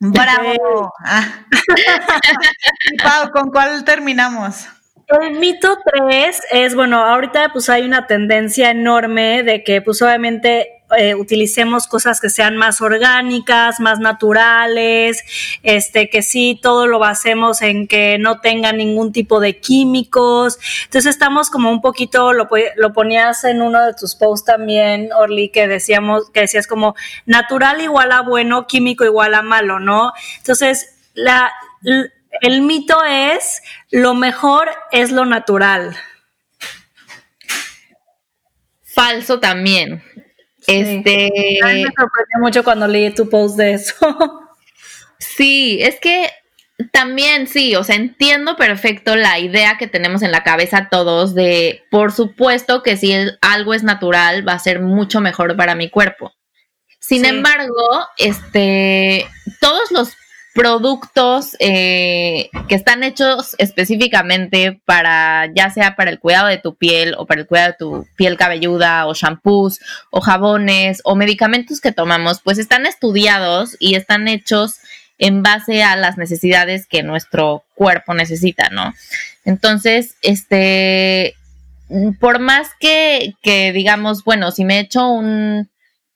Bravo. 0.00 0.92
Ah. 1.04 1.46
Pau, 3.04 3.30
¿con 3.30 3.52
cuál 3.52 3.84
terminamos? 3.84 4.66
El 5.20 5.38
mito 5.38 5.78
3 6.08 6.40
es, 6.50 6.74
bueno, 6.74 7.04
ahorita 7.04 7.50
pues 7.52 7.70
hay 7.70 7.84
una 7.84 8.08
tendencia 8.08 8.72
enorme 8.72 9.44
de 9.44 9.62
que 9.62 9.82
pues 9.82 10.02
obviamente 10.02 10.81
eh, 10.96 11.14
utilicemos 11.14 11.86
cosas 11.86 12.20
que 12.20 12.28
sean 12.28 12.56
más 12.56 12.80
orgánicas, 12.80 13.80
más 13.80 13.98
naturales, 13.98 15.24
este, 15.62 16.08
que 16.08 16.22
sí, 16.22 16.58
todo 16.60 16.86
lo 16.86 16.98
basemos 16.98 17.62
en 17.62 17.86
que 17.88 18.18
no 18.18 18.40
tenga 18.40 18.72
ningún 18.72 19.12
tipo 19.12 19.40
de 19.40 19.58
químicos. 19.58 20.58
Entonces 20.84 21.14
estamos 21.14 21.50
como 21.50 21.70
un 21.70 21.80
poquito, 21.80 22.32
lo, 22.32 22.48
ponías 22.92 23.44
en 23.44 23.62
uno 23.62 23.84
de 23.84 23.94
tus 23.94 24.14
posts 24.14 24.44
también, 24.46 25.10
Orly, 25.12 25.48
que 25.50 25.68
decíamos, 25.68 26.30
que 26.30 26.40
decías 26.40 26.66
como 26.66 26.94
natural 27.26 27.80
igual 27.80 28.12
a 28.12 28.22
bueno, 28.22 28.66
químico 28.66 29.04
igual 29.04 29.34
a 29.34 29.42
malo, 29.42 29.80
¿no? 29.80 30.12
Entonces, 30.38 30.96
el 32.40 32.62
mito 32.62 33.02
es 33.04 33.62
lo 33.90 34.14
mejor 34.14 34.68
es 34.90 35.10
lo 35.12 35.24
natural. 35.24 35.96
Falso 38.82 39.40
también. 39.40 40.02
Este. 40.66 41.30
me 41.62 41.82
sorprendió 41.82 42.38
mucho 42.40 42.64
cuando 42.64 42.86
leí 42.86 43.12
tu 43.14 43.28
post 43.28 43.56
de 43.56 43.74
eso. 43.74 43.94
sí, 45.18 45.78
es 45.80 45.98
que 46.00 46.30
también 46.90 47.46
sí, 47.46 47.76
o 47.76 47.84
sea, 47.84 47.96
entiendo 47.96 48.56
perfecto 48.56 49.14
la 49.14 49.38
idea 49.38 49.76
que 49.78 49.86
tenemos 49.86 50.22
en 50.22 50.32
la 50.32 50.42
cabeza 50.42 50.88
todos 50.90 51.34
de, 51.34 51.84
por 51.90 52.12
supuesto 52.12 52.82
que 52.82 52.96
si 52.96 53.14
algo 53.40 53.74
es 53.74 53.82
natural, 53.82 54.46
va 54.46 54.54
a 54.54 54.58
ser 54.58 54.80
mucho 54.80 55.20
mejor 55.20 55.56
para 55.56 55.74
mi 55.74 55.90
cuerpo. 55.90 56.32
Sin 56.98 57.24
embargo, 57.24 58.06
este, 58.16 59.26
todos 59.60 59.90
los 59.90 60.16
productos 60.54 61.56
eh, 61.60 62.50
que 62.68 62.74
están 62.74 63.02
hechos 63.02 63.54
específicamente 63.58 64.80
para, 64.84 65.50
ya 65.54 65.70
sea 65.70 65.96
para 65.96 66.10
el 66.10 66.18
cuidado 66.18 66.48
de 66.48 66.58
tu 66.58 66.74
piel 66.74 67.14
o 67.16 67.26
para 67.26 67.40
el 67.40 67.46
cuidado 67.46 67.68
de 67.68 67.76
tu 67.78 68.06
piel 68.16 68.36
cabelluda 68.36 69.06
o 69.06 69.14
shampoos 69.14 69.80
o 70.10 70.20
jabones 70.20 71.00
o 71.04 71.14
medicamentos 71.14 71.80
que 71.80 71.92
tomamos, 71.92 72.40
pues 72.42 72.58
están 72.58 72.86
estudiados 72.86 73.76
y 73.78 73.94
están 73.94 74.28
hechos 74.28 74.76
en 75.18 75.42
base 75.42 75.82
a 75.82 75.96
las 75.96 76.18
necesidades 76.18 76.86
que 76.86 77.02
nuestro 77.02 77.64
cuerpo 77.74 78.12
necesita, 78.12 78.68
¿no? 78.70 78.92
Entonces, 79.44 80.16
este, 80.22 81.36
por 82.20 82.40
más 82.40 82.70
que, 82.78 83.34
que 83.42 83.72
digamos, 83.72 84.24
bueno, 84.24 84.50
si 84.50 84.64
me 84.64 84.80
echo 84.80 85.08
un 85.08 85.68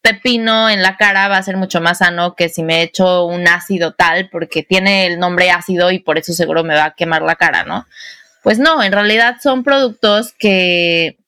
pepino 0.07 0.70
en 0.70 0.82
la 0.82 0.96
cara 0.96 1.26
va 1.26 1.36
a 1.36 1.42
ser 1.42 1.57
mucho 1.57 1.80
más 1.80 1.98
sano 1.98 2.36
que 2.36 2.48
si 2.48 2.62
me 2.62 2.82
echo 2.82 3.24
un 3.24 3.48
ácido 3.48 3.94
tal, 3.94 4.28
porque 4.30 4.62
tiene 4.62 5.07
el 5.07 5.18
nombre 5.18 5.50
ácido 5.50 5.90
y 5.90 5.98
por 5.98 6.16
eso 6.16 6.32
seguro 6.32 6.62
me 6.62 6.76
va 6.76 6.84
a 6.84 6.94
quemar 6.94 7.22
la 7.22 7.34
cara, 7.34 7.64
¿no? 7.64 7.86
Pues 8.44 8.61
no, 8.61 8.84
en 8.84 8.92
realidad 8.92 9.38
son 9.42 9.64
productos 9.64 10.32
que, 10.38 11.18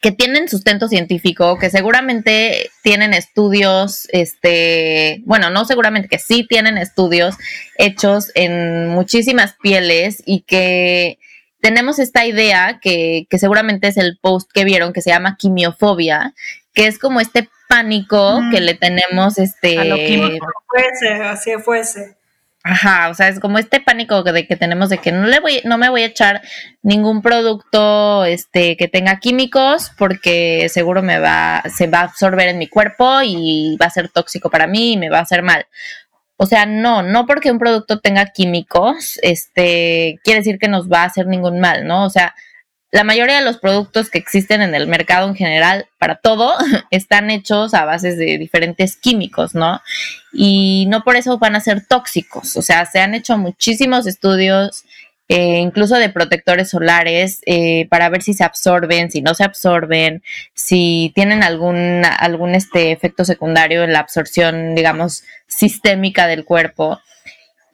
que 0.00 0.10
tienen 0.10 0.48
sustento 0.48 0.88
científico, 0.88 1.60
que 1.60 1.70
seguramente 1.70 2.70
tienen 2.82 3.14
estudios, 3.14 4.08
este, 4.10 5.22
bueno, 5.24 5.50
no 5.50 5.64
seguramente, 5.64 6.08
que 6.08 6.18
sí 6.18 6.44
tienen 6.48 6.78
estudios 6.78 7.36
hechos 7.78 8.32
en 8.34 8.88
muchísimas 8.88 9.54
pieles 9.62 10.24
y 10.26 10.40
que 10.40 11.20
tenemos 11.60 12.00
esta 12.00 12.26
idea 12.26 12.80
que, 12.82 13.28
que 13.30 13.38
seguramente 13.38 13.86
es 13.86 13.96
el 13.96 14.18
post 14.20 14.50
que 14.52 14.64
vieron 14.64 14.92
que 14.92 15.02
se 15.02 15.10
llama 15.10 15.36
quimiofobia, 15.38 16.34
que 16.74 16.88
es 16.88 16.98
como 16.98 17.20
este 17.20 17.48
pánico 17.72 18.40
que 18.50 18.60
le 18.60 18.74
tenemos 18.74 19.38
este 19.38 19.78
a 19.78 19.84
lo 19.84 19.96
químico 19.96 20.46
fuese, 20.66 21.08
así 21.24 21.52
fuese. 21.64 22.16
Ajá, 22.64 23.08
o 23.08 23.14
sea, 23.14 23.28
es 23.28 23.40
como 23.40 23.58
este 23.58 23.80
pánico 23.80 24.22
de 24.22 24.46
que 24.46 24.56
tenemos 24.56 24.88
de 24.88 24.98
que 24.98 25.10
no 25.10 25.26
le 25.26 25.40
voy, 25.40 25.62
no 25.64 25.78
me 25.78 25.88
voy 25.88 26.02
a 26.02 26.06
echar 26.06 26.42
ningún 26.82 27.20
producto 27.20 28.24
este 28.24 28.76
que 28.76 28.86
tenga 28.86 29.18
químicos 29.18 29.90
porque 29.98 30.68
seguro 30.68 31.02
me 31.02 31.18
va, 31.18 31.62
se 31.74 31.88
va 31.88 32.00
a 32.00 32.04
absorber 32.04 32.48
en 32.48 32.58
mi 32.58 32.68
cuerpo 32.68 33.20
y 33.24 33.76
va 33.80 33.86
a 33.86 33.90
ser 33.90 34.10
tóxico 34.10 34.48
para 34.48 34.68
mí 34.68 34.92
y 34.92 34.96
me 34.96 35.10
va 35.10 35.18
a 35.18 35.22
hacer 35.22 35.42
mal. 35.42 35.66
O 36.36 36.46
sea, 36.46 36.66
no, 36.66 37.02
no 37.02 37.26
porque 37.26 37.50
un 37.50 37.58
producto 37.58 38.00
tenga 38.00 38.26
químicos, 38.26 39.18
este, 39.22 40.20
quiere 40.22 40.40
decir 40.40 40.58
que 40.58 40.68
nos 40.68 40.90
va 40.90 41.02
a 41.02 41.06
hacer 41.06 41.26
ningún 41.26 41.58
mal, 41.58 41.86
¿no? 41.86 42.04
O 42.04 42.10
sea, 42.10 42.34
la 42.92 43.04
mayoría 43.04 43.36
de 43.36 43.44
los 43.44 43.56
productos 43.56 44.10
que 44.10 44.18
existen 44.18 44.60
en 44.60 44.74
el 44.74 44.86
mercado 44.86 45.26
en 45.26 45.34
general, 45.34 45.86
para 45.98 46.16
todo, 46.16 46.54
están 46.90 47.30
hechos 47.30 47.72
a 47.72 47.86
bases 47.86 48.18
de 48.18 48.36
diferentes 48.36 48.96
químicos, 48.96 49.54
¿no? 49.54 49.80
Y 50.32 50.86
no 50.88 51.02
por 51.02 51.16
eso 51.16 51.38
van 51.38 51.56
a 51.56 51.60
ser 51.60 51.86
tóxicos. 51.86 52.54
O 52.56 52.62
sea, 52.62 52.84
se 52.84 53.00
han 53.00 53.14
hecho 53.14 53.38
muchísimos 53.38 54.06
estudios, 54.06 54.84
eh, 55.28 55.58
incluso 55.58 55.96
de 55.96 56.10
protectores 56.10 56.68
solares, 56.68 57.40
eh, 57.46 57.86
para 57.88 58.10
ver 58.10 58.22
si 58.22 58.34
se 58.34 58.44
absorben, 58.44 59.10
si 59.10 59.22
no 59.22 59.34
se 59.34 59.44
absorben, 59.44 60.22
si 60.52 61.12
tienen 61.14 61.42
algún, 61.42 62.04
algún 62.04 62.54
este 62.54 62.92
efecto 62.92 63.24
secundario 63.24 63.84
en 63.84 63.94
la 63.94 64.00
absorción, 64.00 64.74
digamos, 64.74 65.24
sistémica 65.46 66.26
del 66.26 66.44
cuerpo. 66.44 67.00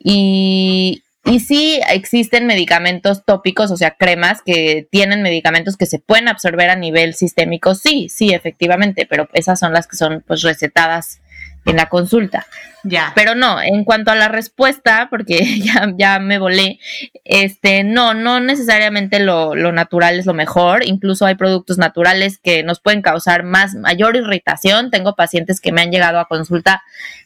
Y, 0.01 1.03
y 1.25 1.41
sí 1.41 1.79
existen 1.89 2.47
medicamentos 2.47 3.25
tópicos, 3.25 3.71
o 3.71 3.77
sea, 3.77 3.91
cremas 3.91 4.41
que 4.41 4.87
tienen 4.89 5.21
medicamentos 5.21 5.77
que 5.77 5.85
se 5.85 5.99
pueden 5.99 6.27
absorber 6.27 6.69
a 6.69 6.75
nivel 6.75 7.13
sistémico, 7.13 7.75
sí, 7.75 8.09
sí, 8.09 8.33
efectivamente, 8.33 9.05
pero 9.09 9.27
esas 9.33 9.59
son 9.59 9.73
las 9.73 9.87
que 9.87 9.97
son 9.97 10.23
pues 10.25 10.41
recetadas 10.41 11.21
en 11.65 11.75
la 11.75 11.89
consulta. 11.89 12.45
Ya. 12.83 13.11
Pero 13.13 13.35
no, 13.35 13.61
en 13.61 13.83
cuanto 13.83 14.11
a 14.11 14.15
la 14.15 14.29
respuesta, 14.29 15.07
porque 15.09 15.59
ya, 15.63 15.93
ya 15.97 16.19
me 16.19 16.39
volé, 16.39 16.79
este, 17.25 17.83
no, 17.83 18.13
no 18.13 18.39
necesariamente 18.39 19.19
lo, 19.19 19.55
lo, 19.55 19.71
natural 19.71 20.19
es 20.19 20.25
lo 20.25 20.33
mejor. 20.33 20.85
Incluso 20.85 21.25
hay 21.25 21.35
productos 21.35 21.77
naturales 21.77 22.39
que 22.39 22.63
nos 22.63 22.79
pueden 22.79 23.01
causar 23.01 23.43
más, 23.43 23.75
mayor 23.75 24.15
irritación. 24.15 24.91
Tengo 24.91 25.15
pacientes 25.15 25.59
que 25.59 25.71
me 25.71 25.81
han 25.81 25.91
llegado 25.91 26.19
a 26.19 26.27
consulta 26.27 26.81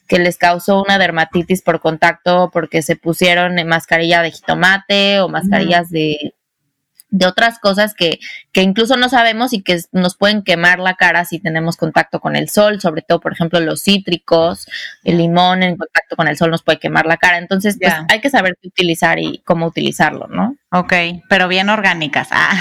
que 0.08 0.18
les 0.18 0.36
causó 0.36 0.82
una 0.82 0.98
dermatitis 0.98 1.62
por 1.62 1.80
contacto 1.80 2.50
porque 2.52 2.82
se 2.82 2.96
pusieron 2.96 3.54
mascarilla 3.66 4.22
de 4.22 4.32
jitomate 4.32 5.20
o 5.20 5.28
mascarillas 5.28 5.88
de 5.88 6.33
de 7.14 7.26
otras 7.26 7.60
cosas 7.60 7.94
que, 7.94 8.18
que 8.50 8.62
incluso 8.62 8.96
no 8.96 9.08
sabemos 9.08 9.52
y 9.52 9.62
que 9.62 9.78
nos 9.92 10.16
pueden 10.16 10.42
quemar 10.42 10.80
la 10.80 10.94
cara 10.94 11.24
si 11.24 11.38
tenemos 11.38 11.76
contacto 11.76 12.18
con 12.18 12.34
el 12.34 12.48
sol, 12.48 12.80
sobre 12.80 13.02
todo, 13.02 13.20
por 13.20 13.32
ejemplo, 13.32 13.60
los 13.60 13.84
cítricos, 13.84 14.66
el 15.04 15.18
limón 15.18 15.62
en 15.62 15.76
contacto 15.76 16.16
con 16.16 16.26
el 16.26 16.36
sol 16.36 16.50
nos 16.50 16.64
puede 16.64 16.80
quemar 16.80 17.06
la 17.06 17.16
cara. 17.16 17.38
Entonces, 17.38 17.78
pues 17.80 17.94
hay 18.08 18.20
que 18.20 18.30
saber 18.30 18.58
qué 18.60 18.66
utilizar 18.66 19.20
y 19.20 19.42
cómo 19.44 19.66
utilizarlo, 19.66 20.26
¿no? 20.26 20.56
Ok, 20.72 20.92
pero 21.28 21.46
bien 21.46 21.68
orgánicas. 21.68 22.28
Ah. 22.32 22.52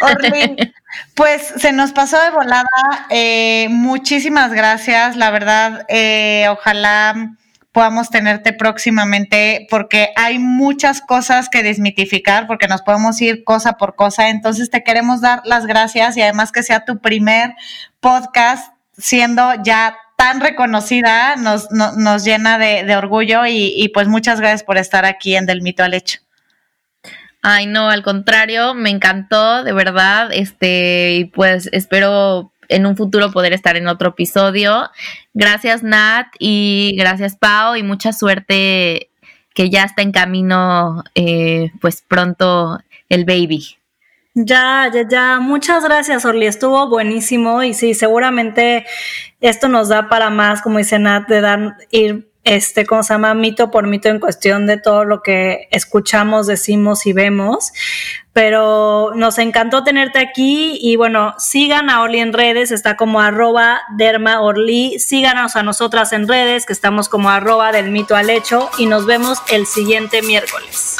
pues 1.14 1.54
se 1.56 1.72
nos 1.72 1.92
pasó 1.92 2.20
de 2.20 2.30
volada. 2.30 2.66
Eh, 3.10 3.68
muchísimas 3.70 4.52
gracias. 4.52 5.14
La 5.14 5.30
verdad, 5.30 5.86
eh, 5.88 6.48
ojalá 6.50 7.36
podamos 7.74 8.08
tenerte 8.08 8.52
próximamente 8.52 9.66
porque 9.68 10.10
hay 10.14 10.38
muchas 10.38 11.00
cosas 11.00 11.48
que 11.48 11.64
desmitificar 11.64 12.46
porque 12.46 12.68
nos 12.68 12.82
podemos 12.82 13.20
ir 13.20 13.42
cosa 13.42 13.72
por 13.72 13.96
cosa. 13.96 14.28
Entonces 14.28 14.70
te 14.70 14.84
queremos 14.84 15.20
dar 15.20 15.42
las 15.44 15.66
gracias 15.66 16.16
y 16.16 16.22
además 16.22 16.52
que 16.52 16.62
sea 16.62 16.84
tu 16.84 17.00
primer 17.00 17.52
podcast 17.98 18.72
siendo 18.96 19.54
ya 19.64 19.96
tan 20.14 20.40
reconocida 20.40 21.34
nos, 21.34 21.68
nos 21.72 22.24
llena 22.24 22.58
de, 22.58 22.94
orgullo 22.94 23.44
y, 23.44 23.74
y, 23.76 23.88
pues 23.88 24.06
muchas 24.06 24.38
gracias 24.38 24.62
por 24.62 24.78
estar 24.78 25.04
aquí 25.04 25.34
en 25.34 25.44
Del 25.44 25.60
Mito 25.60 25.82
al 25.82 25.94
Hecho. 25.94 26.20
Ay, 27.42 27.66
no, 27.66 27.90
al 27.90 28.04
contrario, 28.04 28.74
me 28.74 28.90
encantó, 28.90 29.64
de 29.64 29.72
verdad, 29.72 30.30
este, 30.32 31.16
y 31.16 31.24
pues 31.24 31.68
espero 31.72 32.52
en 32.68 32.86
un 32.86 32.96
futuro 32.96 33.30
poder 33.30 33.52
estar 33.52 33.76
en 33.76 33.88
otro 33.88 34.10
episodio. 34.10 34.90
Gracias 35.32 35.82
Nat 35.82 36.28
y 36.38 36.94
gracias 36.98 37.36
Pau 37.36 37.76
y 37.76 37.82
mucha 37.82 38.12
suerte 38.12 39.10
que 39.54 39.70
ya 39.70 39.84
está 39.84 40.02
en 40.02 40.12
camino 40.12 41.04
eh, 41.14 41.70
pues 41.80 42.02
pronto 42.06 42.78
el 43.08 43.24
baby. 43.24 43.76
Ya, 44.36 44.90
ya, 44.92 45.06
ya. 45.08 45.38
Muchas 45.38 45.84
gracias, 45.84 46.24
Orly. 46.24 46.46
Estuvo 46.46 46.88
buenísimo 46.88 47.62
y 47.62 47.72
sí, 47.72 47.94
seguramente 47.94 48.84
esto 49.40 49.68
nos 49.68 49.88
da 49.88 50.08
para 50.08 50.28
más, 50.28 50.60
como 50.60 50.78
dice 50.78 50.98
Nat, 50.98 51.28
de 51.28 51.40
dar, 51.40 51.76
ir 51.92 52.28
este, 52.44 52.86
¿cómo 52.86 53.02
se 53.02 53.14
llama? 53.14 53.34
Mito 53.34 53.70
por 53.70 53.86
mito 53.86 54.08
en 54.08 54.20
cuestión 54.20 54.66
de 54.66 54.76
todo 54.76 55.04
lo 55.04 55.22
que 55.22 55.66
escuchamos, 55.70 56.46
decimos 56.46 57.06
y 57.06 57.12
vemos. 57.12 57.72
Pero 58.32 59.12
nos 59.14 59.38
encantó 59.38 59.84
tenerte 59.84 60.18
aquí 60.18 60.78
y 60.80 60.96
bueno, 60.96 61.34
sigan 61.38 61.88
a 61.88 62.02
Orly 62.02 62.18
en 62.18 62.32
redes, 62.32 62.72
está 62.72 62.96
como 62.96 63.20
arroba 63.20 63.82
derma 63.96 64.40
Orly, 64.40 64.98
síganos 64.98 65.56
a 65.56 65.62
nosotras 65.62 66.12
en 66.12 66.26
redes, 66.26 66.66
que 66.66 66.72
estamos 66.72 67.08
como 67.08 67.30
arroba 67.30 67.70
del 67.72 67.90
mito 67.90 68.16
al 68.16 68.30
hecho 68.30 68.70
y 68.76 68.86
nos 68.86 69.06
vemos 69.06 69.38
el 69.50 69.66
siguiente 69.66 70.20
miércoles. 70.22 70.98